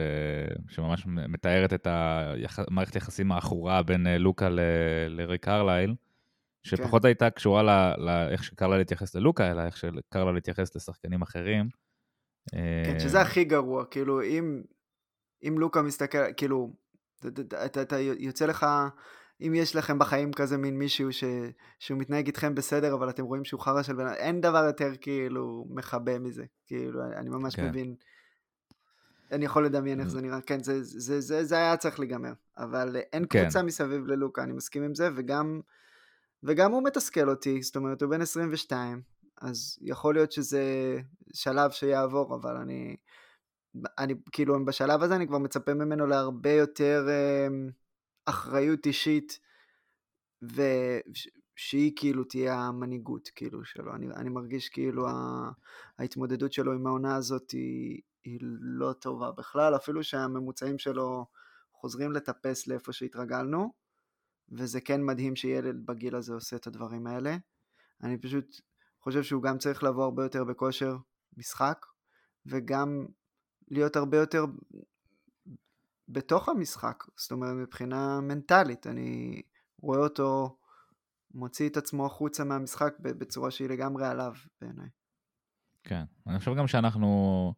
שממש 0.69 1.07
מתארת 1.07 1.73
את 1.73 1.87
המערכת 1.91 2.95
היחסים 2.95 3.33
העכורה 3.33 3.83
בין 3.83 4.07
אה, 4.07 4.19
לוקה 4.19 4.49
ל... 4.49 4.61
לריק 5.09 5.45
קרלייל. 5.45 5.95
שפחות 6.63 7.03
כן. 7.03 7.09
הייתה 7.09 7.31
קשורה 7.31 7.95
לאיך 7.99 8.45
שקרלה 8.45 8.79
להתייחס 8.79 9.15
ללוקה, 9.15 9.51
אלא 9.51 9.63
איך 9.63 9.77
שקרלה 9.77 10.33
להתייחס 10.33 10.77
לשחקנים 10.77 11.23
אחרים. 11.23 11.69
כן, 12.51 12.99
שזה 12.99 13.17
אה, 13.17 13.23
הכי 13.23 13.45
גרוע, 13.45 13.85
כאילו 13.85 14.23
אם, 14.23 14.63
אם 15.49 15.59
לוקה 15.59 15.83
מסתכל, 15.83 16.19
כאילו, 16.37 16.73
אתה, 17.27 17.83
אתה 17.83 17.99
יוצא 17.99 18.47
לך, 18.47 18.67
אם 19.47 19.55
יש 19.55 19.77
לכם 19.77 19.99
בחיים 19.99 20.33
כזה 20.33 20.57
מין 20.57 20.79
מישהו 20.79 21.13
ש, 21.13 21.25
שהוא 21.79 21.99
מתנהג 21.99 22.27
איתכם 22.27 22.55
בסדר, 22.55 22.95
אבל 22.95 23.11
אתם 23.11 23.25
רואים 23.25 23.45
שהוא 23.45 23.61
חרא 23.61 23.83
של 23.83 23.93
בן 23.93 24.07
אדם, 24.07 24.15
אין 24.15 24.41
דבר 24.41 24.65
יותר 24.65 24.93
כאילו 25.01 25.67
מכבה 25.71 26.19
מזה, 26.19 26.45
כאילו, 26.67 27.01
אני 27.17 27.31
ממש 27.31 27.57
כן. 27.57 27.69
מבין. 27.69 27.95
אני 29.33 29.45
יכול 29.45 29.67
לדמיין 29.67 30.01
איך 30.01 30.09
זה 30.09 30.21
נראה, 30.21 30.41
כן, 30.41 30.63
זה, 30.63 30.83
זה, 30.83 31.21
זה, 31.21 31.45
זה 31.45 31.57
היה 31.57 31.77
צריך 31.77 32.01
להיגמר, 32.01 32.33
אבל 32.59 32.97
אין 33.13 33.25
כן. 33.31 33.43
קבוצה 33.43 33.63
מסביב 33.63 34.07
ללוקה, 34.07 34.43
אני 34.43 34.53
מסכים 34.53 34.83
עם 34.83 34.95
זה, 34.95 35.09
וגם, 35.17 35.61
וגם 36.43 36.73
הוא 36.73 36.83
מתסכל 36.83 37.29
אותי, 37.31 37.63
זאת 37.63 37.77
אומרת, 37.77 38.03
הוא 38.03 38.11
בן 38.11 38.21
22, 38.21 39.03
אז 39.41 39.79
יכול 39.81 40.15
להיות 40.15 40.33
שזה 40.33 40.65
שלב 41.35 41.71
שיעבור, 41.71 42.35
אבל 42.35 42.57
אני, 42.57 42.97
אני 43.99 44.15
כאילו, 44.33 44.65
בשלב 44.65 45.03
הזה 45.03 45.17
אני 45.17 45.27
כבר 45.27 45.39
מצפה 45.39 45.75
ממנו 45.75 46.07
להרבה 46.07 46.51
יותר 46.53 47.07
אה, 47.09 47.49
אחריות 48.25 48.87
אישית, 48.87 49.39
ושהיא 50.43 51.93
כאילו 51.97 52.25
תהיה 52.25 52.55
המנהיגות 52.55 53.29
כאילו 53.29 53.65
שלו. 53.65 53.95
אני, 53.95 54.07
אני 54.07 54.29
מרגיש 54.29 54.69
כאילו 54.69 55.07
ההתמודדות 55.99 56.53
שלו 56.53 56.73
עם 56.73 56.87
העונה 56.87 57.17
הזאת 57.17 57.51
היא, 57.51 58.01
היא 58.25 58.39
לא 58.61 58.93
טובה 58.93 59.31
בכלל, 59.33 59.77
אפילו 59.77 60.05
שהממוצעים 60.05 60.79
שלו 60.79 61.27
חוזרים 61.73 62.13
לטפס 62.13 62.67
לאיפה 62.67 62.93
שהתרגלנו, 62.93 63.73
וזה 64.53 64.81
כן 64.81 65.03
מדהים 65.03 65.37
שילד 65.37 65.87
בגיל 65.87 66.17
הזה 66.17 66.35
עושה 66.35 66.57
את 66.57 66.67
הדברים 66.67 67.07
האלה. 67.07 67.37
אני 68.03 68.19
פשוט 68.19 68.61
חושב 69.01 69.23
שהוא 69.23 69.43
גם 69.43 69.59
צריך 69.59 69.83
לבוא 69.83 70.05
הרבה 70.05 70.23
יותר 70.23 70.45
בכושר 70.45 70.97
משחק, 71.37 71.87
וגם 72.47 73.07
להיות 73.71 73.97
הרבה 73.97 74.17
יותר 74.17 74.45
בתוך 76.09 76.49
המשחק, 76.49 77.05
זאת 77.17 77.33
אומרת 77.33 77.55
מבחינה 77.55 78.21
מנטלית, 78.21 78.87
אני 78.87 79.43
רואה 79.79 79.99
אותו 79.99 80.59
מוציא 81.35 81.69
את 81.69 81.77
עצמו 81.77 82.07
החוצה 82.07 82.45
מהמשחק 82.45 82.95
בצורה 83.01 83.51
שהיא 83.51 83.69
לגמרי 83.69 84.07
עליו 84.07 84.33
בעיניי. 84.61 84.89
כן, 85.85 86.03
אני 86.27 86.39
חושב 86.39 86.55
גם 86.55 86.67
שאנחנו 86.67 87.55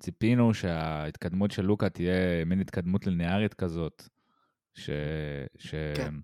ציפינו 0.00 0.54
שההתקדמות 0.54 1.50
של 1.50 1.62
לוקה 1.62 1.88
תהיה 1.88 2.44
מין 2.44 2.60
התקדמות 2.60 3.06
ליניארית 3.06 3.54
כזאת, 3.54 4.08
ש... 4.74 4.90
ש... 5.58 5.74
כן. 5.96 6.14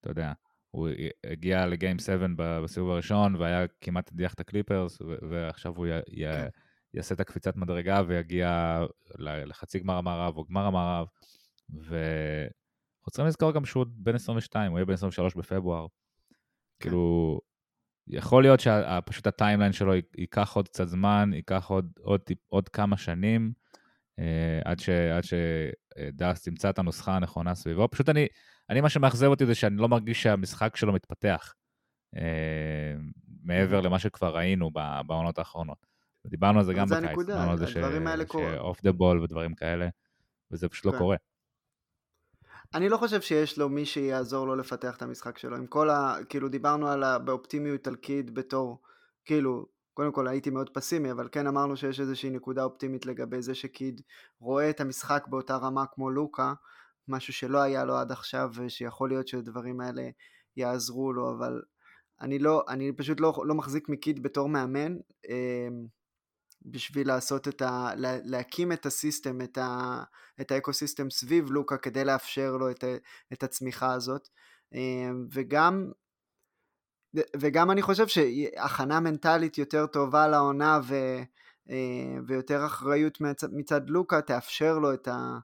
אתה 0.00 0.10
יודע, 0.10 0.32
הוא 0.70 0.88
הגיע 1.26 1.66
ל 1.66 1.72
game 1.72 1.98
7 1.98 2.26
בסיבוב 2.36 2.90
הראשון 2.90 3.36
והיה 3.36 3.66
כמעט 3.80 4.12
הדיח 4.12 4.34
את 4.34 4.40
הקליפרס, 4.40 4.98
ועכשיו 5.30 5.76
הוא 5.76 5.86
י... 5.86 6.24
כן. 6.24 6.48
יעשה 6.94 7.14
את 7.14 7.20
הקפיצת 7.20 7.56
מדרגה 7.56 8.02
ויגיע 8.06 8.80
לחצי 9.18 9.78
גמר 9.78 9.94
המערב 9.94 10.36
או 10.36 10.44
גמר 10.44 10.66
המערב, 10.66 11.06
ואנחנו 11.70 13.10
צריכים 13.10 13.26
לזכור 13.26 13.52
גם 13.52 13.64
שהוא 13.64 13.86
בן 13.88 14.14
22, 14.14 14.70
הוא 14.70 14.78
יהיה 14.78 14.86
בן 14.86 14.94
23 14.94 15.34
בפברואר. 15.34 15.86
כן. 15.86 16.36
כאילו, 16.80 17.40
יכול 18.08 18.42
להיות 18.42 18.60
שפשוט 18.60 19.26
ה 19.26 19.31
timeline 19.31 19.72
שלו 19.72 19.92
ייקח 20.18 20.56
עוד 20.56 20.68
קצת 20.68 20.88
זמן, 20.88 21.30
ייקח 21.34 21.66
עוד, 21.66 21.90
עוד, 22.00 22.20
עוד 22.48 22.68
כמה 22.68 22.96
שנים, 22.96 23.52
אה, 24.18 24.60
עד, 24.64 24.78
ש, 24.78 24.88
עד 24.88 25.22
שדאס 25.24 26.42
תמצא 26.42 26.70
את 26.70 26.78
הנוסחה 26.78 27.16
הנכונה 27.16 27.54
סביבו. 27.54 27.88
פשוט 27.90 28.08
אני, 28.08 28.26
אני, 28.70 28.80
מה 28.80 28.88
שמאכזב 28.88 29.26
אותי 29.26 29.46
זה 29.46 29.54
שאני 29.54 29.76
לא 29.76 29.88
מרגיש 29.88 30.22
שהמשחק 30.22 30.76
שלו 30.76 30.92
מתפתח, 30.92 31.54
אה, 32.16 32.94
מעבר 33.42 33.80
למה 33.80 33.98
שכבר 33.98 34.36
ראינו 34.36 34.70
בעונות 35.06 35.38
האחרונות. 35.38 35.86
דיברנו 36.26 36.58
על 36.58 36.64
זה 36.64 36.74
גם 36.74 36.86
בקיץ, 36.86 37.26
דיברנו 37.26 37.50
על 37.50 37.58
זה 37.58 37.66
שאוף 37.66 38.82
דה 38.82 38.92
בול 38.92 39.22
ודברים 39.22 39.54
כאלה, 39.54 39.88
וזה 40.50 40.68
פשוט 40.68 40.86
לא 40.86 40.92
כן. 40.92 40.98
קורה. 40.98 41.16
אני 42.74 42.88
לא 42.88 42.96
חושב 42.96 43.20
שיש 43.20 43.58
לו 43.58 43.68
מי 43.68 43.84
שיעזור 43.84 44.46
לו 44.46 44.56
לפתח 44.56 44.96
את 44.96 45.02
המשחק 45.02 45.38
שלו. 45.38 45.56
עם 45.56 45.66
כל 45.66 45.90
ה... 45.90 46.16
כאילו 46.28 46.48
דיברנו 46.48 46.88
על 46.88 47.02
ה... 47.02 47.18
באופטימיות 47.18 47.88
קיד 48.00 48.34
בתור, 48.34 48.82
כאילו, 49.24 49.66
קודם 49.94 50.12
כל 50.12 50.28
הייתי 50.28 50.50
מאוד 50.50 50.70
פסימי, 50.70 51.12
אבל 51.12 51.28
כן 51.32 51.46
אמרנו 51.46 51.76
שיש 51.76 52.00
איזושהי 52.00 52.30
נקודה 52.30 52.64
אופטימית 52.64 53.06
לגבי 53.06 53.42
זה 53.42 53.54
שקיד 53.54 54.00
רואה 54.40 54.70
את 54.70 54.80
המשחק 54.80 55.24
באותה 55.26 55.56
רמה 55.56 55.84
כמו 55.86 56.10
לוקה, 56.10 56.52
משהו 57.08 57.32
שלא 57.32 57.58
היה 57.58 57.84
לו 57.84 57.96
עד 57.96 58.12
עכשיו, 58.12 58.50
ושיכול 58.54 59.08
להיות 59.08 59.28
שהדברים 59.28 59.80
האלה 59.80 60.08
יעזרו 60.56 61.12
לו, 61.12 61.30
אבל 61.30 61.62
אני 62.20 62.38
לא, 62.38 62.64
אני 62.68 62.92
פשוט 62.92 63.20
לא, 63.20 63.42
לא 63.46 63.54
מחזיק 63.54 63.88
מקיד 63.88 64.22
בתור 64.22 64.48
מאמן. 64.48 64.96
אמ, 65.28 65.86
בשביל 66.62 67.08
לעשות 67.08 67.48
את 67.48 67.62
ה... 67.62 67.90
להקים 68.24 68.72
את 68.72 68.86
הסיסטם, 68.86 69.40
את, 69.40 69.58
ה, 69.58 70.02
את 70.40 70.50
האקוסיסטם 70.50 71.10
סביב 71.10 71.50
לוקה 71.50 71.76
כדי 71.76 72.04
לאפשר 72.04 72.56
לו 72.56 72.70
את, 72.70 72.84
את 73.32 73.42
הצמיחה 73.42 73.92
הזאת. 73.92 74.28
אמ, 74.74 75.26
וגם, 75.32 75.90
וגם 77.14 77.70
אני 77.70 77.82
חושב 77.82 78.06
שהכנה 78.06 79.00
מנטלית 79.00 79.58
יותר 79.58 79.86
טובה 79.86 80.28
לעונה 80.28 80.80
ו, 80.88 80.94
אה, 81.70 82.20
ויותר 82.26 82.66
אחריות 82.66 83.20
מצד, 83.20 83.48
מצד 83.52 83.90
לוקה 83.90 84.22
תאפשר 84.22 84.78
לו 84.78 84.94
את, 84.94 85.08
ה, 85.08 85.38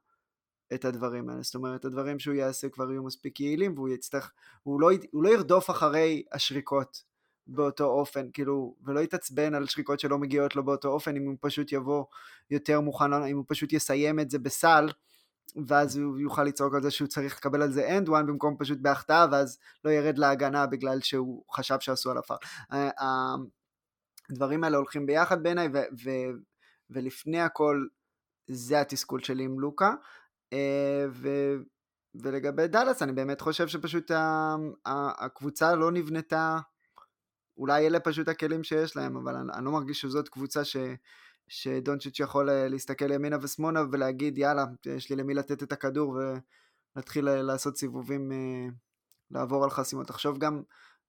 את 0.74 0.84
הדברים 0.84 1.28
האלה. 1.28 1.42
זאת 1.42 1.54
אומרת, 1.54 1.84
הדברים 1.84 2.18
שהוא 2.18 2.34
יעשה 2.34 2.68
כבר 2.68 2.90
יהיו 2.90 3.02
מספיק 3.02 3.40
יעילים 3.40 3.74
והוא 3.74 3.88
יצטרך, 3.88 4.32
הוא 4.62 4.80
לא, 4.80 4.90
הוא 5.10 5.24
לא 5.24 5.28
ירדוף 5.28 5.70
אחרי 5.70 6.22
השריקות 6.32 7.13
באותו 7.46 7.84
אופן, 7.84 8.26
כאילו, 8.32 8.76
ולא 8.84 9.00
יתעצבן 9.00 9.54
על 9.54 9.66
שריקות 9.66 10.00
שלא 10.00 10.18
מגיעות 10.18 10.56
לו 10.56 10.64
באותו 10.64 10.88
אופן, 10.88 11.16
אם 11.16 11.26
הוא 11.26 11.36
פשוט 11.40 11.72
יבוא 11.72 12.04
יותר 12.50 12.80
מוכן, 12.80 13.12
אם 13.12 13.36
הוא 13.36 13.44
פשוט 13.48 13.72
יסיים 13.72 14.20
את 14.20 14.30
זה 14.30 14.38
בסל, 14.38 14.88
ואז 15.66 15.96
הוא 15.96 16.18
יוכל 16.18 16.44
לצעוק 16.44 16.74
על 16.74 16.82
זה 16.82 16.90
שהוא 16.90 17.08
צריך 17.08 17.36
לקבל 17.36 17.62
על 17.62 17.72
זה 17.72 17.98
end 17.98 18.08
one 18.08 18.26
במקום 18.26 18.56
פשוט 18.58 18.78
בהחטאה, 18.78 19.26
ואז 19.32 19.58
לא 19.84 19.90
ירד 19.90 20.18
להגנה 20.18 20.66
בגלל 20.66 21.00
שהוא 21.00 21.44
חשב 21.52 21.76
שעשו 21.80 22.10
עליו 22.10 22.22
פאר. 22.22 22.36
הדברים 24.30 24.64
האלה 24.64 24.76
הולכים 24.76 25.06
ביחד 25.06 25.42
בעיניי, 25.42 25.68
ולפני 26.90 27.40
הכל 27.40 27.86
זה 28.46 28.80
התסכול 28.80 29.22
שלי 29.22 29.44
עם 29.44 29.60
לוקה. 29.60 29.94
אה, 30.52 31.06
ו- 31.10 31.56
ולגבי 32.14 32.66
דאלאס 32.66 33.02
אני 33.02 33.12
באמת 33.12 33.40
חושב 33.40 33.68
שפשוט 33.68 34.10
הקבוצה 34.86 35.74
לא 35.74 35.92
נבנתה 35.92 36.58
אולי 37.56 37.86
אלה 37.86 38.00
פשוט 38.00 38.28
הכלים 38.28 38.64
שיש 38.64 38.96
להם, 38.96 39.16
אבל 39.16 39.34
אני, 39.34 39.52
אני 39.54 39.64
לא 39.64 39.70
מרגיש 39.70 40.00
שזאת 40.00 40.28
קבוצה 40.28 40.64
ש, 40.64 40.76
שדונצ'יץ' 41.48 42.20
יכול 42.20 42.50
אה, 42.50 42.68
להסתכל 42.68 43.10
ימינה 43.10 43.36
ושמאלה 43.42 43.82
ולהגיד 43.92 44.38
יאללה, 44.38 44.64
יש 44.86 45.10
לי 45.10 45.16
למי 45.16 45.34
לתת 45.34 45.62
את 45.62 45.72
הכדור 45.72 46.18
ולהתחיל 46.96 47.28
אה, 47.28 47.42
לעשות 47.42 47.76
סיבובים, 47.76 48.32
אה, 48.32 48.66
לעבור 49.30 49.64
על 49.64 49.70
חסימות. 49.70 50.06
תחשוב 50.06 50.38
גם, 50.38 50.62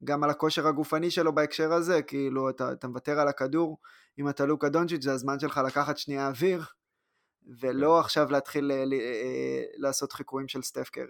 גם 0.03 0.23
על 0.23 0.29
הכושר 0.29 0.67
הגופני 0.67 1.11
שלו 1.11 1.35
בהקשר 1.35 1.73
הזה, 1.73 2.01
כאילו 2.01 2.49
אתה, 2.49 2.71
אתה 2.71 2.87
מוותר 2.87 3.19
על 3.19 3.27
הכדור, 3.27 3.77
אם 4.19 4.29
אתה 4.29 4.45
לוקה 4.45 4.69
דונצ'יץ' 4.69 5.03
זה 5.03 5.13
הזמן 5.13 5.39
שלך 5.39 5.61
לקחת 5.67 5.97
שנייה 5.97 6.27
אוויר, 6.27 6.65
ולא 7.59 7.99
עכשיו 7.99 8.31
להתחיל 8.31 8.71
לעשות 9.77 10.13
חיקויים 10.13 10.47
של 10.47 10.61
סטף 10.61 10.89
קרי. 10.89 11.05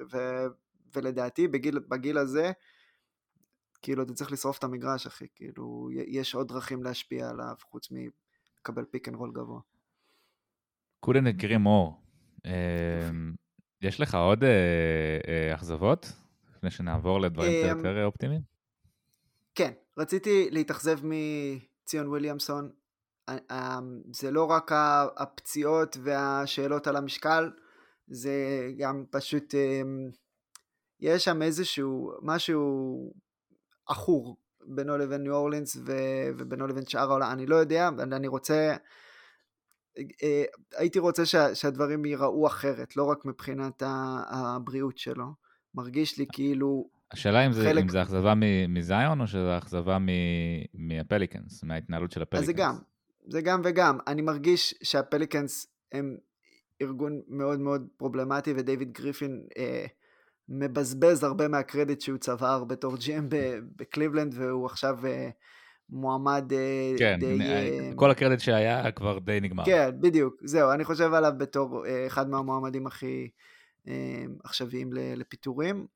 ולדעתי 0.95 1.47
בגיל, 1.47 1.79
בגיל 1.79 2.17
הזה, 2.17 2.51
כאילו 3.82 4.03
אתה 4.03 4.13
צריך 4.13 4.32
לשרוף 4.32 4.57
את 4.57 4.63
המגרש 4.63 5.07
אחי, 5.07 5.26
כאילו 5.36 5.89
יש 6.07 6.36
עוד 6.36 6.47
דרכים 6.47 6.84
להשפיע 6.84 7.30
עליו 7.30 7.55
חוץ 7.61 7.89
מלקבל 7.91 8.86
pick 8.86 9.07
and 9.07 9.16
roll 9.16 9.32
גבוה. 9.34 9.59
couldn't 11.05 11.39
agree 11.39 11.59
more. 11.65 12.05
אמ, 12.45 13.34
יש 13.82 14.01
לך 14.01 14.15
עוד 14.15 14.43
אה, 14.43 15.19
אה, 15.28 15.55
אכזבות 15.55 16.11
לפני 16.55 16.71
שנעבור 16.71 17.21
לדברים 17.21 17.51
אמ, 17.51 17.78
יותר 17.78 18.05
אופטימיים? 18.05 18.41
כן, 19.55 19.71
רציתי 19.97 20.47
להתאכזב 20.51 20.99
מציון 21.03 22.07
וויליאמסון. 22.07 22.69
אמ, 23.30 24.01
זה 24.13 24.32
לא 24.32 24.45
רק 24.45 24.71
הפציעות 25.17 25.97
והשאלות 26.03 26.88
על 26.88 26.95
המשקל, 26.95 27.51
זה 28.07 28.67
גם 28.78 29.05
פשוט, 29.11 29.53
יש 30.99 31.26
שם 31.26 31.41
איזשהו 31.41 32.11
משהו 32.21 33.13
עכור 33.88 34.38
בינו 34.67 34.97
לבין 34.97 35.21
ניו 35.21 35.33
אורלינס 35.33 35.75
ו- 35.75 36.29
ובינו 36.38 36.67
לבין 36.67 36.86
שאר 36.86 37.09
העולם, 37.09 37.31
אני 37.31 37.45
לא 37.45 37.55
יודע, 37.55 37.89
אני 37.99 38.27
רוצה, 38.27 38.75
אה, 40.23 40.43
הייתי 40.77 40.99
רוצה 40.99 41.25
שה- 41.25 41.55
שהדברים 41.55 42.05
ייראו 42.05 42.47
אחרת, 42.47 42.97
לא 42.97 43.03
רק 43.03 43.25
מבחינת 43.25 43.83
הבריאות 44.29 44.97
שלו. 44.97 45.25
מרגיש 45.75 46.17
לי 46.17 46.25
כאילו... 46.31 46.89
השאלה 47.11 47.45
אם 47.45 47.51
זה, 47.51 47.63
חלק... 47.63 47.83
אם 47.83 47.89
זה 47.89 48.01
אכזבה 48.01 48.33
מזאיון 48.70 49.22
או 49.21 49.27
שזה 49.27 49.57
אכזבה 49.57 49.97
מהפליקנס, 50.73 51.63
מההתנהלות 51.63 52.11
של 52.11 52.21
הפליקנס. 52.21 52.41
אז 52.41 52.45
זה 52.45 52.53
גם, 52.53 52.75
זה 53.27 53.41
גם 53.41 53.61
וגם. 53.63 53.97
אני 54.07 54.21
מרגיש 54.21 54.75
שהפליקנס 54.83 55.67
הם 55.91 56.17
ארגון 56.81 57.21
מאוד 57.27 57.59
מאוד 57.59 57.88
פרובלמטי 57.97 58.53
ודייוויד 58.57 58.91
גריפין 58.91 59.47
אה, 59.57 59.86
מבזבז 60.50 61.24
הרבה 61.24 61.48
מהקרדיט 61.48 62.02
שהוא 62.02 62.18
צבר 62.18 62.64
בתור 62.64 62.93
GM 62.93 63.36
בקליבלנד 63.76 64.34
והוא 64.38 64.66
עכשיו 64.66 65.06
אה, 65.06 65.30
מועמד 65.89 66.54
אה, 66.54 66.93
כן, 66.98 67.18
די... 67.20 67.41
אה, 67.41 67.91
כל 67.96 68.12
הקרדיט 68.12 68.39
שהיה 68.39 68.91
כבר 68.91 69.20
די 69.20 69.39
נגמר. 69.41 69.66
כן, 69.66 69.89
בדיוק, 70.00 70.36
זהו, 70.43 70.72
אני 70.72 70.84
חושב 70.84 71.14
עליו 71.14 71.32
בתור 71.38 71.86
אחד 72.08 72.30
מהמועמדים 72.30 72.88
הכי 72.88 73.30
עכשוויים 74.43 74.89
לפיטורים. 74.93 75.88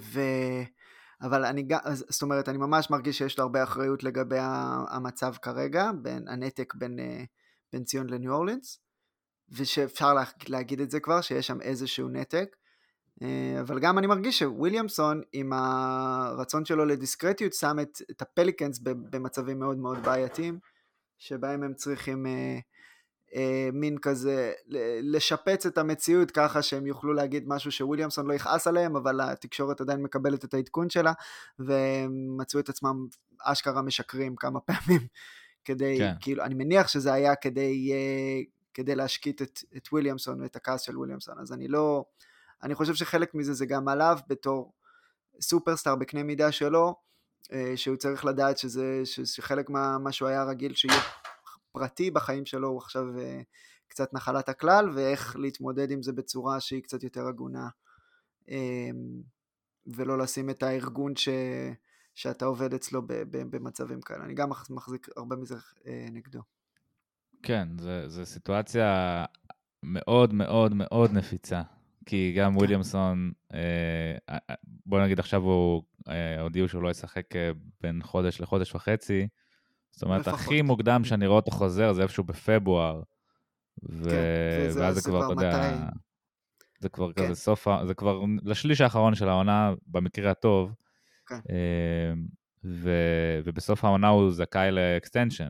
ו... 0.00 0.20
אבל 1.22 1.44
אני 1.44 1.62
גם, 1.62 1.78
זאת 1.92 2.22
אומרת, 2.22 2.48
אני 2.48 2.58
ממש 2.58 2.90
מרגיש 2.90 3.18
שיש 3.18 3.38
לו 3.38 3.42
הרבה 3.42 3.62
אחריות 3.62 4.02
לגבי 4.02 4.38
המצב 4.88 5.34
כרגע, 5.42 5.90
בין 6.02 6.28
הנתק 6.28 6.74
בין, 6.74 6.98
בין 7.72 7.84
ציון 7.84 8.10
לניו 8.10 8.32
אורלינס. 8.32 8.80
ושאפשר 9.48 10.14
לה, 10.14 10.24
להגיד 10.48 10.80
את 10.80 10.90
זה 10.90 11.00
כבר, 11.00 11.20
שיש 11.20 11.46
שם 11.46 11.60
איזשהו 11.60 12.08
נתק. 12.08 12.56
אה, 13.22 13.60
אבל 13.60 13.80
גם 13.80 13.98
אני 13.98 14.06
מרגיש 14.06 14.38
שוויליאמסון 14.38 15.22
עם 15.32 15.52
הרצון 15.52 16.64
שלו 16.64 16.84
לדיסקרטיות 16.84 17.52
שם 17.52 17.76
את, 17.82 17.98
את 18.10 18.22
הפליקנס 18.22 18.78
במצבים 18.84 19.58
מאוד 19.58 19.78
מאוד 19.78 19.98
בעייתיים 20.02 20.58
שבהם 21.18 21.62
הם 21.62 21.74
צריכים 21.74 22.26
אה, 22.26 22.58
אה, 23.34 23.68
מין 23.72 23.98
כזה 23.98 24.52
לשפץ 25.02 25.66
את 25.66 25.78
המציאות 25.78 26.30
ככה 26.30 26.62
שהם 26.62 26.86
יוכלו 26.86 27.12
להגיד 27.12 27.44
משהו 27.46 27.72
שוויליאמסון 27.72 28.26
לא 28.26 28.34
יכעס 28.34 28.66
עליהם 28.66 28.96
אבל 28.96 29.20
התקשורת 29.20 29.80
עדיין 29.80 30.02
מקבלת 30.02 30.44
את 30.44 30.54
העדכון 30.54 30.90
שלה 30.90 31.12
והם 31.58 32.36
מצאו 32.36 32.60
את 32.60 32.68
עצמם 32.68 33.06
אשכרה 33.42 33.82
משקרים 33.82 34.36
כמה 34.36 34.60
פעמים 34.66 35.06
כדי, 35.64 35.98
כן. 35.98 36.12
כאילו, 36.20 36.44
אני 36.44 36.54
מניח 36.54 36.88
שזה 36.88 37.12
היה 37.12 37.34
כדי, 37.34 37.92
uh, 37.92 38.50
כדי 38.74 38.94
להשקיט 38.94 39.42
את, 39.42 39.58
את 39.76 39.88
וויליאמסון 39.92 40.42
ואת 40.42 40.56
הכעס 40.56 40.80
של 40.80 40.98
וויליאמסון 40.98 41.38
אז 41.38 41.52
אני 41.52 41.68
לא, 41.68 42.04
אני 42.64 42.74
חושב 42.74 42.94
שחלק 42.94 43.34
מזה 43.34 43.52
זה 43.52 43.66
גם 43.66 43.88
עליו 43.88 44.18
בתור 44.28 44.72
סופרסטאר 45.40 45.96
בקנה 45.96 46.22
מידה 46.22 46.52
שלו, 46.52 46.94
אה, 47.52 47.72
שהוא 47.76 47.96
צריך 47.96 48.24
לדעת 48.24 48.58
שזה, 48.58 49.00
שחלק 49.04 49.70
מה, 49.70 50.12
שהוא 50.12 50.28
היה 50.28 50.44
רגיל 50.44 50.74
שיהיה 50.74 51.00
פרטי 51.72 52.10
בחיים 52.10 52.46
שלו 52.46 52.68
הוא 52.68 52.78
עכשיו 52.78 53.18
אה, 53.18 53.40
קצת 53.88 54.14
נחלת 54.14 54.48
הכלל, 54.48 54.90
ואיך 54.94 55.36
להתמודד 55.36 55.90
עם 55.90 56.02
זה 56.02 56.12
בצורה 56.12 56.60
שהיא 56.60 56.82
קצת 56.82 57.02
יותר 57.02 57.26
הגונה, 57.26 57.68
אמ, 58.48 59.22
ולא 59.86 60.18
לשים 60.18 60.50
את 60.50 60.62
הארגון 60.62 61.16
ש, 61.16 61.28
שאתה 62.14 62.44
עובד 62.44 62.74
אצלו 62.74 63.02
במצבים 63.30 64.00
כאלה. 64.00 64.24
אני 64.24 64.34
גם 64.34 64.50
מחזיק 64.70 65.08
הרבה 65.16 65.36
מזה 65.36 65.56
אה, 65.86 66.06
נגדו. 66.12 66.40
כן, 67.42 67.68
זו 68.06 68.26
סיטואציה 68.26 69.24
מאוד 69.82 70.34
מאוד 70.34 70.74
מאוד 70.74 71.12
נפיצה. 71.12 71.62
כי 72.06 72.32
גם 72.36 72.52
כן. 72.52 72.58
וויליאמסון, 72.58 73.32
אה, 73.54 73.58
אה, 74.28 74.38
אה, 74.50 74.54
בוא 74.86 75.00
נגיד 75.00 75.18
עכשיו 75.18 75.42
הוא, 75.42 75.82
הודיעו 76.40 76.68
שהוא 76.68 76.82
לא 76.82 76.90
ישחק 76.90 77.26
בין 77.80 78.02
חודש 78.02 78.40
לחודש 78.40 78.74
וחצי. 78.74 79.28
זאת 79.90 80.02
אומרת, 80.02 80.28
הכי 80.28 80.62
מוקדם 80.62 81.04
שאני 81.04 81.26
רואה 81.26 81.36
אותו 81.36 81.50
חוזר 81.50 81.92
זה 81.92 82.02
איפשהו 82.02 82.24
בפברואר. 82.24 83.02
ו... 83.90 84.10
כן, 84.10 84.80
ואז 84.80 84.94
זה 84.94 85.10
כבר, 85.10 85.24
אתה 85.24 85.32
יודע, 85.32 85.78
זה 86.80 86.88
כבר 86.88 87.12
כן. 87.12 87.24
כזה 87.24 87.34
סוף, 87.34 87.68
זה 87.86 87.94
כבר 87.94 88.20
לשליש 88.42 88.80
האחרון 88.80 89.14
של 89.14 89.28
העונה, 89.28 89.72
במקרה 89.86 90.30
הטוב. 90.30 90.74
כן. 91.26 91.38
ו... 92.64 92.90
ובסוף 93.44 93.84
העונה 93.84 94.08
הוא 94.08 94.30
זכאי 94.30 94.70
ל 94.70 94.77
extension. 94.77 95.48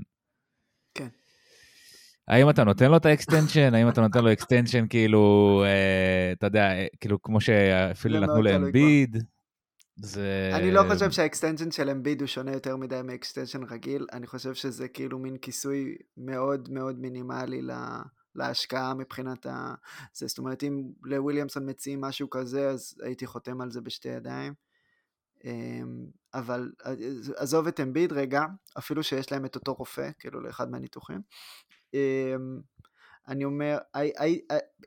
האם 2.29 2.51
אתה 2.51 2.65
נותן 2.65 2.91
לו 2.91 2.97
את 2.97 3.07
ה 3.07 3.13
extension? 3.13 3.75
האם 3.75 3.89
אתה 3.89 4.01
נותן 4.01 4.25
לו 4.25 4.33
extension 4.33 4.89
כאילו, 4.89 5.63
אה, 5.67 6.33
אתה 6.33 6.47
יודע, 6.47 6.71
אה, 6.71 6.87
כאילו 7.01 7.23
כמו 7.23 7.41
שאפילו 7.41 8.21
נתנו 8.21 8.43
לאמביד? 8.43 9.17
זה... 9.97 10.51
אני 10.55 10.71
לא 10.71 10.83
חושב 10.93 11.11
שה 11.11 11.26
extension 11.26 11.71
של 11.71 11.91
אמביד 11.91 12.21
הוא 12.21 12.27
שונה 12.27 12.53
יותר 12.53 12.77
מדי 12.77 13.01
מ 13.05 13.11
extension 13.11 13.63
רגיל, 13.63 14.07
אני 14.13 14.27
חושב 14.27 14.55
שזה 14.55 14.89
כאילו 14.89 15.19
מין 15.19 15.37
כיסוי 15.37 15.97
מאוד 16.17 16.69
מאוד 16.73 16.99
מינימלי 16.99 17.63
לה... 17.63 18.03
להשקעה 18.35 18.95
מבחינת 18.95 19.47
ה... 19.47 19.75
זה, 20.15 20.27
זאת 20.27 20.39
אומרת, 20.39 20.63
אם 20.63 20.83
לוויליאמסון 21.03 21.71
מציעים 21.71 22.01
משהו 22.01 22.31
כזה, 22.31 22.69
אז 22.69 22.95
הייתי 23.03 23.27
חותם 23.27 23.61
על 23.61 23.71
זה 23.71 23.81
בשתי 23.81 24.09
ידיים. 24.09 24.55
אמ, 25.45 26.07
אבל 26.35 26.73
אה, 26.87 26.93
עזוב 27.37 27.67
את 27.67 27.81
אמביד 27.81 28.13
רגע, 28.13 28.45
אפילו 28.79 29.03
שיש 29.03 29.33
להם 29.33 29.45
את 29.45 29.55
אותו 29.55 29.75
רופא, 29.75 30.11
כאילו 30.19 30.41
לאחד 30.41 30.71
מהניתוחים, 30.71 31.21
אני 33.29 33.45
אומר, 33.45 33.79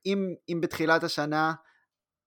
אם, 0.06 0.34
אם 0.50 0.62
בתחילת 0.62 1.04
השנה 1.04 1.54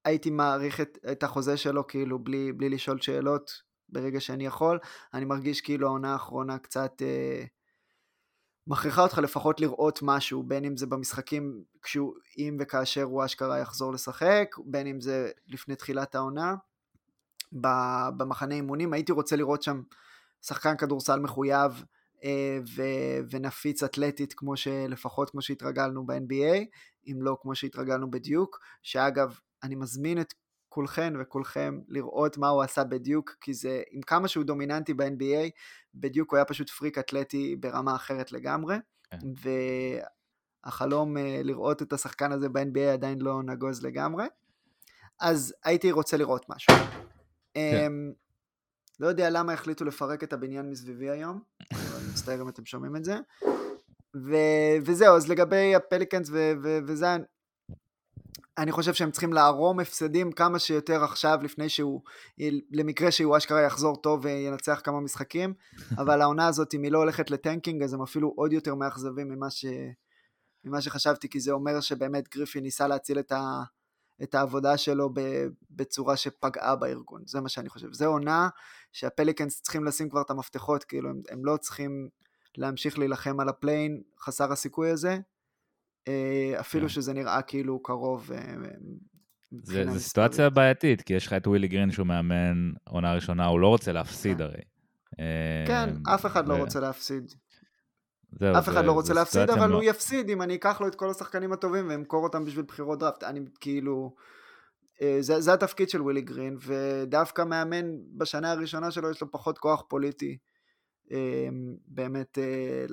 הייתי 0.04 0.30
מעריך 0.30 0.80
את, 0.80 0.98
את 1.12 1.22
החוזה 1.22 1.56
שלו 1.56 1.86
כאילו 1.86 2.18
בלי, 2.18 2.52
בלי 2.52 2.68
לשאול 2.68 3.00
שאלות 3.00 3.62
ברגע 3.88 4.20
שאני 4.20 4.46
יכול, 4.46 4.78
אני 5.14 5.24
מרגיש 5.24 5.60
כאילו 5.60 5.86
העונה 5.86 6.12
האחרונה 6.12 6.58
קצת 6.58 7.02
אה, 7.02 7.44
מכריחה 8.66 9.02
אותך 9.02 9.18
לפחות 9.18 9.60
לראות 9.60 9.98
משהו, 10.02 10.42
בין 10.42 10.64
אם 10.64 10.76
זה 10.76 10.86
במשחקים 10.86 11.64
כשהוא, 11.82 12.14
אם 12.38 12.56
וכאשר 12.60 13.02
הוא 13.02 13.24
אשכרה 13.24 13.58
יחזור 13.58 13.92
לשחק, 13.92 14.56
בין 14.64 14.86
אם 14.86 15.00
זה 15.00 15.30
לפני 15.48 15.76
תחילת 15.76 16.14
העונה. 16.14 16.54
במחנה 18.16 18.54
אימונים 18.54 18.92
הייתי 18.92 19.12
רוצה 19.12 19.36
לראות 19.36 19.62
שם 19.62 19.82
שחקן 20.42 20.76
כדורסל 20.76 21.20
מחויב 21.20 21.84
ו- 22.76 23.20
ונפיץ 23.30 23.82
אתלטית 23.82 24.34
כמו 24.34 24.56
שלפחות 24.56 25.30
כמו 25.30 25.42
שהתרגלנו 25.42 26.06
ב-NBA, 26.06 26.64
אם 27.06 27.22
לא 27.22 27.36
כמו 27.42 27.54
שהתרגלנו 27.54 28.10
בדיוק, 28.10 28.60
שאגב, 28.82 29.38
אני 29.62 29.74
מזמין 29.74 30.20
את 30.20 30.34
כולכן 30.68 31.14
וכולכם 31.20 31.80
לראות 31.88 32.38
מה 32.38 32.48
הוא 32.48 32.62
עשה 32.62 32.84
בדיוק, 32.84 33.36
כי 33.40 33.54
זה, 33.54 33.82
עם 33.90 34.02
כמה 34.02 34.28
שהוא 34.28 34.44
דומיננטי 34.44 34.94
ב-NBA, 34.94 35.50
בדיוק 35.94 36.30
הוא 36.30 36.36
היה 36.36 36.44
פשוט 36.44 36.70
פריק 36.70 36.98
אתלטי 36.98 37.56
ברמה 37.56 37.96
אחרת 37.96 38.32
לגמרי, 38.32 38.76
כן. 39.10 39.18
והחלום 40.64 41.16
אה, 41.16 41.40
לראות 41.44 41.82
את 41.82 41.92
השחקן 41.92 42.32
הזה 42.32 42.48
ב-NBA 42.48 42.92
עדיין 42.92 43.18
לא 43.20 43.42
נגוז 43.42 43.82
לגמרי, 43.82 44.24
אז 45.20 45.54
הייתי 45.64 45.92
רוצה 45.92 46.16
לראות 46.16 46.48
משהו. 46.48 46.74
כן. 47.54 47.86
אמ, 47.86 48.12
לא 49.00 49.06
יודע 49.06 49.30
למה 49.30 49.52
החליטו 49.52 49.84
לפרק 49.84 50.24
את 50.24 50.32
הבניין 50.32 50.70
מסביבי 50.70 51.10
היום, 51.10 51.40
מצטער 52.10 52.42
אם 52.42 52.48
אתם 52.48 52.64
שומעים 52.64 52.96
את 52.96 53.04
זה. 53.04 53.16
ו- 54.16 54.76
וזהו, 54.84 55.16
אז 55.16 55.28
לגבי 55.28 55.74
הפליקנס 55.74 56.28
ו- 56.30 56.52
ו- 56.62 56.78
וזה, 56.86 57.06
אני 58.58 58.72
חושב 58.72 58.94
שהם 58.94 59.10
צריכים 59.10 59.32
לערום 59.32 59.80
הפסדים 59.80 60.32
כמה 60.32 60.58
שיותר 60.58 61.04
עכשיו, 61.04 61.38
לפני 61.42 61.68
שהוא, 61.68 62.00
למקרה 62.72 63.10
שהוא 63.10 63.36
אשכרה 63.36 63.62
יחזור 63.62 63.96
טוב 63.96 64.20
וינצח 64.24 64.80
כמה 64.84 65.00
משחקים, 65.00 65.54
אבל 66.00 66.20
העונה 66.20 66.46
הזאת, 66.46 66.74
אם 66.74 66.82
היא 66.82 66.92
לא 66.92 66.98
הולכת 66.98 67.30
לטנקינג, 67.30 67.82
אז 67.82 67.94
הם 67.94 68.02
אפילו 68.02 68.32
עוד 68.36 68.52
יותר 68.52 68.74
מאכזבים 68.74 69.28
ממה, 69.28 69.50
ש... 69.50 69.64
ממה 70.64 70.80
שחשבתי, 70.80 71.28
כי 71.28 71.40
זה 71.40 71.52
אומר 71.52 71.80
שבאמת 71.80 72.28
גריפי 72.28 72.60
ניסה 72.60 72.88
להציל 72.88 73.18
את 73.18 73.32
ה... 73.32 73.62
את 74.22 74.34
העבודה 74.34 74.76
שלו 74.76 75.10
בצורה 75.70 76.16
שפגעה 76.16 76.76
בארגון, 76.76 77.22
זה 77.26 77.40
מה 77.40 77.48
שאני 77.48 77.68
חושב. 77.68 77.92
זו 77.92 78.06
עונה 78.06 78.48
שהפליקנס 78.92 79.62
צריכים 79.62 79.84
לשים 79.84 80.08
כבר 80.08 80.20
את 80.20 80.30
המפתחות, 80.30 80.84
כאילו 80.84 81.10
הם, 81.10 81.20
הם 81.30 81.44
לא 81.44 81.56
צריכים 81.56 82.08
להמשיך 82.56 82.98
להילחם 82.98 83.40
על 83.40 83.48
הפליי-אין 83.48 84.02
חסר 84.20 84.52
הסיכוי 84.52 84.90
הזה, 84.90 85.18
אה, 86.08 86.60
אפילו 86.60 86.86
yeah. 86.86 86.88
כן. 86.88 86.94
שזה 86.94 87.12
נראה 87.12 87.42
כאילו 87.42 87.82
קרוב. 87.82 88.32
אה, 88.32 88.54
זה, 89.62 89.84
זה 89.90 90.00
סיטואציה 90.00 90.50
בעייתית, 90.50 91.02
כי 91.02 91.14
יש 91.14 91.26
לך 91.26 91.32
את 91.32 91.46
ווילי 91.46 91.68
גרין 91.68 91.90
שהוא 91.90 92.06
מאמן 92.06 92.72
עונה 92.84 93.14
ראשונה, 93.14 93.46
הוא 93.46 93.60
לא 93.60 93.68
רוצה 93.68 93.92
להפסיד 93.92 94.36
כן. 94.36 94.42
הרי. 94.42 94.62
כן, 95.66 95.88
אה, 96.08 96.14
אף 96.14 96.26
אחד. 96.26 96.48
לא 96.48 96.54
רוצה 96.54 96.80
להפסיד. 96.80 97.32
זהו, 98.32 98.58
אף 98.58 98.68
אחד 98.68 98.84
לא 98.84 98.92
רוצה 98.92 99.14
להפסיד, 99.14 99.50
אבל 99.50 99.70
לא... 99.70 99.74
הוא 99.74 99.82
יפסיד 99.82 100.30
אם 100.30 100.42
אני 100.42 100.54
אקח 100.54 100.80
לו 100.80 100.86
את 100.86 100.94
כל 100.94 101.10
השחקנים 101.10 101.52
הטובים 101.52 101.88
ואמכור 101.90 102.24
אותם 102.24 102.44
בשביל 102.44 102.64
בחירות 102.64 102.98
דראפט. 102.98 103.24
אני 103.24 103.40
כאילו... 103.60 104.14
אה, 105.02 105.16
זה, 105.20 105.40
זה 105.40 105.52
התפקיד 105.52 105.88
של 105.88 106.02
ווילי 106.02 106.20
גרין, 106.20 106.56
ודווקא 106.60 107.44
מאמן 107.44 107.86
בשנה 108.16 108.52
הראשונה 108.52 108.90
שלו 108.90 109.10
יש 109.10 109.20
לו 109.20 109.30
פחות 109.30 109.58
כוח 109.58 109.84
פוליטי 109.88 110.38
אה, 111.12 111.48
באמת 111.86 112.38
אה, 112.38 112.84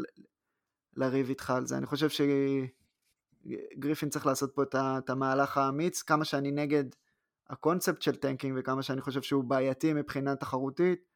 לריב 0.96 1.30
איתך 1.30 1.50
על 1.50 1.68
זה. 1.68 1.78
אני 1.78 1.86
חושב 1.86 2.08
שגריפין 3.46 4.10
צריך 4.10 4.26
לעשות 4.26 4.52
פה 4.56 4.64
את 4.74 5.10
המהלך 5.10 5.58
האמיץ, 5.58 6.02
כמה 6.02 6.26
שאני 6.26 6.52
נגד 6.52 6.84
הקונספט 7.50 8.02
של 8.02 8.16
טנקינג 8.16 8.56
וכמה 8.60 8.82
שאני 8.84 9.02
חושב 9.02 9.22
שהוא 9.22 9.44
בעייתי 9.44 9.94
מבחינה 9.94 10.36
תחרותית. 10.36 11.07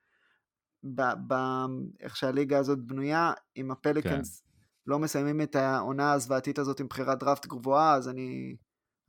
באיך 0.83 2.17
שהליגה 2.17 2.57
הזאת 2.57 2.79
בנויה, 2.79 3.33
אם 3.57 3.71
הפליקנס 3.71 4.39
כן. 4.39 4.51
לא 4.87 4.99
מסיימים 4.99 5.41
את 5.41 5.55
העונה 5.55 6.13
הזוועתית 6.13 6.59
הזאת 6.59 6.79
עם 6.79 6.87
בחירת 6.87 7.19
דראפט 7.19 7.45
גבוהה, 7.45 7.93
אז 7.93 8.09
אני, 8.09 8.55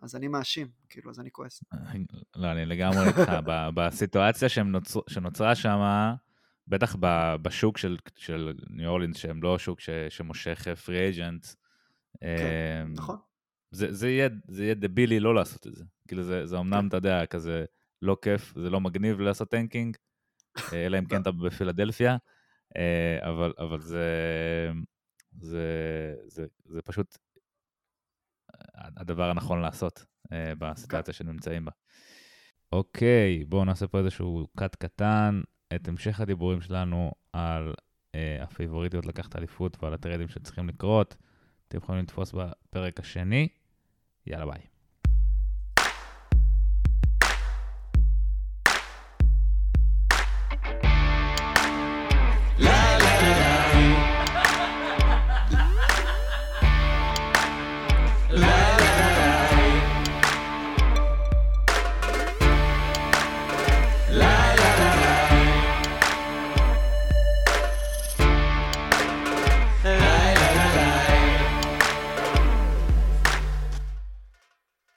אז 0.03 0.16
אני 0.16 0.29
מאשים, 0.29 0.66
כאילו, 0.89 1.11
אז 1.11 1.20
אני 1.20 1.31
כועס. 1.33 1.64
לא, 2.37 2.53
אני 2.53 2.64
לגמרי 2.66 3.07
איתך. 3.07 3.33
בסיטואציה 3.75 4.49
שנוצר, 4.49 5.01
שנוצרה 5.09 5.55
שם, 5.55 5.81
בטח 6.68 6.97
בשוק 7.43 7.79
של, 7.79 7.97
של 8.16 8.53
ניו 8.70 8.91
אורלינס, 8.91 9.16
שהם 9.16 9.43
לא 9.43 9.59
שוק 9.59 9.81
ש, 9.81 9.91
שמושך 10.09 10.68
free 10.68 11.09
agent, 11.09 11.47
כן, 12.20 12.27
אמ, 12.87 12.93
נכון. 12.97 13.16
זה, 13.70 13.93
זה, 13.93 14.09
יהיה, 14.09 14.29
זה 14.49 14.64
יהיה 14.64 14.75
דבילי 14.75 15.20
לא 15.20 15.35
לעשות 15.35 15.66
את 15.66 15.75
זה. 15.75 15.85
כאילו, 16.09 16.23
זה, 16.23 16.47
זה 16.47 16.59
אמנם, 16.59 16.81
כן. 16.81 16.89
אתה 16.89 16.97
יודע, 16.97 17.27
כזה 17.27 17.64
לא 18.03 18.16
כיף, 18.23 18.55
זה 18.57 18.70
לא 18.70 18.81
מגניב 18.81 19.20
לעשות 19.20 19.51
טנקינג, 19.51 19.97
אה, 19.97 20.01
אלא 20.72 20.98
אם 20.98 21.05
כן 21.05 21.22
אתה 21.22 21.32
בפילדלפיה, 21.32 22.16
אה, 22.76 23.18
אבל, 23.28 23.53
אבל 23.59 23.80
זה, 23.80 24.07
זה, 25.38 25.66
זה, 26.26 26.46
זה 26.64 26.82
פשוט 26.82 27.18
הדבר 28.74 29.30
הנכון 29.30 29.61
לעשות 29.61 30.05
אה, 30.32 30.53
בסיטואציה 30.59 31.14
שנמצאים 31.14 31.64
בה. 31.64 31.72
אוקיי, 32.72 33.44
בואו 33.44 33.64
נעשה 33.64 33.86
פה 33.86 33.98
איזשהו 33.98 34.46
קאט 34.59 34.74
קטן, 34.74 35.40
את 35.74 35.88
המשך 35.88 36.20
הדיבורים 36.20 36.61
שלנו 36.61 37.12
על 37.32 37.74
הפייבוריטיות 38.40 39.07
לקחת 39.07 39.36
אליפות 39.36 39.82
ועל 39.82 39.94
הטרדים 39.94 40.28
שצריכים 40.28 40.68
לקרות. 40.68 41.16
אתם 41.68 41.78
יכולים 41.78 42.03
לתפוס 42.03 42.32
בפרק 42.32 43.00
השני. 43.00 43.48
יאללה 44.26 44.46
ביי. 44.46 44.72